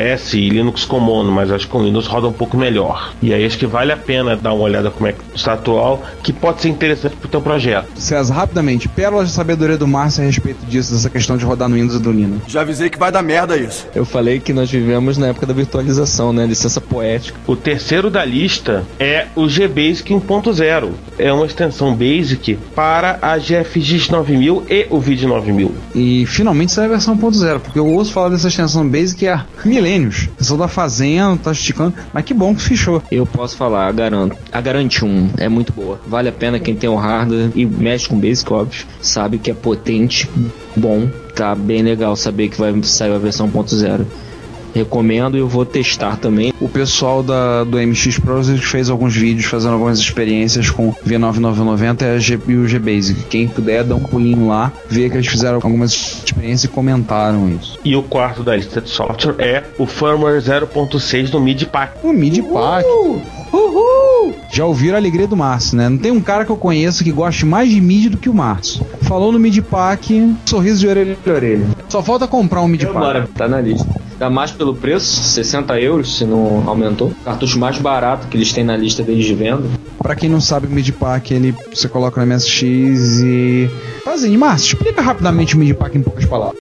macOS 0.02 0.34
e 0.34 0.50
Linux 0.50 0.86
Common, 0.86 1.26
mas 1.26 1.52
acho 1.52 1.68
que 1.68 1.76
o 1.76 1.84
Windows 1.84 2.08
roda 2.08 2.28
um 2.28 2.34
pouco 2.34 2.58
melhor. 2.58 3.14
E 3.22 3.34
aí 3.34 3.46
acho 3.46 3.58
que 3.58 3.66
vale 3.66 3.92
a 3.92 3.98
pena 3.98 4.36
dar 4.36 4.54
uma 4.54 4.64
olhada 4.64 4.90
como 4.90 5.08
é 5.08 5.14
que 5.14 5.20
está 5.36 5.54
atual, 5.54 6.04
que 6.24 6.34
pode 6.34 6.62
ser 6.62 6.70
interessante 6.70 7.16
para 7.16 7.28
o 7.28 7.30
teu 7.30 7.42
projeto. 7.42 7.88
César, 7.96 8.34
rapidamente, 8.34 8.88
pérolas 8.88 9.30
de 9.30 9.34
sabedoria 9.34 9.78
do 9.78 9.88
Márcio 9.88 10.24
a 10.24 10.26
respeito 10.26 10.66
disso, 10.66 10.94
dessa 10.94 11.10
questão 11.10 11.38
de 11.38 11.46
rodar 11.46 11.70
no 11.70 11.76
Windows 11.76 12.00
e 12.00 12.04
do 12.04 12.12
Linux. 12.12 12.52
Já 12.52 12.62
avisei 12.62 12.90
que 12.90 12.98
vai 12.98 13.12
dar 13.12 13.22
merda 13.22 13.58
isso. 13.58 13.88
Eu 13.94 14.06
falei 14.06 14.40
que 14.40 14.54
nós 14.54 14.70
vivemos 14.70 15.18
na 15.18 15.28
época 15.28 15.46
da 15.46 15.54
virtualização, 15.54 16.34
né? 16.34 16.46
Licença 16.46 16.82
poética. 16.82 17.40
O 17.48 17.56
terceiro 17.56 18.10
da 18.10 18.24
lista 18.26 18.84
é 19.00 19.28
o 19.36 19.48
GBasic 19.48 20.14
1.0. 20.14 20.92
É 21.18 21.32
uma 21.32 21.46
extensão 21.46 21.94
Basic 21.94 22.58
para 22.76 23.20
a 23.22 23.38
GFX 23.38 24.10
9000 24.10 24.66
e 24.70 24.88
o 24.90 25.00
VID 25.00 25.28
9000. 25.28 25.72
E 25.96 26.26
finalmente 26.26 26.72
sai 26.72 26.86
a 26.86 26.90
versão 26.90 27.18
1.0, 27.18 27.60
porque 27.60 27.80
eu 27.80 27.88
ouço 27.88 28.12
falar 28.12 28.30
dessa 28.30 28.48
extensão 28.48 28.88
Basic 28.88 29.28
há 29.28 29.46
milênios. 29.64 29.91
O 30.00 30.36
pessoal 30.38 30.60
tá 30.60 30.68
fazendo, 30.68 31.38
tá 31.40 31.52
esticando, 31.52 31.94
mas 32.14 32.24
que 32.24 32.34
bom 32.34 32.56
que 32.56 32.62
fechou. 32.62 33.02
Eu 33.12 33.26
posso 33.26 33.58
falar, 33.58 33.92
garanto. 33.92 34.38
A 34.52 34.62
Garante 34.62 35.04
1 35.04 35.32
é 35.38 35.50
muito 35.50 35.74
boa. 35.74 36.00
Vale 36.08 36.30
a 36.30 36.32
pena 36.32 36.60
quem 36.60 36.76
tem 36.76 36.90
o 36.90 36.96
hardware 36.96 37.52
e 37.56 37.66
mexe 37.66 38.08
com 38.08 38.20
Basic, 38.20 38.52
óbvio. 38.54 38.86
Sabe 39.02 39.38
que 39.38 39.52
é 39.52 39.54
potente, 39.54 40.30
bom. 40.76 41.10
Tá 41.36 41.56
bem 41.56 41.82
legal 41.82 42.16
saber 42.16 42.50
que 42.50 42.58
vai 42.58 42.82
sair 42.84 43.14
a 43.14 43.18
versão 43.18 43.50
1.0. 43.50 44.06
Recomendo 44.74 45.38
e 45.38 45.40
eu 45.40 45.48
vou 45.48 45.66
testar 45.66 46.18
também. 46.18 46.54
O 46.60 46.70
pessoal 46.70 47.24
da, 47.24 47.64
do 47.64 47.78
MX 47.78 48.20
Pros 48.20 48.50
ele 48.50 48.60
fez 48.60 48.90
alguns 48.90 49.16
vídeos 49.16 49.46
fazendo 49.46 49.74
algumas 49.74 50.00
experiências 50.00 50.70
com 50.70 50.94
V9990 51.06 52.02
e, 52.02 52.06
a 52.06 52.20
G, 52.20 52.40
e 52.48 52.56
o 52.56 52.68
GBasic. 52.68 53.24
Quem 53.26 53.48
puder, 53.48 53.84
dá 53.84 53.96
um 53.96 54.00
pulinho 54.00 54.48
lá, 54.48 54.72
vê 54.90 55.10
que 55.10 55.18
eles 55.18 55.28
fizeram 55.28 55.56
algumas 55.56 56.24
experiências 56.26 56.66
e 56.66 56.68
comentaram 56.68 57.50
isso. 57.50 57.80
E 57.84 57.96
o 57.96 58.04
quarto 58.04 58.44
da 58.44 58.56
lista 58.56 58.82
de 58.82 58.90
software 58.90 59.36
é 59.40 59.64
o 59.78 59.86
firmware 59.86 60.42
0.6 60.42 61.30
do 61.30 61.40
MIDI 61.40 61.66
Pack. 61.66 61.94
O 62.04 62.14
MIDI 62.14 62.42
Pack. 62.42 62.86
Uhul! 63.54 64.34
Já 64.52 64.66
ouviram 64.66 64.96
a 64.96 64.98
alegria 65.00 65.28
do 65.28 65.36
Márcio, 65.36 65.78
né? 65.78 65.90
Não 65.90 65.98
tem 65.98 66.12
um 66.12 66.22
cara 66.22 66.46
que 66.46 66.52
eu 66.52 66.58
conheço 66.58 67.04
que 67.04 67.12
goste 67.12 67.46
mais 67.46 67.70
de 67.70 67.82
MIDI 67.82 68.10
do 68.10 68.18
que 68.18 68.30
o 68.30 68.34
Márcio. 68.34 68.86
Falou 69.02 69.32
no 69.32 69.40
MIDI 69.40 69.62
Pack, 69.62 70.36
sorriso 70.46 70.80
de 70.80 70.88
orelha 70.88 71.18
a 71.26 71.30
orelha. 71.30 71.66
Só 71.90 72.02
falta 72.02 72.28
comprar 72.28 72.62
um 72.62 72.68
MIDI 72.68 72.86
Pack. 72.86 72.98
Bora, 72.98 73.30
tá 73.36 73.48
na 73.48 73.60
lista. 73.60 74.01
Dá 74.22 74.30
mais 74.30 74.52
pelo 74.52 74.76
preço, 74.76 75.24
60 75.24 75.82
euros, 75.82 76.20
se 76.20 76.26
não 76.26 76.70
aumentou. 76.70 77.12
Cartucho 77.26 77.58
mais 77.58 77.80
barato 77.80 78.28
que 78.28 78.38
eles 78.38 78.54
têm 78.54 78.64
na 78.64 78.78
lista 78.78 79.02
deles 79.02 79.26
de 79.26 79.34
venda. 79.34 79.64
Pra 79.98 80.16
quem 80.16 80.30
não 80.30 80.40
sabe, 80.40 80.68
o 80.68 80.70
MIDI 80.70 80.92
Pack, 80.92 81.34
ele, 81.34 81.56
você 81.74 81.88
coloca 81.90 82.24
no 82.24 82.32
MSX 82.36 82.62
e... 83.24 83.68
Fazendo, 84.04 84.38
Márcio, 84.38 84.76
explica 84.76 85.02
rapidamente 85.02 85.56
o 85.56 85.58
MIDI 85.58 85.74
Pack 85.74 85.98
em 85.98 86.04
poucas 86.04 86.26
palavras. 86.26 86.60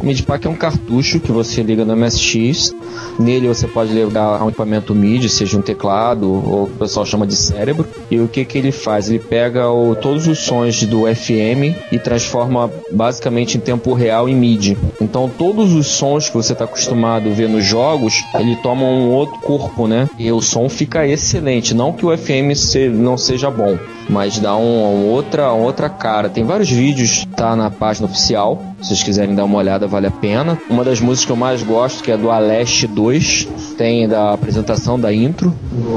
O 0.00 0.06
MIDI 0.06 0.22
Pack 0.22 0.46
é 0.46 0.50
um 0.50 0.54
cartucho 0.54 1.20
que 1.20 1.30
você 1.30 1.62
liga 1.62 1.84
no 1.84 1.94
MSX. 1.94 2.74
Nele 3.18 3.48
você 3.48 3.66
pode 3.66 3.92
ligar 3.92 4.42
um 4.42 4.48
equipamento 4.48 4.94
MIDI, 4.94 5.28
seja 5.28 5.58
um 5.58 5.62
teclado 5.62 6.26
ou 6.26 6.62
o 6.64 6.70
pessoal 6.70 7.04
chama 7.04 7.26
de 7.26 7.36
cérebro. 7.36 7.86
E 8.10 8.18
o 8.18 8.26
que, 8.26 8.42
que 8.46 8.56
ele 8.56 8.72
faz? 8.72 9.10
Ele 9.10 9.18
pega 9.18 9.70
o- 9.70 9.94
todos 9.94 10.26
os 10.26 10.38
sons 10.38 10.82
do 10.84 11.02
FM 11.02 11.76
e 11.92 11.98
transforma 11.98 12.70
basicamente 12.90 13.58
em 13.58 13.60
tempo 13.60 13.92
real 13.92 14.26
em 14.26 14.34
MIDI. 14.34 14.78
Então 15.02 15.28
todos 15.28 15.74
os 15.74 15.86
sons 15.86 16.28
que 16.30 16.34
você 16.34 16.54
está 16.54 16.66
acostumado 16.70 17.28
a 17.28 17.32
ver 17.32 17.48
nos 17.48 17.64
jogos, 17.64 18.24
ele 18.34 18.56
toma 18.56 18.84
um 18.84 19.10
outro 19.10 19.38
corpo, 19.40 19.86
né? 19.86 20.08
E 20.18 20.30
o 20.32 20.40
som 20.40 20.68
fica 20.68 21.06
excelente. 21.06 21.74
Não 21.74 21.92
que 21.92 22.06
o 22.06 22.16
FM 22.16 22.54
não 22.94 23.18
seja 23.18 23.50
bom, 23.50 23.76
mas 24.08 24.38
dá 24.38 24.56
um, 24.56 24.62
um 24.62 25.08
outra, 25.08 25.52
outra 25.52 25.88
cara. 25.88 26.28
Tem 26.28 26.44
vários 26.44 26.70
vídeos, 26.70 27.26
tá 27.36 27.54
na 27.54 27.70
página 27.70 28.06
oficial. 28.06 28.62
Se 28.80 28.88
vocês 28.88 29.02
quiserem 29.02 29.34
dar 29.34 29.44
uma 29.44 29.58
olhada, 29.58 29.86
vale 29.86 30.06
a 30.06 30.10
pena. 30.10 30.58
Uma 30.70 30.84
das 30.84 31.00
músicas 31.00 31.26
que 31.26 31.32
eu 31.32 31.36
mais 31.36 31.62
gosto, 31.62 32.02
que 32.02 32.10
é 32.10 32.16
do 32.16 32.30
Aleste 32.30 32.86
2, 32.86 33.48
tem 33.76 34.08
da 34.08 34.32
apresentação 34.32 34.98
da 34.98 35.12
intro. 35.12 35.52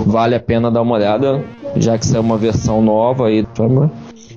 Vale 0.06 0.36
a 0.36 0.40
pena 0.40 0.70
dar 0.70 0.82
uma 0.82 0.96
olhada, 0.96 1.44
já 1.78 1.98
que 1.98 2.06
saiu 2.06 2.22
uma 2.22 2.38
versão 2.38 2.82
nova 2.82 3.28
aí. 3.28 3.46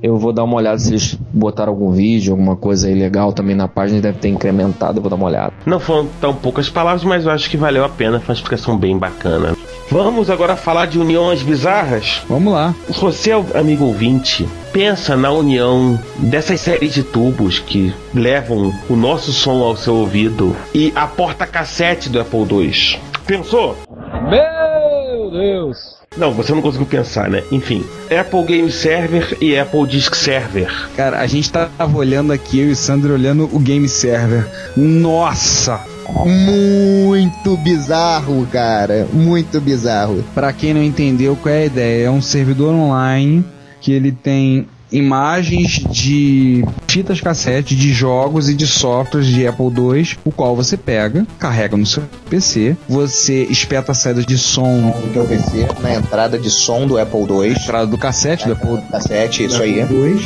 Eu 0.02 0.16
vou 0.18 0.32
dar 0.32 0.44
uma 0.44 0.56
olhada 0.56 0.78
se 0.78 0.90
eles 0.90 1.18
botaram 1.32 1.72
algum 1.72 1.90
vídeo, 1.90 2.32
alguma 2.32 2.56
coisa 2.56 2.88
aí 2.88 2.94
legal 2.94 3.32
também 3.32 3.54
na 3.54 3.68
página, 3.68 4.00
deve 4.00 4.18
ter 4.18 4.28
incrementado, 4.28 4.98
eu 4.98 5.02
vou 5.02 5.10
dar 5.10 5.16
uma 5.16 5.26
olhada. 5.26 5.52
Não 5.64 5.80
foram 5.80 6.08
tão 6.20 6.34
poucas 6.34 6.68
palavras, 6.68 7.04
mas 7.04 7.24
eu 7.24 7.30
acho 7.30 7.48
que 7.48 7.56
valeu 7.56 7.84
a 7.84 7.88
pena. 7.88 8.20
Foi 8.20 8.34
uma 8.34 8.38
explicação 8.38 8.76
bem 8.76 8.96
bacana. 8.98 9.56
Vamos 9.90 10.30
agora 10.30 10.56
falar 10.56 10.86
de 10.86 10.98
uniões 10.98 11.42
bizarras? 11.42 12.22
Vamos 12.28 12.52
lá. 12.52 12.74
Você, 12.88 13.30
amigo 13.54 13.84
ouvinte, 13.84 14.46
pensa 14.72 15.16
na 15.16 15.30
união 15.30 15.98
dessas 16.18 16.60
séries 16.60 16.92
de 16.92 17.02
tubos 17.04 17.60
que 17.60 17.94
levam 18.12 18.72
o 18.90 18.96
nosso 18.96 19.32
som 19.32 19.62
ao 19.62 19.76
seu 19.76 19.94
ouvido 19.94 20.56
e 20.74 20.92
a 20.96 21.06
porta 21.06 21.46
cassete 21.46 22.08
do 22.08 22.20
Apple 22.20 22.46
II. 22.50 22.98
Pensou? 23.26 23.76
Meu 24.28 25.30
Deus! 25.30 26.05
Não, 26.16 26.32
você 26.32 26.52
não 26.52 26.62
conseguiu 26.62 26.86
pensar, 26.86 27.28
né? 27.28 27.42
Enfim, 27.52 27.84
Apple 28.10 28.42
Game 28.44 28.72
Server 28.72 29.36
e 29.40 29.58
Apple 29.58 29.86
Disk 29.86 30.14
Server. 30.14 30.68
Cara, 30.96 31.20
a 31.20 31.26
gente 31.26 31.50
tava 31.50 31.96
olhando 31.96 32.32
aqui, 32.32 32.60
eu 32.60 32.68
e 32.68 32.72
o 32.72 32.76
Sandro 32.76 33.12
olhando 33.12 33.44
o 33.52 33.58
Game 33.58 33.88
Server. 33.88 34.46
Nossa! 34.76 35.80
Muito 36.24 37.56
bizarro, 37.56 38.46
cara. 38.50 39.06
Muito 39.12 39.60
bizarro. 39.60 40.24
Pra 40.34 40.52
quem 40.52 40.72
não 40.72 40.82
entendeu 40.82 41.36
qual 41.36 41.54
é 41.54 41.62
a 41.62 41.66
ideia, 41.66 42.06
é 42.06 42.10
um 42.10 42.22
servidor 42.22 42.72
online 42.72 43.44
que 43.80 43.92
ele 43.92 44.12
tem 44.12 44.66
imagens 44.90 45.84
de 45.90 46.64
fitas 46.86 47.20
cassete 47.20 47.74
de 47.74 47.92
jogos 47.92 48.48
e 48.48 48.54
de 48.54 48.66
softwares 48.66 49.28
de 49.28 49.46
Apple 49.46 49.66
II, 49.66 50.16
o 50.24 50.30
qual 50.30 50.56
você 50.56 50.76
pega, 50.76 51.26
carrega 51.38 51.76
no 51.76 51.86
seu 51.86 52.02
PC, 52.30 52.76
você 52.88 53.44
espeta 53.44 53.92
a 53.92 53.94
saída 53.94 54.22
de 54.22 54.38
som 54.38 54.90
do 54.90 55.12
teu 55.12 55.24
PC 55.24 55.68
na 55.80 55.94
entrada 55.94 56.38
de 56.38 56.50
som 56.50 56.86
do 56.86 56.98
Apple 56.98 57.20
II. 57.20 57.50
Entrada 57.50 57.86
do 57.86 57.98
cassete 57.98 58.46
do 58.46 58.52
Apple 58.52 58.80
Cassete, 58.90 59.44
isso 59.44 59.62
aí. 59.62 59.80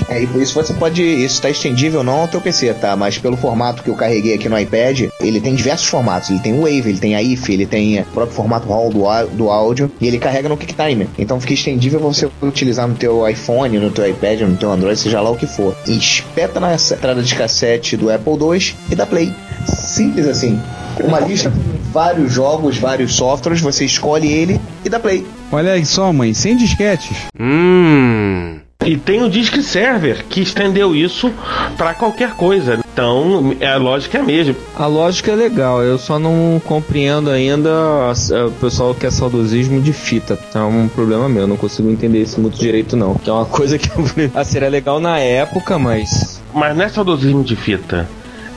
É, 0.09 0.23
e 0.23 0.27
por 0.27 0.41
isso 0.41 0.55
você 0.55 0.73
pode. 0.75 1.03
Isso 1.03 1.35
está 1.35 1.51
extendível 1.51 2.03
não 2.03 2.21
ao 2.21 2.29
teu 2.29 2.41
PC, 2.41 2.75
tá? 2.75 2.97
Mas 2.97 3.19
pelo 3.19 3.37
formato 3.37 3.83
que 3.83 3.91
eu 3.91 3.95
carreguei 3.95 4.35
aqui 4.35 4.49
no 4.49 4.59
iPad, 4.59 5.09
ele 5.21 5.41
tem 5.41 5.55
diversos 5.55 5.87
formatos. 5.87 6.31
Ele 6.31 6.41
tem 6.41 6.53
o 6.53 6.63
Wave, 6.63 6.91
ele 6.91 6.99
tem 6.99 7.15
a 7.15 7.23
IF, 7.23 7.53
ele 7.53 7.67
tem 7.67 8.01
o 8.01 8.05
próprio 8.07 8.37
formato 8.37 8.69
RAW 8.69 8.91
do, 8.91 9.37
do 9.37 9.51
áudio 9.51 9.91
e 10.01 10.07
ele 10.07 10.19
carrega 10.19 10.49
no 10.49 10.57
QuickTime. 10.57 11.09
Então 11.19 11.41
fica 11.41 11.55
extendível 11.55 12.01
pra 12.01 12.09
você 12.09 12.29
utilizar 12.43 12.87
no 12.87 12.95
teu 12.95 13.29
iPhone, 13.29 13.79
no 13.79 13.91
teu 13.91 14.09
iPad, 14.09 14.43
no 14.51 14.57
teu 14.57 14.71
Android, 14.73 14.99
seja 14.99 15.21
lá 15.21 15.31
o 15.31 15.37
que 15.37 15.47
for. 15.47 15.75
E 15.87 15.97
espeta 15.97 16.61
na 16.61 16.75
entrada 16.75 17.23
de 17.23 17.35
cassete 17.35 17.97
do 17.97 18.13
Apple 18.13 18.33
II 18.33 18.75
e 18.91 18.95
dá 18.95 19.07
play. 19.07 19.33
Simples 19.67 20.27
assim. 20.27 20.61
Uma 21.03 21.21
lista 21.21 21.51
com 21.51 21.93
vários 21.93 22.33
jogos, 22.33 22.77
vários 22.77 23.15
softwares, 23.15 23.61
você 23.61 23.85
escolhe 23.85 24.31
ele 24.31 24.61
e 24.85 24.89
dá 24.89 24.99
play. 24.99 25.27
Olha 25.51 25.73
aí 25.73 25.87
só, 25.87 26.13
mãe, 26.13 26.35
sem 26.35 26.57
disquetes. 26.57 27.17
Hum. 27.39 28.61
E 28.85 28.97
tem 28.97 29.23
o 29.23 29.29
Disk 29.29 29.61
Server 29.63 30.25
que 30.29 30.41
estendeu 30.41 30.97
isso 30.97 31.33
para 31.77 31.93
qualquer 31.95 32.33
coisa. 32.33 32.81
Então, 33.01 33.57
a 33.67 33.77
lógica 33.79 34.19
é 34.19 34.21
a 34.21 34.25
mesma. 34.25 34.55
A 34.77 34.87
lógica 34.87 35.33
é 35.33 35.35
legal, 35.35 35.83
eu 35.83 35.97
só 35.97 36.19
não 36.19 36.61
compreendo 36.67 37.31
ainda 37.31 37.71
a- 37.71 38.47
o 38.47 38.51
pessoal 38.53 38.95
que 38.95 39.07
é 39.07 39.11
saudosismo 39.11 39.81
de 39.81 39.91
fita. 39.93 40.39
É 40.55 40.59
um 40.59 40.87
problema 40.87 41.27
meu, 41.27 41.43
eu 41.45 41.49
não 41.49 41.57
consigo 41.57 41.91
entender 41.91 42.21
isso 42.21 42.39
muito 42.39 42.59
direito 42.59 42.97
não. 42.99 43.15
Que 43.15 43.31
é 43.31 43.33
uma 43.33 43.47
coisa 43.49 43.79
que 43.79 43.89
ah, 44.35 44.45
seria 44.45 44.69
legal 44.69 45.01
na 45.01 45.19
época, 45.19 45.79
mas 45.79 46.43
Mas 46.53 46.77
não 46.77 46.85
é 46.85 46.89
saudosismo 46.91 47.43
de 47.43 47.57
fita. 47.57 48.07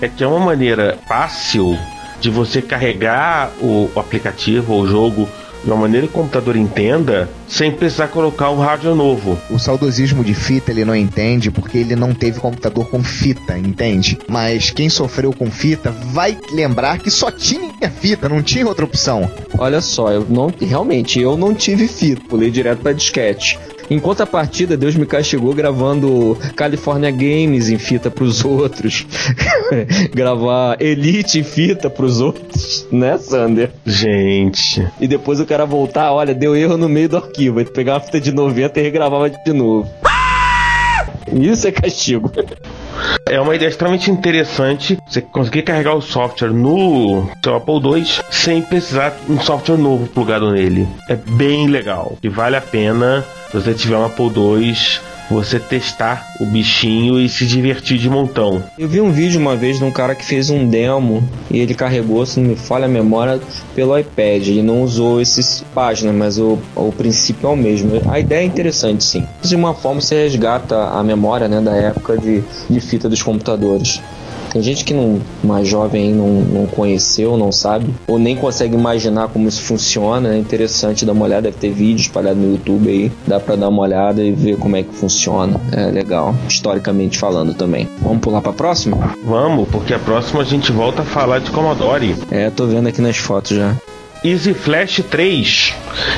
É 0.01 0.09
que 0.09 0.21
é 0.23 0.27
uma 0.27 0.39
maneira 0.39 0.97
fácil 1.07 1.77
de 2.19 2.29
você 2.29 2.61
carregar 2.61 3.49
o 3.61 3.89
aplicativo 3.95 4.73
ou 4.73 4.81
o 4.81 4.87
jogo 4.87 5.29
de 5.63 5.69
uma 5.69 5.77
maneira 5.77 6.07
que 6.07 6.13
o 6.13 6.15
computador 6.15 6.55
entenda, 6.55 7.29
sem 7.47 7.71
precisar 7.71 8.07
colocar 8.07 8.49
um 8.49 8.59
hardware 8.59 8.95
novo. 8.95 9.37
O 9.49 9.57
saudosismo 9.57 10.23
de 10.23 10.33
fita 10.33 10.71
ele 10.71 10.85
não 10.85 10.95
entende 10.95 11.49
porque 11.49 11.77
ele 11.77 11.95
não 11.95 12.13
teve 12.13 12.39
computador 12.39 12.87
com 12.89 13.03
fita, 13.03 13.57
entende? 13.57 14.17
Mas 14.27 14.69
quem 14.69 14.89
sofreu 14.89 15.31
com 15.33 15.49
fita 15.49 15.91
vai 15.91 16.37
lembrar 16.51 16.99
que 16.99 17.09
só 17.09 17.31
tinha 17.31 17.89
fita, 17.89 18.27
não 18.27 18.41
tinha 18.41 18.67
outra 18.67 18.85
opção. 18.85 19.29
olha 19.57 19.81
só, 19.81 20.11
eu 20.11 20.25
não 20.29 20.51
realmente 20.59 21.19
eu 21.19 21.37
não 21.37 21.53
tive 21.53 21.87
fita, 21.87 22.21
pulei 22.27 22.51
direto 22.51 22.79
pra 22.79 22.91
disquete. 22.93 23.57
Em 23.89 23.99
contrapartida, 23.99 24.77
Deus 24.77 24.95
me 24.95 25.05
castigou 25.05 25.53
gravando 25.53 26.37
California 26.55 27.11
Games 27.11 27.69
em 27.69 27.77
fita 27.77 28.09
pros 28.09 28.43
outros. 28.43 29.05
Gravar 30.13 30.77
Elite 30.79 31.39
em 31.39 31.43
fita 31.43 31.89
pros 31.89 32.21
outros, 32.21 32.87
né, 32.91 33.17
Sander? 33.17 33.71
Gente. 33.85 34.85
E 34.99 35.07
depois 35.07 35.39
o 35.39 35.45
cara 35.45 35.65
voltar, 35.65 36.11
olha, 36.11 36.33
deu 36.33 36.55
erro 36.55 36.77
no 36.77 36.89
meio 36.89 37.09
do 37.09 37.17
arquivo. 37.17 37.63
Tu 37.63 37.71
pegava 37.71 37.99
uma 37.99 38.05
fita 38.05 38.19
de 38.19 38.31
90 38.31 38.79
e 38.79 38.83
regravava 38.83 39.29
de 39.29 39.53
novo. 39.53 39.89
Isso 41.31 41.67
é 41.67 41.71
castigo. 41.71 42.31
É 43.25 43.39
uma 43.39 43.55
ideia 43.55 43.69
extremamente 43.69 44.11
interessante 44.11 44.97
você 45.07 45.21
conseguir 45.21 45.63
carregar 45.63 45.95
o 45.95 46.01
software 46.01 46.51
no 46.51 47.29
seu 47.43 47.55
Apple 47.55 47.75
II 47.75 48.05
sem 48.29 48.61
precisar 48.61 49.11
de 49.25 49.31
um 49.31 49.39
software 49.39 49.77
novo 49.77 50.07
plugado 50.07 50.51
nele. 50.51 50.87
É 51.09 51.15
bem 51.15 51.67
legal 51.67 52.17
e 52.21 52.29
vale 52.29 52.55
a 52.55 52.61
pena 52.61 53.25
se 53.49 53.59
você 53.59 53.73
tiver 53.73 53.97
um 53.97 54.05
Apple 54.05 54.31
II 54.35 54.73
você 55.29 55.59
testar 55.59 56.25
o 56.39 56.45
bichinho 56.45 57.19
e 57.19 57.29
se 57.29 57.45
divertir 57.45 57.97
de 57.97 58.09
montão. 58.09 58.63
Eu 58.77 58.87
vi 58.87 59.01
um 59.01 59.11
vídeo 59.11 59.39
uma 59.39 59.55
vez 59.55 59.77
de 59.77 59.83
um 59.83 59.91
cara 59.91 60.15
que 60.15 60.25
fez 60.25 60.49
um 60.49 60.67
demo 60.67 61.23
e 61.49 61.59
ele 61.59 61.73
carregou, 61.73 62.25
se 62.25 62.39
não 62.39 62.49
me 62.49 62.55
falha 62.55 62.85
a 62.85 62.89
memória, 62.89 63.39
pelo 63.75 63.97
iPad. 63.97 64.47
Ele 64.47 64.61
não 64.61 64.81
usou 64.83 65.21
essas 65.21 65.63
páginas, 65.73 66.15
mas 66.15 66.37
o, 66.37 66.59
o 66.75 66.91
princípio 66.91 67.47
é 67.47 67.51
o 67.51 67.55
mesmo. 67.55 68.01
A 68.09 68.19
ideia 68.19 68.41
é 68.41 68.45
interessante, 68.45 69.03
sim. 69.03 69.25
De 69.41 69.55
uma 69.55 69.73
forma 69.73 70.01
você 70.01 70.23
resgata 70.23 70.75
a 70.75 71.03
memória 71.03 71.47
né, 71.47 71.61
da 71.61 71.75
época 71.75 72.17
de, 72.17 72.43
de 72.69 72.79
fita 72.79 73.09
dos 73.09 73.21
computadores. 73.21 74.01
Tem 74.53 74.61
gente 74.61 74.85
que 74.85 74.93
não, 74.93 75.19
mais 75.43 75.67
jovem 75.67 76.09
aí 76.09 76.13
não, 76.13 76.27
não 76.27 76.67
conheceu, 76.67 77.35
não 77.35 77.51
sabe, 77.51 77.87
ou 78.07 78.19
nem 78.19 78.35
consegue 78.35 78.75
imaginar 78.75 79.27
como 79.29 79.49
isso 79.49 79.63
funciona. 79.63 80.35
É 80.35 80.37
interessante 80.37 81.05
dar 81.05 81.13
uma 81.13 81.25
olhada, 81.25 81.41
deve 81.43 81.57
ter 81.57 81.71
vídeo 81.71 82.01
espalhado 82.01 82.39
no 82.39 82.51
YouTube 82.51 82.87
aí, 82.87 83.11
dá 83.25 83.39
pra 83.39 83.55
dar 83.55 83.69
uma 83.69 83.81
olhada 83.81 84.23
e 84.23 84.31
ver 84.31 84.57
como 84.57 84.75
é 84.75 84.83
que 84.83 84.93
funciona. 84.93 85.59
É 85.71 85.87
legal, 85.87 86.35
historicamente 86.47 87.17
falando 87.17 87.55
também. 87.55 87.89
Vamos 87.99 88.19
pular 88.19 88.41
pra 88.41 88.53
próxima? 88.53 89.15
Vamos, 89.25 89.67
porque 89.69 89.93
a 89.93 89.99
próxima 89.99 90.41
a 90.41 90.45
gente 90.45 90.71
volta 90.71 91.01
a 91.01 91.05
falar 91.05 91.39
de 91.39 91.49
Commodore. 91.49 92.15
É, 92.29 92.51
tô 92.51 92.67
vendo 92.67 92.87
aqui 92.87 93.01
nas 93.01 93.17
fotos 93.17 93.57
já. 93.57 93.75
Easy 94.23 94.53
Flash 94.53 95.03
3 95.09 95.75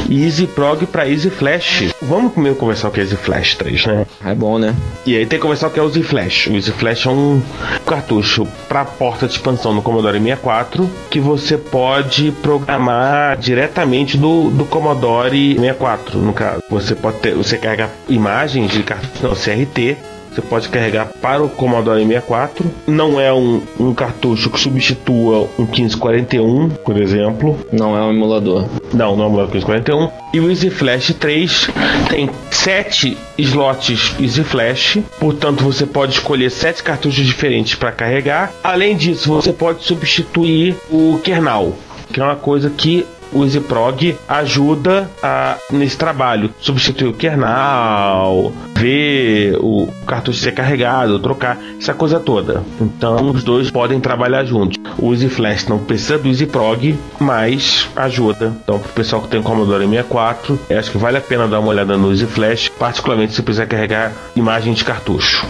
e 0.09 0.23
Easy 0.23 0.45
Prog 0.45 0.85
para 0.85 1.09
Easy 1.09 1.29
Flash. 1.29 1.91
Vamos 2.01 2.33
primeiro 2.33 2.55
conversar 2.55 2.89
o 2.89 2.91
que 2.91 2.99
é 2.99 3.03
Easy 3.03 3.15
Flash 3.15 3.55
3, 3.55 3.85
né? 3.87 4.05
É 4.23 4.35
bom, 4.35 4.59
né? 4.59 4.75
E 5.05 5.15
aí 5.15 5.25
tem 5.25 5.39
que 5.39 5.41
conversar 5.41 5.67
o 5.67 5.71
que 5.71 5.79
é 5.79 5.83
o 5.83 5.87
Easy 5.87 6.03
Flash. 6.03 6.47
O 6.47 6.53
Easy 6.53 6.71
Flash 6.71 7.05
é 7.07 7.09
um 7.09 7.41
cartucho 7.85 8.47
para 8.67 8.85
porta 8.85 9.25
de 9.27 9.33
expansão 9.33 9.73
no 9.73 9.81
Commodore 9.81 10.19
64 10.19 10.89
que 11.09 11.19
você 11.19 11.57
pode 11.57 12.31
programar 12.43 13.37
diretamente 13.37 14.17
do, 14.17 14.51
do 14.51 14.65
Commodore 14.65 15.55
64, 15.55 16.19
no 16.19 16.33
caso. 16.33 16.61
Você 16.69 16.93
pode 16.93 17.17
ter, 17.17 17.33
você 17.33 17.57
carrega 17.57 17.89
imagens 18.07 18.71
de 18.71 18.83
cartucho 18.83 19.23
não, 19.23 19.31
CRT 19.31 19.97
você 20.35 20.41
pode 20.41 20.69
carregar 20.69 21.07
para 21.21 21.41
o 21.41 21.49
Commodore 21.49 22.05
64. 22.05 22.69
Não 22.85 23.19
é 23.19 23.33
um, 23.33 23.61
um 23.79 23.93
cartucho 23.93 24.49
que 24.49 24.59
substitua 24.59 25.47
um 25.57 25.63
1541, 25.63 26.69
por 26.69 26.97
exemplo. 26.97 27.57
Não 27.71 27.97
é 27.97 28.01
um 28.01 28.11
emulador. 28.11 28.65
Não, 28.93 29.15
não 29.15 29.23
é 29.23 29.27
um 29.27 29.29
emulador 29.29 29.51
1541. 29.53 30.09
E 30.33 30.39
o 30.39 30.49
Easy 30.49 30.69
Flash 30.69 31.15
3 31.17 31.69
tem 32.09 32.29
7 32.51 33.17
slots 33.37 34.15
Easy 34.19 34.43
Flash, 34.43 34.99
portanto 35.19 35.63
você 35.63 35.85
pode 35.85 36.13
escolher 36.13 36.51
7 36.51 36.83
cartuchos 36.83 37.25
diferentes 37.25 37.75
para 37.75 37.91
carregar. 37.91 38.51
Além 38.61 38.97
disso, 38.97 39.29
você 39.29 39.53
pode 39.53 39.83
substituir 39.83 40.75
o 40.89 41.19
kernel, 41.23 41.73
que 42.11 42.19
é 42.19 42.23
uma 42.23 42.35
coisa 42.35 42.69
que 42.69 43.05
o 43.35 43.43
EasyProg 43.43 44.17
ajuda 44.27 45.11
a, 45.21 45.57
nesse 45.69 45.97
trabalho. 45.97 46.49
Substituir 46.59 47.09
o 47.09 47.13
kernel, 47.13 48.53
ver 48.73 49.57
o 49.59 49.89
cartucho 50.07 50.39
ser 50.39 50.53
carregado, 50.53 51.19
trocar, 51.19 51.59
essa 51.77 51.93
coisa 51.93 52.19
toda. 52.19 52.63
Então 52.79 53.29
os 53.31 53.43
dois 53.43 53.69
podem 53.69 53.99
trabalhar 53.99 54.45
juntos. 54.45 54.79
O 54.97 55.13
Easy 55.13 55.27
Flash 55.27 55.67
não 55.67 55.77
precisa 55.79 56.17
do 56.17 56.29
EasyProg, 56.29 56.97
mas 57.19 57.89
ajuda. 57.95 58.55
Então, 58.63 58.79
pro 58.79 58.93
pessoal 58.93 59.21
que 59.21 59.27
tem 59.27 59.41
Commodore 59.41 59.85
64, 59.85 60.57
eu 60.69 60.79
acho 60.79 60.91
que 60.91 60.97
vale 60.97 61.17
a 61.17 61.21
pena 61.21 61.47
dar 61.47 61.59
uma 61.59 61.69
olhada 61.69 61.97
no 61.97 62.11
Easy 62.11 62.25
Flash, 62.25 62.69
particularmente 62.69 63.33
se 63.33 63.41
precisar 63.41 63.65
carregar 63.65 64.13
imagem 64.35 64.73
de 64.73 64.85
cartucho. 64.85 65.45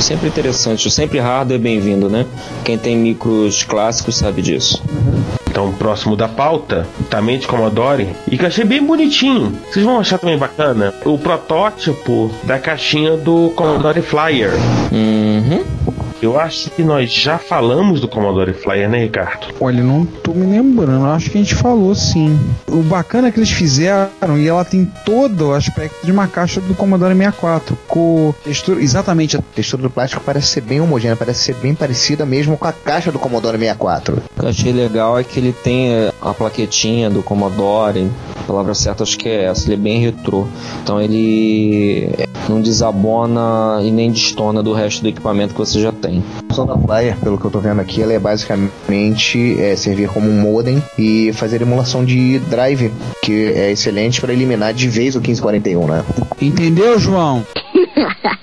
Sempre 0.00 0.28
interessante, 0.28 0.90
sempre 0.90 1.18
hardware 1.18 1.60
bem-vindo, 1.60 2.08
né? 2.08 2.24
Quem 2.64 2.78
tem 2.78 2.96
micros 2.96 3.62
clássicos 3.62 4.16
sabe 4.16 4.40
disso. 4.40 4.82
Então, 5.56 5.72
próximo 5.72 6.14
da 6.14 6.28
pauta, 6.28 6.86
também 7.08 7.38
de 7.38 7.46
Commodore, 7.46 8.14
e 8.30 8.36
que 8.36 8.44
eu 8.44 8.48
achei 8.48 8.62
bem 8.62 8.84
bonitinho. 8.84 9.58
Vocês 9.64 9.86
vão 9.86 9.98
achar 9.98 10.18
também 10.18 10.36
bacana 10.36 10.92
o 11.02 11.16
protótipo 11.16 12.30
da 12.44 12.58
caixinha 12.58 13.16
do 13.16 13.54
Commodore 13.56 14.02
Flyer. 14.02 14.50
Uhum. 14.92 15.64
Eu 16.22 16.40
acho 16.40 16.70
que 16.70 16.82
nós 16.82 17.12
já 17.12 17.36
falamos 17.38 18.00
do 18.00 18.08
Commodore 18.08 18.54
Flyer, 18.54 18.88
né, 18.88 19.00
Ricardo? 19.00 19.48
Olha, 19.60 19.82
não 19.82 20.06
tô 20.06 20.32
me 20.32 20.46
lembrando, 20.46 21.04
acho 21.06 21.30
que 21.30 21.36
a 21.36 21.40
gente 21.42 21.54
falou 21.54 21.94
sim. 21.94 22.38
O 22.66 22.82
bacana 22.82 23.28
é 23.28 23.30
que 23.30 23.38
eles 23.38 23.50
fizeram, 23.50 24.38
e 24.38 24.48
ela 24.48 24.64
tem 24.64 24.90
todo 25.04 25.48
o 25.48 25.52
aspecto 25.52 26.04
de 26.04 26.10
uma 26.10 26.26
caixa 26.26 26.60
do 26.60 26.74
Commodore 26.74 27.14
64, 27.14 27.76
com 27.86 28.34
textura, 28.42 28.80
exatamente 28.80 29.36
a 29.36 29.42
textura 29.54 29.82
do 29.82 29.90
plástico 29.90 30.22
parece 30.24 30.48
ser 30.48 30.62
bem 30.62 30.80
homogênea, 30.80 31.16
parece 31.16 31.40
ser 31.44 31.54
bem 31.56 31.74
parecida 31.74 32.24
mesmo 32.24 32.56
com 32.56 32.66
a 32.66 32.72
caixa 32.72 33.12
do 33.12 33.18
Commodore 33.18 33.58
64. 33.58 34.16
O 34.16 34.40
que 34.40 34.46
eu 34.46 34.48
achei 34.48 34.72
legal 34.72 35.18
é 35.18 35.24
que 35.24 35.38
ele 35.38 35.52
tem 35.52 36.10
a 36.20 36.32
plaquetinha 36.32 37.10
do 37.10 37.22
Commodore, 37.22 38.10
palavra 38.46 38.74
certa 38.74 39.02
acho 39.02 39.18
que 39.18 39.28
é 39.28 39.44
essa, 39.44 39.66
ele 39.66 39.74
é 39.74 39.76
bem 39.76 40.00
retrô. 40.00 40.46
Então 40.82 41.00
ele 41.00 42.08
não 42.48 42.60
desabona 42.60 43.80
e 43.82 43.90
nem 43.90 44.10
destona 44.10 44.62
do 44.62 44.72
resto 44.72 45.02
do 45.02 45.08
equipamento 45.08 45.52
que 45.52 45.58
você 45.58 45.80
já 45.80 45.92
tem. 45.92 46.22
A 46.38 46.54
função 46.54 46.66
da 46.66 46.76
Flyer, 46.78 47.16
pelo 47.18 47.38
que 47.38 47.44
eu 47.44 47.50
tô 47.50 47.58
vendo 47.58 47.80
aqui, 47.80 48.02
ela 48.02 48.12
é 48.12 48.18
basicamente 48.18 49.60
é, 49.60 49.74
servir 49.76 50.08
como 50.08 50.30
um 50.30 50.40
modem 50.40 50.82
e 50.98 51.32
fazer 51.32 51.62
emulação 51.62 52.04
de 52.04 52.38
drive, 52.38 52.92
que 53.22 53.52
é 53.52 53.72
excelente 53.72 54.20
para 54.20 54.32
eliminar 54.32 54.72
de 54.72 54.88
vez 54.88 55.16
o 55.16 55.20
1541, 55.20 55.86
né? 55.86 56.04
Entendeu, 56.40 56.98
João? 56.98 57.44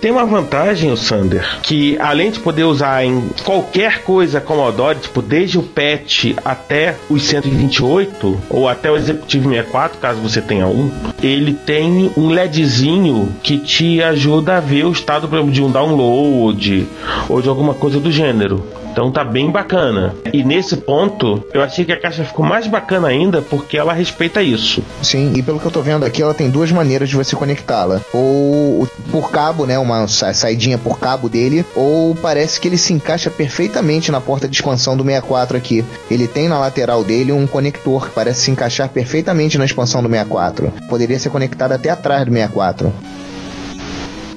Tem 0.00 0.12
uma 0.12 0.24
vantagem, 0.24 0.92
o 0.92 0.96
Sander, 0.96 1.60
que 1.62 1.98
além 1.98 2.30
de 2.30 2.38
poder 2.38 2.62
usar 2.62 3.04
em 3.04 3.30
qualquer 3.44 4.02
coisa 4.02 4.40
Commodore, 4.40 4.98
tipo 5.00 5.20
desde 5.20 5.58
o 5.58 5.62
PET 5.62 6.36
até 6.44 6.94
os 7.10 7.24
128 7.24 8.40
ou 8.48 8.68
até 8.68 8.90
o 8.90 8.96
Executive 8.96 9.48
64, 9.48 9.98
caso 9.98 10.20
você 10.20 10.40
tenha 10.40 10.68
um, 10.68 10.90
ele 11.20 11.52
tem 11.52 12.12
um 12.16 12.28
LEDzinho 12.28 13.34
que 13.42 13.58
te 13.58 14.00
ajuda 14.00 14.58
a 14.58 14.60
ver 14.60 14.84
o 14.84 14.92
estado, 14.92 15.26
exemplo, 15.26 15.50
de 15.50 15.62
um 15.62 15.70
download 15.70 16.86
ou 17.28 17.42
de 17.42 17.48
alguma 17.48 17.74
coisa 17.74 17.98
do 17.98 18.12
gênero. 18.12 18.64
Então 18.98 19.12
tá 19.12 19.22
bem 19.22 19.48
bacana. 19.48 20.12
E 20.32 20.42
nesse 20.42 20.76
ponto, 20.76 21.40
eu 21.54 21.62
achei 21.62 21.84
que 21.84 21.92
a 21.92 22.00
caixa 22.00 22.24
ficou 22.24 22.44
mais 22.44 22.66
bacana 22.66 23.06
ainda 23.06 23.40
porque 23.40 23.78
ela 23.78 23.92
respeita 23.92 24.42
isso. 24.42 24.82
Sim, 25.00 25.34
e 25.36 25.40
pelo 25.42 25.60
que 25.60 25.66
eu 25.66 25.70
tô 25.70 25.80
vendo 25.80 26.04
aqui, 26.04 26.20
ela 26.20 26.34
tem 26.34 26.50
duas 26.50 26.72
maneiras 26.72 27.08
de 27.08 27.14
você 27.14 27.36
conectá-la. 27.36 28.00
Ou 28.12 28.88
por 29.12 29.30
cabo, 29.30 29.66
né? 29.66 29.78
Uma 29.78 30.08
sa- 30.08 30.34
saidinha 30.34 30.76
por 30.78 30.98
cabo 30.98 31.28
dele, 31.28 31.64
ou 31.76 32.12
parece 32.16 32.60
que 32.60 32.66
ele 32.66 32.76
se 32.76 32.92
encaixa 32.92 33.30
perfeitamente 33.30 34.10
na 34.10 34.20
porta 34.20 34.48
de 34.48 34.56
expansão 34.56 34.96
do 34.96 35.04
64 35.04 35.56
aqui. 35.56 35.84
Ele 36.10 36.26
tem 36.26 36.48
na 36.48 36.58
lateral 36.58 37.04
dele 37.04 37.30
um 37.30 37.46
conector 37.46 38.08
que 38.08 38.12
parece 38.12 38.40
se 38.40 38.50
encaixar 38.50 38.88
perfeitamente 38.88 39.58
na 39.58 39.64
expansão 39.64 40.02
do 40.02 40.08
64. 40.08 40.72
Poderia 40.88 41.20
ser 41.20 41.30
conectado 41.30 41.70
até 41.70 41.88
atrás 41.88 42.24
do 42.24 42.32
64. 42.32 42.92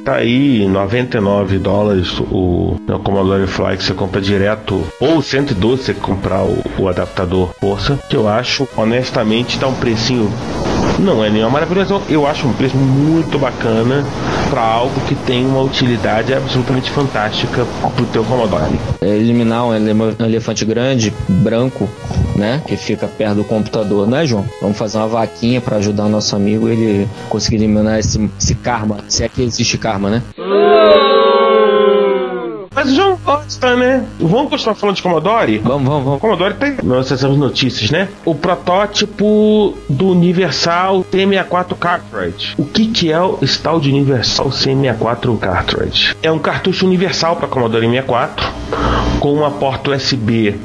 Tá 0.04 0.16
aí 0.16 0.68
99 0.68 1.60
dólares 1.60 2.20
o, 2.20 2.76
o 2.88 3.00
Commodore 3.04 3.46
Fly 3.46 3.78
que 3.78 3.84
você 3.84 3.94
compra 3.94 4.20
direto, 4.20 4.84
ou 5.00 5.22
112 5.22 5.82
se 5.82 5.86
você 5.86 5.94
comprar 5.94 6.44
o, 6.44 6.64
o 6.80 6.88
adaptador. 6.88 7.52
Força, 7.60 8.00
que 8.10 8.16
eu 8.16 8.28
acho, 8.28 8.68
honestamente, 8.76 9.60
tá 9.60 9.68
um 9.68 9.76
precinho 9.76 10.32
Não 11.00 11.24
é 11.24 11.30
nenhuma 11.30 11.50
maravilhosa. 11.52 12.00
Eu 12.10 12.28
acho 12.28 12.48
um 12.48 12.54
preço 12.54 12.78
muito 12.78 13.40
bacana 13.40 14.06
para 14.50 14.62
algo 14.62 14.94
que 15.08 15.16
tem 15.16 15.46
uma 15.46 15.62
utilidade 15.62 16.34
absolutamente 16.34 16.92
fantástica 16.92 17.66
pro 17.96 18.06
teu 18.08 18.24
Commodore. 18.24 18.80
É 19.02 19.08
eliminar 19.08 19.66
um 19.66 19.74
ele- 19.74 19.92
elefante 20.20 20.64
grande, 20.64 21.12
branco, 21.28 21.90
né? 22.36 22.62
Que 22.68 22.76
fica 22.78 23.08
perto 23.08 23.36
do 23.36 23.44
computador, 23.44 24.08
né, 24.08 24.26
João? 24.26 24.46
Vamos 24.62 24.78
fazer 24.78 24.98
uma 24.98 25.08
vaquinha 25.08 25.60
pra 25.60 25.78
ajudar 25.78 26.06
o 26.06 26.10
nosso 26.10 26.36
amigo 26.36 26.68
ele 26.70 27.08
conseguir 27.30 27.56
eliminar 27.58 27.98
esse, 28.00 28.30
esse 28.40 28.54
karma. 28.56 28.98
Se 29.08 29.24
é 29.24 29.30
que 29.30 29.42
existe 29.42 29.78
karma, 29.78 30.10
né? 30.10 30.22
João 33.32 33.38
gosta, 33.38 33.76
né? 33.76 34.06
Vamos 34.20 34.50
continuar 34.50 34.76
falando 34.76 34.96
de 34.96 35.02
Commodore? 35.02 35.58
Vamos, 35.60 35.88
vamos, 35.88 36.04
vamos. 36.04 36.20
Commodore 36.20 36.54
tem. 36.56 36.78
Nós 36.84 37.06
acessamos 37.06 37.38
notícias, 37.38 37.90
né? 37.90 38.10
O 38.26 38.36
protótipo 38.36 39.78
do 39.88 40.10
Universal 40.10 41.06
C64 41.12 41.76
Cartridge. 41.78 42.56
O 42.58 42.66
que, 42.66 42.88
que 42.88 43.12
é 43.12 43.20
o 43.20 43.40
tal 43.64 43.80
de 43.80 43.90
Universal 43.90 44.50
C64 44.50 45.40
Cartridge? 45.40 46.16
É 46.22 46.32
um 46.32 46.40
cartucho 46.40 46.86
universal 46.86 47.36
para 47.36 47.48
Commodore 47.48 47.88
64 47.88 48.48
com 49.20 49.34
uma 49.34 49.52
porta 49.52 49.92
USB 49.92 50.56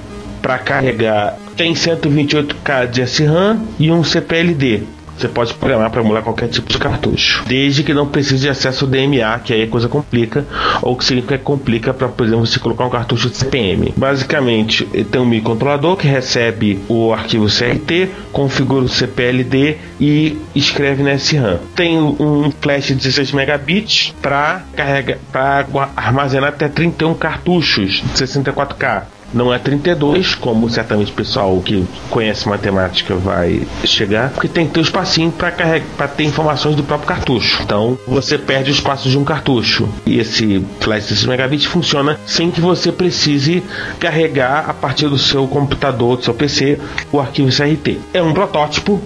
para 0.43 0.59
carregar. 0.59 1.37
Tem 1.57 1.73
128K 1.73 2.87
de 2.87 3.03
SRAM 3.03 3.61
e 3.79 3.91
um 3.91 4.05
CPLD. 4.05 4.96
Você 5.17 5.29
pode 5.29 5.55
programar 5.55 5.91
para 5.91 6.03
emular 6.03 6.23
qualquer 6.23 6.49
tipo 6.49 6.71
de 6.71 6.79
cartucho, 6.79 7.43
desde 7.47 7.83
que 7.83 7.95
não 7.95 8.07
precise 8.07 8.43
de 8.43 8.49
acesso 8.49 8.87
DMA, 8.87 9.39
que 9.43 9.53
aí 9.53 9.63
a 9.63 9.67
coisa 9.67 9.89
complica, 9.89 10.45
ou 10.83 10.95
que 10.97 11.05
significa 11.05 11.39
que 11.39 11.45
complica 11.45 11.95
para, 11.95 12.09
por 12.09 12.27
exemplo, 12.27 12.47
você 12.47 12.59
colocar 12.59 12.85
um 12.85 12.91
cartucho 12.91 13.31
de 13.31 13.37
CPM. 13.37 13.95
Basicamente, 13.97 14.87
ele 14.93 15.05
tem 15.05 15.21
um 15.21 15.27
microcontrolador 15.27 15.97
que 15.97 16.07
recebe 16.07 16.79
o 16.89 17.13
arquivo 17.13 17.47
CRT, 17.47 18.11
configura 18.33 18.85
o 18.85 18.89
CPLD 18.89 19.79
e 19.99 20.37
escreve 20.55 21.03
na 21.03 21.15
SRAM. 21.15 21.59
Tem 21.75 21.99
um 21.99 22.51
flash 22.61 22.89
de 22.89 22.95
16 22.97 23.33
megabits 23.33 24.15
para 24.21 24.63
carregar, 24.75 25.19
para 25.33 25.67
armazenar 25.97 26.51
até 26.51 26.69
31 26.69 27.15
cartuchos 27.15 28.03
de 28.15 28.25
64K. 28.25 29.16
Não 29.35 29.53
é 29.53 29.59
32, 29.59 30.35
como 30.35 30.69
certamente 30.71 31.11
o 31.11 31.15
pessoal 31.15 31.61
que 31.61 31.87
conhece 32.11 32.49
matemática 32.49 33.15
vai 33.15 33.67
chegar, 33.85 34.31
porque 34.31 34.49
tem 34.49 34.67
que 34.67 34.75
ter 34.75 34.81
um 34.81 34.83
espacinho 34.83 35.33
para 35.33 36.09
ter 36.09 36.25
informações 36.25 36.77
do 36.77 36.83
próprio 36.83 37.09
cartucho. 37.09 37.63
Então, 37.63 37.99
você 38.07 38.39
perde 38.39 38.71
o 38.71 38.73
espaço 38.73 39.09
de 39.09 39.19
um 39.19 39.25
cartucho. 39.25 39.89
E 40.07 40.19
esse 40.19 40.65
flash 40.81 41.09
de 41.09 41.17
6 41.17 41.27
megabits 41.27 41.67
funciona 41.67 42.19
sem 42.25 42.51
que 42.51 42.61
você 42.61 42.93
precise 42.93 43.63
carregar 43.99 44.71
a 44.71 44.75
partir 44.75 45.09
do 45.09 45.19
seu 45.19 45.47
computador, 45.47 46.17
do 46.17 46.25
seu 46.25 46.35
PC, 46.35 46.79
o 47.13 47.21
arquivo 47.21 47.49
CRT. 47.49 47.99
É 48.15 48.23
um 48.23 48.33
protótipo 48.33 49.01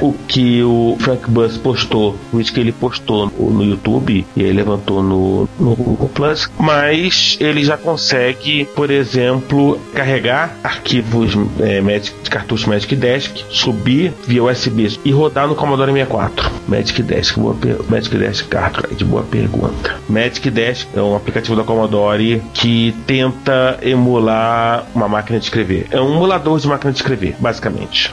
o 0.00 0.12
que 0.12 0.62
o 0.62 0.96
Frank 1.00 1.30
Buzz 1.30 1.56
postou, 1.56 2.16
o 2.32 2.38
que 2.38 2.60
ele 2.60 2.72
postou 2.72 3.26
no, 3.26 3.64
YouTube 3.64 4.26
e 4.36 4.44
aí 4.44 4.52
levantou 4.52 5.02
no, 5.02 5.48
no 5.58 5.74
Google 5.74 6.08
Plus, 6.08 6.50
mas 6.58 7.36
ele 7.40 7.64
já 7.64 7.76
consegue, 7.76 8.64
por 8.76 8.90
exemplo, 8.90 9.78
carregar 9.94 10.56
arquivos 10.62 11.32
é, 11.60 11.80
Magic, 11.80 12.12
cartucho 12.30 12.68
Magic 12.68 12.94
Desk, 12.94 13.44
subir 13.50 14.12
via 14.26 14.44
USB 14.44 14.98
e 15.04 15.10
rodar 15.10 15.48
no 15.48 15.54
Commodore 15.54 15.92
64. 15.92 16.50
Magic 16.68 17.02
Desk, 17.02 17.38
boa 17.38 17.56
Magic 17.88 18.16
Desk 18.16 18.48
Cartridge, 18.48 19.04
boa 19.04 19.22
pergunta. 19.22 19.96
Magic 20.08 20.50
Desk 20.50 20.88
é 20.94 21.00
um 21.00 21.16
aplicativo 21.16 21.56
da 21.56 21.64
Commodore 21.64 22.42
que 22.52 22.94
tenta 23.06 23.78
emular 23.82 24.86
uma 24.94 25.08
máquina 25.08 25.38
de 25.38 25.46
escrever. 25.46 25.86
É 25.90 26.00
um 26.00 26.14
emulador 26.14 26.58
de 26.58 26.68
máquina 26.68 26.92
de 26.92 26.98
escrever, 26.98 27.36
basicamente. 27.38 28.10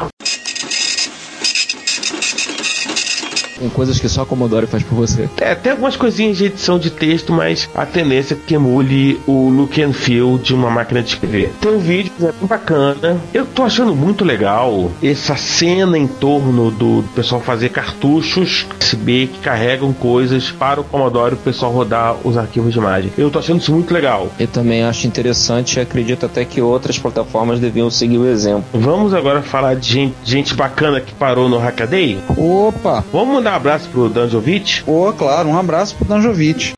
Tem 3.64 3.70
coisas 3.70 3.98
que 3.98 4.10
só 4.10 4.24
a 4.24 4.26
Commodore 4.26 4.68
faz 4.68 4.84
por 4.84 4.94
você. 4.94 5.30
É, 5.38 5.56
tem 5.56 5.72
algumas 5.72 5.96
coisinhas 5.96 6.36
de 6.38 6.48
edição 6.48 6.78
de 6.78 6.92
texto, 6.92 7.32
mas 7.32 7.70
a 7.74 7.86
tendência 7.86 8.34
é 8.34 8.38
que 8.38 8.56
emule 8.56 9.22
o 9.26 9.48
look 9.48 9.82
and 9.82 9.94
feel 9.94 10.38
de 10.38 10.54
uma 10.54 10.70
máquina 10.70 11.02
de 11.02 11.14
escrever. 11.14 11.50
Tem 11.62 11.72
um 11.72 11.80
vídeo 11.80 12.12
é 12.24 12.32
bem 12.32 12.48
bacana. 12.48 13.18
Eu 13.34 13.46
tô 13.46 13.64
achando 13.64 13.96
muito 13.96 14.24
legal 14.24 14.92
essa 15.02 15.36
cena 15.36 15.98
em 15.98 16.08
torno 16.08 16.72
do 16.72 17.04
pessoal 17.16 17.42
fazer 17.42 17.70
cartuchos 17.70 18.66
USB 18.94 19.28
que 19.28 19.40
carregam 19.40 19.92
coisas 19.92 20.52
para 20.52 20.80
o 20.80 20.84
Commodore 20.84 21.34
o 21.34 21.38
pessoal 21.38 21.72
rodar 21.72 22.16
os 22.24 22.38
arquivos 22.38 22.74
de 22.74 22.80
imagem. 22.80 23.12
Eu 23.18 23.30
tô 23.30 23.40
achando 23.40 23.60
isso 23.60 23.72
muito 23.72 23.94
legal. 23.94 24.30
Eu 24.40 24.48
também 24.48 24.84
acho 24.84 25.08
interessante 25.08 25.78
e 25.78 25.82
acredito 25.82 26.26
até 26.26 26.46
que 26.46 26.62
outras 26.62 26.98
plataformas 27.00 27.60
deviam 27.60 27.90
seguir 27.90 28.18
o 28.18 28.28
exemplo. 28.28 28.66
Vamos 28.74 29.14
agora 29.14 29.42
falar 29.42 29.76
de 29.76 29.92
gente, 29.92 30.16
gente 30.24 30.54
bacana 30.54 31.02
que 31.02 31.14
parou 31.14 31.50
no 31.50 31.58
Hackaday? 31.58 32.20
Opa! 32.38 33.04
Vamos 33.12 33.36
mandar 33.36 33.54
um 33.54 33.56
abraço 33.56 33.90
pro 33.90 34.10
Danjovic? 34.10 34.84
Pô, 34.84 35.12
claro, 35.14 35.50
um 35.50 35.58
abraço 35.58 35.96
pro 35.96 36.06
Danjovic. 36.06 36.74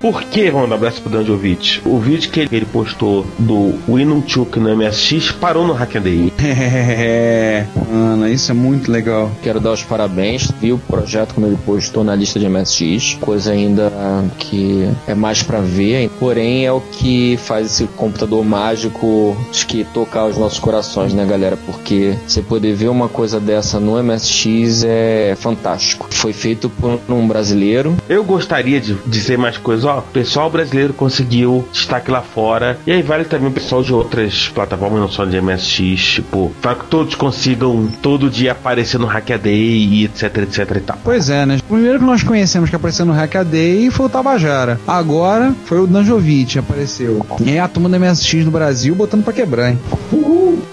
Por 0.00 0.22
que 0.24 0.50
vamos 0.50 0.68
dar 0.68 0.74
um 0.76 0.78
abraço 0.78 1.00
pro 1.02 1.10
Danjovic? 1.10 1.80
O 1.84 1.98
vídeo 1.98 2.30
que 2.30 2.40
ele- 2.40 2.66
postou 2.72 3.26
do 3.38 3.74
Winumchuk 3.88 4.58
no 4.60 4.68
MSX 4.76 5.32
parou 5.32 5.66
no 5.66 5.72
Hackaday. 5.72 6.32
É, 6.38 7.64
Ana, 7.90 8.28
isso 8.30 8.50
é 8.50 8.54
muito 8.54 8.90
legal. 8.92 9.30
Quero 9.42 9.58
dar 9.60 9.72
os 9.72 9.82
parabéns, 9.82 10.50
vi 10.60 10.72
o 10.72 10.78
projeto 10.78 11.34
como 11.34 11.46
ele 11.46 11.58
postou 11.64 12.04
na 12.04 12.14
lista 12.14 12.38
de 12.38 12.46
MSX, 12.48 13.14
coisa 13.20 13.52
ainda 13.52 13.90
que 14.38 14.88
é 15.06 15.14
mais 15.14 15.42
pra 15.42 15.60
ver, 15.60 16.10
porém 16.20 16.64
é 16.66 16.72
o 16.72 16.80
que 16.80 17.36
faz 17.38 17.66
esse 17.66 17.84
computador 17.96 18.44
mágico 18.44 19.36
acho 19.50 19.66
que 19.66 19.84
tocar 19.84 20.26
os 20.26 20.36
nossos 20.36 20.58
corações, 20.58 21.12
né, 21.14 21.24
galera? 21.24 21.56
Porque 21.66 22.14
você 22.26 22.42
poder 22.42 22.74
ver 22.74 22.88
uma 22.88 23.08
coisa 23.08 23.40
dessa 23.40 23.80
no 23.80 24.02
MSX 24.02 24.84
é 24.84 25.34
fantástico. 25.38 26.06
Foi 26.10 26.32
feito 26.32 26.68
por 26.68 26.98
um 27.08 27.26
brasileiro. 27.26 27.96
Eu 28.08 28.22
gostaria 28.24 28.80
de 28.80 28.94
dizer 29.06 29.38
mais 29.38 29.56
coisas, 29.56 29.67
ó, 29.84 29.98
o 29.98 30.02
pessoal 30.02 30.50
brasileiro 30.50 30.92
conseguiu 30.92 31.66
destaque 31.72 32.10
lá 32.10 32.22
fora, 32.22 32.78
e 32.86 32.92
aí 32.92 33.02
vale 33.02 33.24
também 33.24 33.48
o 33.48 33.52
pessoal 33.52 33.82
de 33.82 33.92
outras 33.92 34.48
plataformas, 34.48 35.00
não 35.00 35.08
só 35.08 35.24
de 35.24 35.40
MSX, 35.40 36.00
tipo, 36.00 36.52
para 36.60 36.74
que 36.74 36.86
todos 36.86 37.14
consigam 37.14 37.88
todo 38.02 38.30
dia 38.30 38.52
aparecer 38.52 38.98
no 38.98 39.06
Hackaday 39.06 39.54
e 39.54 40.04
etc, 40.04 40.38
etc 40.38 40.76
e 40.76 40.80
tal. 40.80 40.98
Pois 41.02 41.30
é, 41.30 41.46
né? 41.46 41.58
O 41.68 41.74
primeiro 41.74 41.98
que 41.98 42.04
nós 42.04 42.22
conhecemos 42.22 42.70
que 42.70 42.76
apareceu 42.76 43.06
no 43.06 43.12
Hackaday 43.12 43.90
foi 43.90 44.06
o 44.06 44.08
Tabajara. 44.08 44.80
Agora 44.86 45.54
foi 45.64 45.80
o 45.80 45.86
Danjovic 45.86 46.52
que 46.52 46.58
apareceu. 46.58 47.24
E 47.44 47.50
aí 47.50 47.58
a 47.58 47.68
turma 47.68 47.88
da 47.88 47.98
MSX 47.98 48.44
no 48.44 48.50
Brasil 48.50 48.94
botando 48.94 49.24
pra 49.24 49.32
quebrar, 49.32 49.70
hein? 49.70 49.78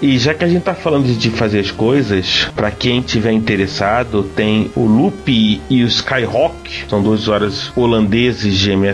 E 0.00 0.18
já 0.18 0.34
que 0.34 0.44
a 0.44 0.48
gente 0.48 0.62
tá 0.62 0.74
falando 0.74 1.06
de 1.06 1.30
fazer 1.30 1.60
as 1.60 1.70
coisas, 1.70 2.48
pra 2.54 2.70
quem 2.70 3.00
tiver 3.00 3.32
interessado, 3.32 4.22
tem 4.22 4.70
o 4.74 4.84
Loop 4.84 5.60
e 5.68 5.84
o 5.84 5.86
Skyhawk, 5.86 6.84
são 6.88 7.02
dois 7.02 7.22
usuários 7.22 7.72
holandeses 7.74 8.56
de 8.58 8.76
MSX, 8.76 8.85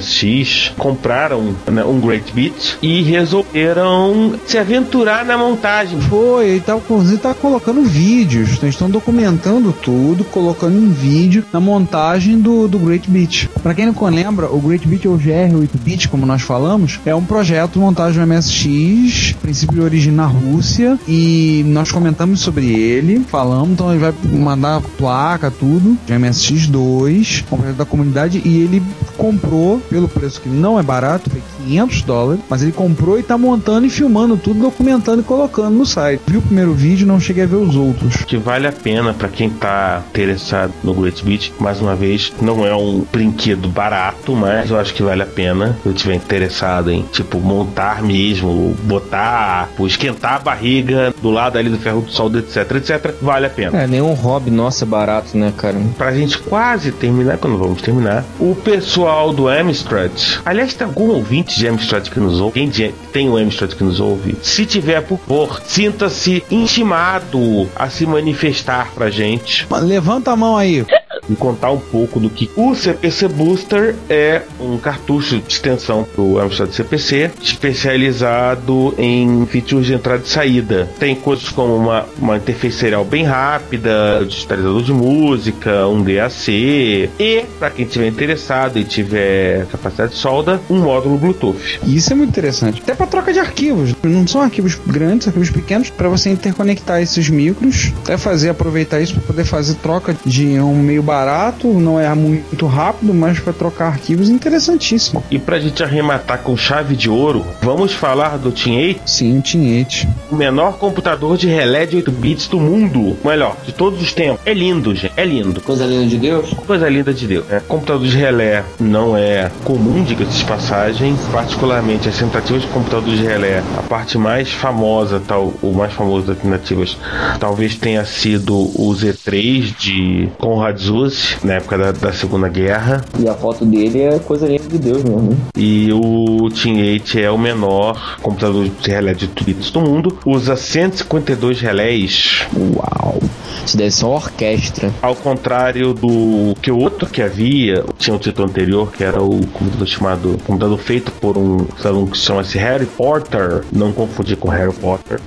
compraram 0.78 1.55
né, 1.70 1.84
um 1.84 2.01
Great 2.01 2.32
Beat 2.32 2.78
e 2.82 3.03
resolveram 3.03 4.34
se 4.47 4.59
aventurar 4.59 5.24
na 5.24 5.36
montagem. 5.36 6.01
Foi, 6.01 6.49
ele 6.49 6.61
tá, 6.61 6.76
inclusive 6.76 7.18
tá 7.18 7.34
colocando 7.34 7.82
vídeos. 7.82 8.51
Então, 8.53 8.68
estão 8.68 8.90
documentando 8.90 9.72
tudo, 9.72 10.24
colocando 10.24 10.76
em 10.76 10.90
vídeo 10.90 11.45
na 11.53 11.61
montagem 11.61 12.38
do, 12.38 12.68
do 12.68 12.78
Great 12.78 13.11
Beat. 13.11 13.49
Pra 13.62 13.74
quem 13.74 13.86
não 13.86 13.95
lembra, 14.09 14.51
o 14.51 14.61
Great 14.61 14.86
Beat 14.86 15.07
ou 15.07 15.18
GR8-bit, 15.18 16.09
como 16.09 16.26
nós 16.26 16.43
falamos, 16.43 17.01
é 17.05 17.14
um 17.14 17.24
projeto 17.24 17.74
de 17.74 17.78
montagem 17.78 18.20
do 18.20 18.26
MSX, 18.26 19.32
princípio 19.40 19.76
de 19.76 19.80
origem 19.80 20.12
na 20.12 20.26
Rússia, 20.26 20.99
e 21.09 21.64
nós 21.66 21.90
comentamos 21.90 22.40
sobre 22.40 22.72
ele, 22.72 23.20
falamos, 23.28 23.70
então 23.70 23.90
ele 23.90 24.01
vai 24.01 24.14
mandar 24.24 24.80
placa, 24.97 25.51
tudo, 25.51 25.97
de 26.07 26.12
MSX2, 26.12 27.45
um 27.51 27.57
projeto 27.57 27.76
da 27.76 27.84
comunidade, 27.84 28.40
e 28.45 28.62
ele 28.62 28.82
comprou, 29.16 29.81
pelo 29.82 30.08
preço 30.08 30.40
que 30.40 30.48
não 30.48 30.78
é 30.78 30.82
barato, 30.82 31.30
500 31.62 32.02
dólares, 32.02 32.42
mas 32.48 32.62
ele 32.62 32.72
comprou 32.72 33.18
e 33.18 33.22
tá 33.22 33.38
montando 33.38 33.86
e 33.86 33.90
filmando 33.90 34.36
tudo, 34.36 34.60
documentando 34.60 35.20
e 35.20 35.24
colocando 35.24 35.76
no 35.76 35.86
site. 35.86 36.22
Viu 36.26 36.40
o 36.40 36.42
primeiro 36.42 36.72
vídeo, 36.72 37.06
não 37.06 37.20
cheguei 37.20 37.44
a 37.44 37.46
ver 37.46 37.56
os 37.56 37.76
outros. 37.76 38.24
Que 38.24 38.36
vale 38.36 38.66
a 38.66 38.72
pena 38.72 39.14
pra 39.14 39.28
quem 39.28 39.50
tá 39.50 40.02
interessado 40.10 40.72
no 40.82 40.94
Great 40.94 41.24
Beat. 41.24 41.52
Mais 41.58 41.80
uma 41.80 41.94
vez, 41.94 42.32
não 42.40 42.66
é 42.66 42.74
um 42.74 43.04
brinquedo 43.12 43.68
barato, 43.68 44.34
mas 44.34 44.70
eu 44.70 44.78
acho 44.78 44.94
que 44.94 45.02
vale 45.02 45.22
a 45.22 45.26
pena. 45.26 45.78
Se 45.82 45.88
eu 45.88 45.94
tiver 45.94 46.14
interessado 46.14 46.90
em, 46.90 47.02
tipo, 47.02 47.38
montar 47.38 48.02
mesmo, 48.02 48.76
botar, 48.84 49.70
esquentar 49.80 50.34
a 50.34 50.38
barriga 50.38 51.14
do 51.20 51.30
lado 51.30 51.58
ali 51.58 51.68
do 51.68 51.78
ferro 51.78 52.02
do 52.02 52.10
solda, 52.10 52.38
etc, 52.38 52.72
etc, 52.76 53.14
vale 53.20 53.46
a 53.46 53.50
pena. 53.50 53.82
É, 53.82 53.86
nenhum 53.86 54.12
hobby 54.12 54.50
nosso 54.50 54.84
é 54.84 54.86
barato, 54.86 55.36
né, 55.36 55.52
cara? 55.56 55.76
Pra 55.96 56.12
gente 56.12 56.38
quase 56.38 56.92
terminar, 56.92 57.38
quando 57.38 57.58
vamos 57.58 57.82
terminar, 57.82 58.24
o 58.38 58.54
pessoal 58.54 59.32
do 59.32 59.48
Amstrad. 59.48 60.12
Aliás, 60.44 60.74
tem 60.74 60.86
algum 60.86 61.08
ouvinte 61.10 61.51
de 61.57 61.68
Amstrad 61.68 62.09
que 62.09 62.20
nos 62.20 62.40
ouve? 62.40 62.55
Quem 62.66 62.92
tem 63.12 63.28
o 63.28 63.36
Amstrad 63.36 63.72
que 63.72 63.84
nos 63.84 64.00
ouve? 64.00 64.36
Se 64.42 64.66
tiver, 64.66 65.03
por 65.03 65.18
favor, 65.18 65.62
sinta-se 65.66 66.44
intimado 66.50 67.68
a 67.76 67.88
se 67.88 68.07
manifestar 68.07 68.90
pra 68.92 69.11
gente. 69.11 69.66
Levanta 69.82 70.32
a 70.32 70.36
mão 70.36 70.57
aí. 70.57 70.84
Em 71.28 71.34
contar 71.34 71.70
um 71.70 71.78
pouco 71.78 72.18
do 72.18 72.28
que 72.28 72.50
o 72.56 72.74
CPC 72.74 73.28
Booster 73.28 73.94
é 74.08 74.42
um 74.60 74.76
cartucho 74.78 75.38
de 75.38 75.52
extensão 75.52 76.06
do 76.16 76.38
Amstrad 76.38 76.72
CPC 76.72 77.30
especializado 77.40 78.94
em 78.98 79.46
features 79.46 79.86
de 79.86 79.94
entrada 79.94 80.22
e 80.24 80.28
saída. 80.28 80.88
Tem 80.98 81.14
coisas 81.14 81.48
como 81.48 81.76
uma, 81.76 82.06
uma 82.18 82.36
interface 82.36 82.78
serial 82.78 83.04
bem 83.04 83.24
rápida, 83.24 84.24
digitalizador 84.26 84.82
de 84.82 84.92
música, 84.92 85.86
um 85.86 86.02
DAC 86.02 87.10
e, 87.18 87.44
para 87.58 87.70
quem 87.70 87.84
estiver 87.84 88.06
interessado 88.06 88.78
e 88.78 88.84
tiver 88.84 89.66
capacidade 89.66 90.12
de 90.12 90.18
solda, 90.18 90.60
um 90.68 90.78
módulo 90.78 91.18
Bluetooth. 91.18 91.80
E 91.84 91.96
isso 91.96 92.12
é 92.12 92.16
muito 92.16 92.30
interessante. 92.30 92.80
Até 92.82 92.94
para 92.94 93.06
troca 93.06 93.32
de 93.32 93.38
arquivos. 93.38 93.94
Não 94.02 94.26
são 94.26 94.40
arquivos 94.40 94.74
grandes, 94.86 95.26
arquivos 95.26 95.50
pequenos, 95.50 95.90
para 95.90 96.08
você 96.08 96.30
interconectar 96.30 97.00
esses 97.00 97.28
micros, 97.28 97.92
até 98.02 98.16
fazer 98.16 98.48
aproveitar 98.48 99.00
isso 99.00 99.14
para 99.14 99.22
poder 99.22 99.44
fazer 99.44 99.74
troca 99.76 100.16
de 100.24 100.58
um 100.60 100.82
meio 100.82 101.02
barato, 101.12 101.68
não 101.68 102.00
é 102.00 102.12
muito 102.14 102.64
rápido, 102.64 103.12
mas 103.12 103.38
para 103.38 103.52
trocar 103.52 103.88
arquivos 103.88 104.30
interessantíssimo. 104.30 105.22
E 105.30 105.38
pra 105.38 105.60
gente 105.60 105.82
arrematar 105.82 106.38
com 106.38 106.56
chave 106.56 106.96
de 106.96 107.10
ouro, 107.10 107.44
vamos 107.60 107.92
falar 107.92 108.38
do 108.38 108.50
Team 108.50 108.76
8? 108.76 109.02
Sim, 109.04 109.38
o 109.38 109.42
Team 109.42 109.62
8. 109.62 110.08
O 110.30 110.36
menor 110.36 110.78
computador 110.78 111.36
de 111.36 111.46
relé 111.46 111.84
de 111.84 111.96
8 111.96 112.10
bits 112.10 112.46
do 112.46 112.58
mundo. 112.58 113.14
Melhor, 113.22 113.56
de 113.66 113.72
todos 113.72 114.00
os 114.00 114.14
tempos. 114.14 114.40
É 114.46 114.54
lindo, 114.54 114.94
gente. 114.94 115.12
É 115.14 115.24
lindo. 115.24 115.60
Coisa 115.60 115.84
linda 115.84 116.06
de 116.06 116.16
Deus? 116.16 116.54
Coisa 116.66 116.88
linda 116.88 117.12
de 117.12 117.26
Deus. 117.26 117.44
É, 117.50 117.60
computador 117.60 118.06
de 118.06 118.16
relé 118.16 118.64
não 118.80 119.14
é 119.14 119.50
comum, 119.64 120.02
diga-se 120.02 120.38
de 120.38 120.44
passagem. 120.46 121.14
Particularmente 121.30 122.08
as 122.08 122.16
tentativas 122.16 122.62
de 122.62 122.68
computador 122.68 123.14
de 123.14 123.22
relé. 123.22 123.62
A 123.76 123.82
parte 123.82 124.16
mais 124.16 124.50
famosa, 124.50 125.20
tal, 125.26 125.52
o 125.60 125.72
mais 125.72 125.92
famoso 125.92 126.26
das 126.28 126.38
tentativas, 126.38 126.96
talvez 127.38 127.76
tenha 127.76 128.04
sido 128.06 128.56
o 128.56 128.94
Z3 128.94 129.76
de 129.76 130.28
Konrad 130.38 130.78
Zuse, 130.78 131.01
na 131.42 131.55
época 131.55 131.78
da, 131.78 131.92
da 131.92 132.12
Segunda 132.12 132.48
Guerra. 132.48 133.05
E 133.18 133.28
a 133.28 133.34
foto 133.34 133.64
dele 133.64 134.00
é 134.03 134.18
coisa 134.18 134.46
linda 134.46 134.68
de 134.68 134.78
Deus 134.78 135.03
mesmo. 135.03 135.36
E 135.57 135.92
o 135.92 136.48
Team 136.50 136.76
8 136.76 137.18
é 137.18 137.30
o 137.30 137.38
menor 137.38 138.18
computador 138.20 138.68
de 138.68 138.90
relé 138.90 139.14
de 139.14 139.26
bits 139.26 139.70
do 139.70 139.80
mundo. 139.80 140.18
Usa 140.24 140.57
152 140.57 141.61
relés. 141.61 142.46
Uau! 142.55 143.20
Isso 143.64 143.76
deve 143.76 143.90
ser 143.90 144.05
uma 144.05 144.14
orquestra. 144.16 144.92
Ao 145.00 145.14
contrário 145.14 145.94
do 145.94 146.55
que 146.61 146.70
o 146.70 146.78
outro 146.78 147.09
que 147.09 147.22
havia, 147.22 147.84
tinha 147.98 148.14
um 148.14 148.18
título 148.18 148.48
anterior, 148.48 148.90
que 148.92 149.05
era 149.05 149.22
o 149.22 149.46
computador 149.46 149.86
chamado 149.86 150.38
computador 150.44 150.78
feito 150.78 151.12
por 151.12 151.38
um 151.38 151.66
aluno 151.84 152.09
que 152.09 152.18
chama-se 152.18 152.59
Harry 152.59 152.86
Potter, 152.86 153.62
não 153.72 153.92
confundir 153.92 154.36
com 154.36 154.48
Harry 154.48 154.72
Potter, 154.72 155.20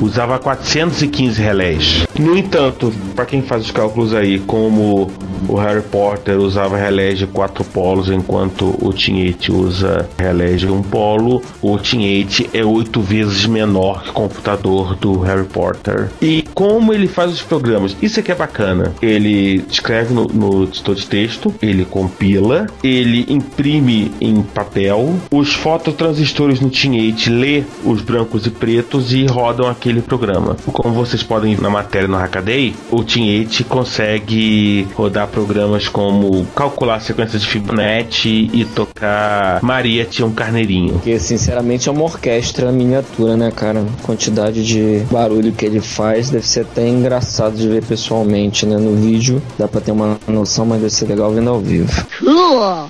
usava 0.00 0.38
415 0.38 1.40
relés. 1.40 2.06
No 2.18 2.36
entanto, 2.36 2.92
para 3.14 3.26
quem 3.26 3.42
faz 3.42 3.64
os 3.64 3.70
cálculos 3.70 4.14
aí, 4.14 4.38
como 4.38 5.10
o 5.48 5.56
Harry 5.56 5.82
Potter 5.82 6.38
usava 6.38 6.76
relés 6.76 7.18
de 7.18 7.26
quatro 7.26 7.64
polos, 7.64 8.08
enquanto 8.08 8.66
o 8.80 8.88
8 8.88 9.56
usa 9.56 10.08
relés 10.18 10.60
de 10.60 10.70
um 10.70 10.82
polo, 10.82 11.42
o 11.62 11.72
8 11.72 12.50
é 12.52 12.64
oito 12.64 13.00
vezes 13.00 13.46
menor 13.46 14.02
que 14.02 14.10
o 14.10 14.12
computador 14.12 14.94
do 14.96 15.18
Harry 15.20 15.44
Potter. 15.44 16.10
E 16.20 16.44
como 16.54 16.92
ele 16.92 17.08
faz 17.08 17.32
os 17.32 17.42
programas? 17.42 17.96
Isso 18.00 18.20
aqui 18.20 18.32
é 18.32 18.34
bacana. 18.34 18.92
Ele 19.00 19.64
escreve 19.70 20.12
no, 20.12 20.26
no 20.26 20.64
editor 20.64 20.94
de 20.94 21.06
texto, 21.06 21.54
ele 21.60 21.84
compila, 21.84 22.66
ele 22.82 23.26
imprime 23.28 24.12
em 24.20 24.42
papel, 24.42 25.14
os 25.30 25.54
fototransistores 25.54 26.60
no 26.60 26.68
8 26.68 27.30
lê 27.30 27.64
os 27.84 28.02
brancos 28.02 28.46
e 28.46 28.50
pretos 28.50 29.12
e 29.12 29.26
rodam 29.26 29.68
aquele 29.68 30.02
programa. 30.02 30.56
Como 30.72 30.94
vocês 30.94 31.22
podem 31.22 31.54
ver 31.54 31.62
na 31.62 31.70
matéria 31.70 32.08
no 32.08 32.16
Hackaday, 32.16 32.74
o 32.90 32.98
8 32.98 33.64
consegue 33.64 34.86
rodar 34.94 35.28
programas 35.30 35.88
como 35.88 36.44
calcular 36.54 36.96
a 36.96 37.00
sequência 37.00 37.38
de 37.38 37.46
Fibonacci 37.46 38.50
e 38.52 38.64
tocar 38.64 39.60
Maria 39.62 40.04
tinha 40.04 40.26
um 40.26 40.32
carneirinho. 40.32 40.94
Porque, 40.94 41.18
sinceramente, 41.18 41.88
é 41.88 41.92
uma 41.92 42.02
orquestra 42.04 42.70
miniatura, 42.72 43.36
né, 43.36 43.50
cara? 43.54 43.80
A 43.80 44.06
quantidade 44.06 44.64
de 44.64 45.02
barulho 45.10 45.52
que 45.52 45.64
ele 45.64 45.80
faz 45.80 46.30
deve 46.30 46.46
ser 46.46 46.60
até 46.60 46.86
engraçado 46.88 47.56
de 47.56 47.68
ver 47.68 47.82
pessoalmente, 47.84 48.66
né? 48.66 48.76
No 48.76 48.94
vídeo 48.96 49.42
dá 49.58 49.66
pra 49.68 49.80
ter 49.80 49.92
uma 49.92 50.18
noção, 50.28 50.66
mas 50.66 50.80
deve 50.80 50.92
ser 50.92 51.06
legal 51.06 51.30
vendo 51.32 51.50
ao 51.50 51.60
vivo. 51.60 51.90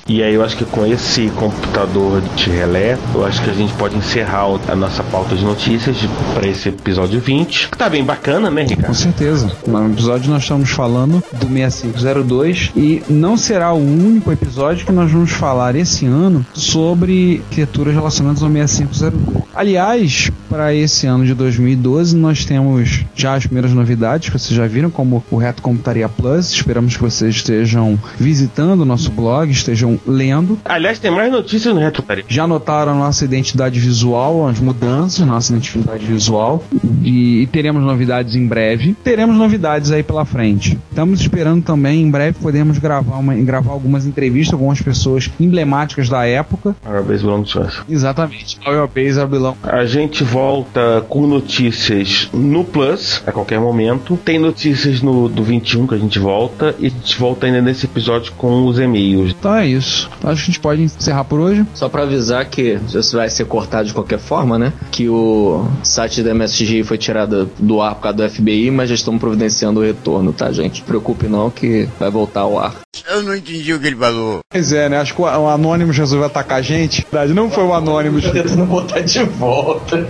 E 0.09 0.23
aí 0.23 0.35
eu 0.35 0.45
acho 0.45 0.57
que 0.57 0.65
com 0.65 0.85
esse 0.87 1.29
computador 1.37 2.21
de 2.37 2.51
relé, 2.51 2.97
eu 3.15 3.25
acho 3.25 3.43
que 3.43 3.51
a 3.51 3.55
gente 3.55 3.73
pode 3.75 3.97
encerrar 3.97 4.41
a 4.69 4.75
nossa 4.77 5.03
pauta 5.05 5.35
de 5.35 5.45
notícias 5.45 5.97
para 6.35 6.49
esse 6.49 6.69
episódio 6.69 7.21
20. 7.21 7.69
Que 7.71 7.79
tá 7.79 7.89
bem 7.89 8.03
bacana, 8.05 8.51
né, 8.51 8.65
Com 8.65 8.71
Ricardo? 8.71 8.95
certeza. 8.95 9.53
No 9.67 9.91
episódio 9.93 10.31
nós 10.31 10.43
estamos 10.43 10.71
falando 10.71 11.23
do 11.33 11.47
6502 11.47 12.30
e 12.77 13.03
não 13.09 13.37
será 13.37 13.73
o 13.73 13.79
único 13.79 14.31
episódio 14.31 14.87
que 14.87 14.93
nós 14.93 15.11
vamos 15.11 15.33
falar 15.33 15.75
esse 15.75 16.07
ano 16.07 16.47
sobre 16.55 17.43
arquiteturas 17.45 17.93
relacionadas 17.93 18.43
ao 18.43 18.49
6502. 18.51 19.45
Aliás, 19.53 20.31
para 20.49 20.73
esse 20.73 21.07
ano 21.07 21.27
de 21.27 21.35
2012 21.35 22.17
nós 22.17 22.45
temos 22.45 23.05
já 23.17 23.35
as 23.35 23.45
primeiras 23.45 23.73
novidades 23.73 24.29
que 24.29 24.39
vocês 24.39 24.55
já 24.55 24.67
viram, 24.67 24.91
como 24.91 25.25
o 25.31 25.37
Reto 25.37 25.61
Computaria 25.61 26.09
Plus. 26.09 26.51
Esperamos 26.53 26.97
que 26.97 27.03
vocês 27.03 27.35
estejam 27.35 27.99
visitando 28.17 28.83
o 28.83 28.85
nosso 28.85 29.11
blog, 29.11 29.51
estejam 29.51 29.99
lendo. 30.07 30.59
Aliás, 30.65 30.99
tem 30.99 31.11
mais 31.11 31.33
notícias 31.33 31.75
no 31.75 31.81
Retrotaria. 31.81 32.25
Já 32.29 32.47
notaram 32.47 32.93
a 32.93 32.95
nossa 32.95 33.25
identidade 33.25 33.81
visual, 33.81 34.47
as 34.49 34.61
mudanças, 34.61 35.27
nossa 35.27 35.53
identidade 35.53 36.07
visual. 36.07 36.63
E, 37.03 37.43
e 37.43 37.47
teremos 37.49 37.83
novidades 37.83 38.37
em 38.37 38.47
breve. 38.47 38.97
Teremos 39.03 39.37
novidades 39.37 39.91
aí 39.91 40.03
pela 40.03 40.25
frente. 40.25 40.79
Estamos 40.91 41.21
esperando 41.21 41.63
também, 41.63 42.03
em 42.03 42.11
breve, 42.11 42.20
podemos 42.41 42.79
gravar, 42.79 43.17
uma, 43.17 43.35
gravar 43.35 43.73
algumas 43.73 44.07
entrevistas 44.07 44.51
com 44.51 44.57
algumas 44.57 44.81
pessoas 44.81 45.31
emblemáticas 45.39 46.09
da 46.09 46.27
época. 46.27 46.75
Parabéns, 46.83 47.23
Long 47.23 47.45
Chance. 47.45 47.81
Exatamente. 47.89 48.59
Base 48.95 49.21
Abilão. 49.21 49.57
A 49.63 49.85
gente 49.85 50.25
volta 50.25 51.05
com 51.09 51.27
notícias 51.27 52.29
no 52.33 52.65
Plus 52.65 53.23
a 53.27 53.33
qualquer 53.33 53.61
momento. 53.61 54.17
Tem 54.25 54.39
notícias 54.39 55.01
no 55.01 55.29
do 55.29 55.43
21 55.43 55.87
que 55.87 55.95
a 55.95 55.99
gente 55.99 56.19
volta 56.19 56.75
e 56.79 56.87
a 56.87 56.91
gente 56.91 57.19
volta 57.19 57.47
ainda 57.47 57.63
nesse 57.63 57.87
episódio 57.87 58.33
com 58.37 58.67
os 58.67 58.79
e-mails. 58.79 59.35
Então 59.39 59.55
é 59.55 59.67
isso. 59.67 60.11
Acho 60.17 60.23
que 60.23 60.29
a 60.29 60.35
gente 60.35 60.61
pode 60.61 60.83
encerrar 60.83 61.25
por 61.25 61.41
hoje. 61.41 61.65
Só 61.75 61.89
pra 61.89 62.03
avisar 62.03 62.45
que 62.47 62.79
isso 62.93 63.17
vai 63.17 63.31
ser 63.31 63.47
cortado 63.47 63.87
de 63.89 63.95
qualquer 63.95 64.19
forma, 64.19 64.59
né? 64.59 64.73
Que 64.91 65.09
o 65.09 65.67
site 65.83 66.23
da 66.23 66.31
MSG 66.31 66.85
foi 66.85 66.99
tirado 66.99 67.51
do 67.59 67.81
ar 67.81 67.95
por 67.95 68.03
causa 68.03 68.19
do 68.19 68.29
FBI, 68.29 68.71
mas 68.71 68.89
já 68.89 68.95
estão 68.95 69.19
providenciando 69.19 69.81
o 69.81 69.83
retorno, 69.83 70.33
tá, 70.33 70.51
gente? 70.53 70.71
Não 70.71 70.77
se 70.77 70.83
preocupe 70.83 71.27
não 71.27 71.51
que 71.51 71.89
vai 71.99 72.10
voltar 72.11 72.41
ao 72.41 72.59
ar. 72.59 72.75
Eu 73.09 73.23
não 73.23 73.35
entendi 73.35 73.73
o 73.73 73.81
que 73.81 73.87
ele 73.87 73.97
falou. 73.97 74.41
Pois 74.51 74.73
é, 74.73 74.89
né? 74.89 74.99
Acho 74.99 75.15
que 75.15 75.21
o, 75.21 75.25
o 75.25 75.49
Anônimos 75.49 75.97
resolveu 75.97 76.27
atacar 76.27 76.59
a 76.59 76.63
gente. 76.63 77.07
Na 77.13 77.21
verdade, 77.21 77.35
Não 77.35 77.51
foi 77.51 77.65
o 77.65 77.73
Anônimos. 77.75 78.25
tentando 78.25 78.67
botar 78.67 79.01
de 79.01 79.23
volta. 79.25 80.07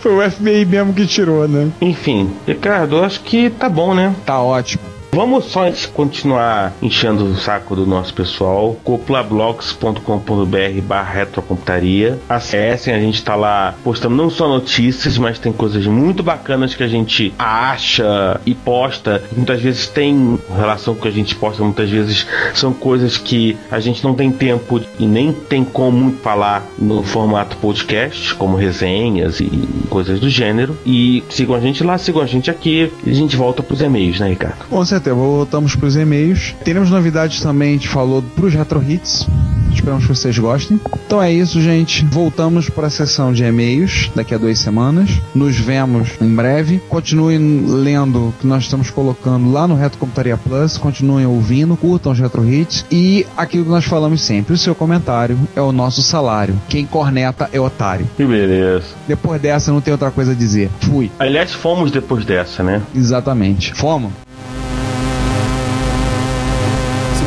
Foi 0.00 0.12
o 0.26 0.30
FBI 0.30 0.64
mesmo 0.64 0.92
que 0.92 1.06
tirou, 1.06 1.46
né? 1.48 1.70
Enfim, 1.80 2.30
Ricardo, 2.46 3.02
acho 3.04 3.20
que 3.20 3.50
tá 3.50 3.68
bom, 3.68 3.94
né? 3.94 4.14
Tá 4.24 4.40
ótimo. 4.40 4.82
Vamos 5.18 5.46
só 5.46 5.68
continuar 5.92 6.74
enchendo 6.80 7.24
o 7.24 7.36
saco 7.36 7.74
do 7.74 7.84
nosso 7.84 8.14
pessoal. 8.14 8.76
coplablogs.com.br 8.84 10.80
barra 10.84 11.12
retrocomputaria. 11.12 12.20
Acessem, 12.28 12.94
a 12.94 13.00
gente 13.00 13.24
tá 13.24 13.34
lá 13.34 13.74
postando 13.82 14.14
não 14.14 14.30
só 14.30 14.46
notícias, 14.46 15.18
mas 15.18 15.40
tem 15.40 15.52
coisas 15.52 15.84
muito 15.86 16.22
bacanas 16.22 16.72
que 16.76 16.84
a 16.84 16.86
gente 16.86 17.34
acha 17.36 18.40
e 18.46 18.54
posta. 18.54 19.20
Muitas 19.36 19.60
vezes 19.60 19.88
tem 19.88 20.38
relação 20.56 20.94
com 20.94 21.00
o 21.00 21.02
que 21.02 21.08
a 21.08 21.10
gente 21.12 21.34
posta, 21.34 21.64
muitas 21.64 21.90
vezes 21.90 22.24
são 22.54 22.72
coisas 22.72 23.16
que 23.16 23.58
a 23.72 23.80
gente 23.80 24.04
não 24.04 24.14
tem 24.14 24.30
tempo 24.30 24.80
e 25.00 25.04
nem 25.04 25.32
tem 25.32 25.64
como 25.64 26.12
falar 26.22 26.64
no 26.78 27.02
formato 27.02 27.56
podcast, 27.56 28.36
como 28.36 28.56
resenhas 28.56 29.40
e 29.40 29.50
coisas 29.90 30.20
do 30.20 30.30
gênero. 30.30 30.78
E 30.86 31.24
sigam 31.28 31.56
a 31.56 31.60
gente 31.60 31.82
lá, 31.82 31.98
sigam 31.98 32.22
a 32.22 32.26
gente 32.26 32.52
aqui 32.52 32.92
e 33.04 33.10
a 33.10 33.14
gente 33.14 33.34
volta 33.34 33.64
pros 33.64 33.80
e-mails, 33.80 34.20
né, 34.20 34.28
Ricardo? 34.28 34.64
Com 34.70 34.84
certeza, 34.84 35.07
voltamos 35.14 35.74
pros 35.74 35.96
e-mails. 35.96 36.54
Teremos 36.64 36.90
novidades 36.90 37.40
também, 37.40 37.70
a 37.70 37.72
gente 37.72 37.88
falou 37.88 38.22
pros 38.22 38.54
Retro 38.54 38.82
Hits. 38.82 39.26
Esperamos 39.72 40.06
que 40.06 40.14
vocês 40.14 40.38
gostem. 40.38 40.80
Então 41.06 41.22
é 41.22 41.32
isso, 41.32 41.60
gente. 41.60 42.04
Voltamos 42.04 42.68
para 42.68 42.88
a 42.88 42.90
sessão 42.90 43.32
de 43.32 43.44
e-mails 43.44 44.10
daqui 44.14 44.34
a 44.34 44.38
duas 44.38 44.58
semanas. 44.58 45.10
Nos 45.34 45.56
vemos 45.56 46.08
em 46.20 46.34
breve. 46.34 46.80
Continuem 46.88 47.64
lendo 47.66 48.28
o 48.28 48.34
que 48.40 48.46
nós 48.46 48.64
estamos 48.64 48.90
colocando 48.90 49.50
lá 49.52 49.68
no 49.68 49.74
Retro 49.74 49.98
Computaria 49.98 50.36
Plus. 50.36 50.76
Continuem 50.76 51.26
ouvindo, 51.26 51.76
curtam 51.76 52.12
os 52.12 52.18
Retro 52.18 52.46
Hits. 52.46 52.84
E 52.90 53.26
aquilo 53.36 53.64
que 53.64 53.70
nós 53.70 53.84
falamos 53.84 54.20
sempre: 54.20 54.54
o 54.54 54.58
seu 54.58 54.74
comentário 54.74 55.38
é 55.54 55.60
o 55.60 55.72
nosso 55.72 56.02
salário. 56.02 56.58
Quem 56.68 56.84
corneta 56.84 57.48
é 57.52 57.60
otário. 57.60 58.08
Que 58.16 58.24
beleza. 58.24 58.86
Depois 59.06 59.40
dessa, 59.40 59.72
não 59.72 59.80
tem 59.80 59.92
outra 59.92 60.10
coisa 60.10 60.32
a 60.32 60.34
dizer. 60.34 60.70
Fui. 60.80 61.10
Aliás, 61.18 61.52
fomos 61.52 61.90
depois 61.90 62.24
dessa, 62.24 62.62
né? 62.62 62.82
Exatamente. 62.94 63.72
Fomos. 63.74 64.12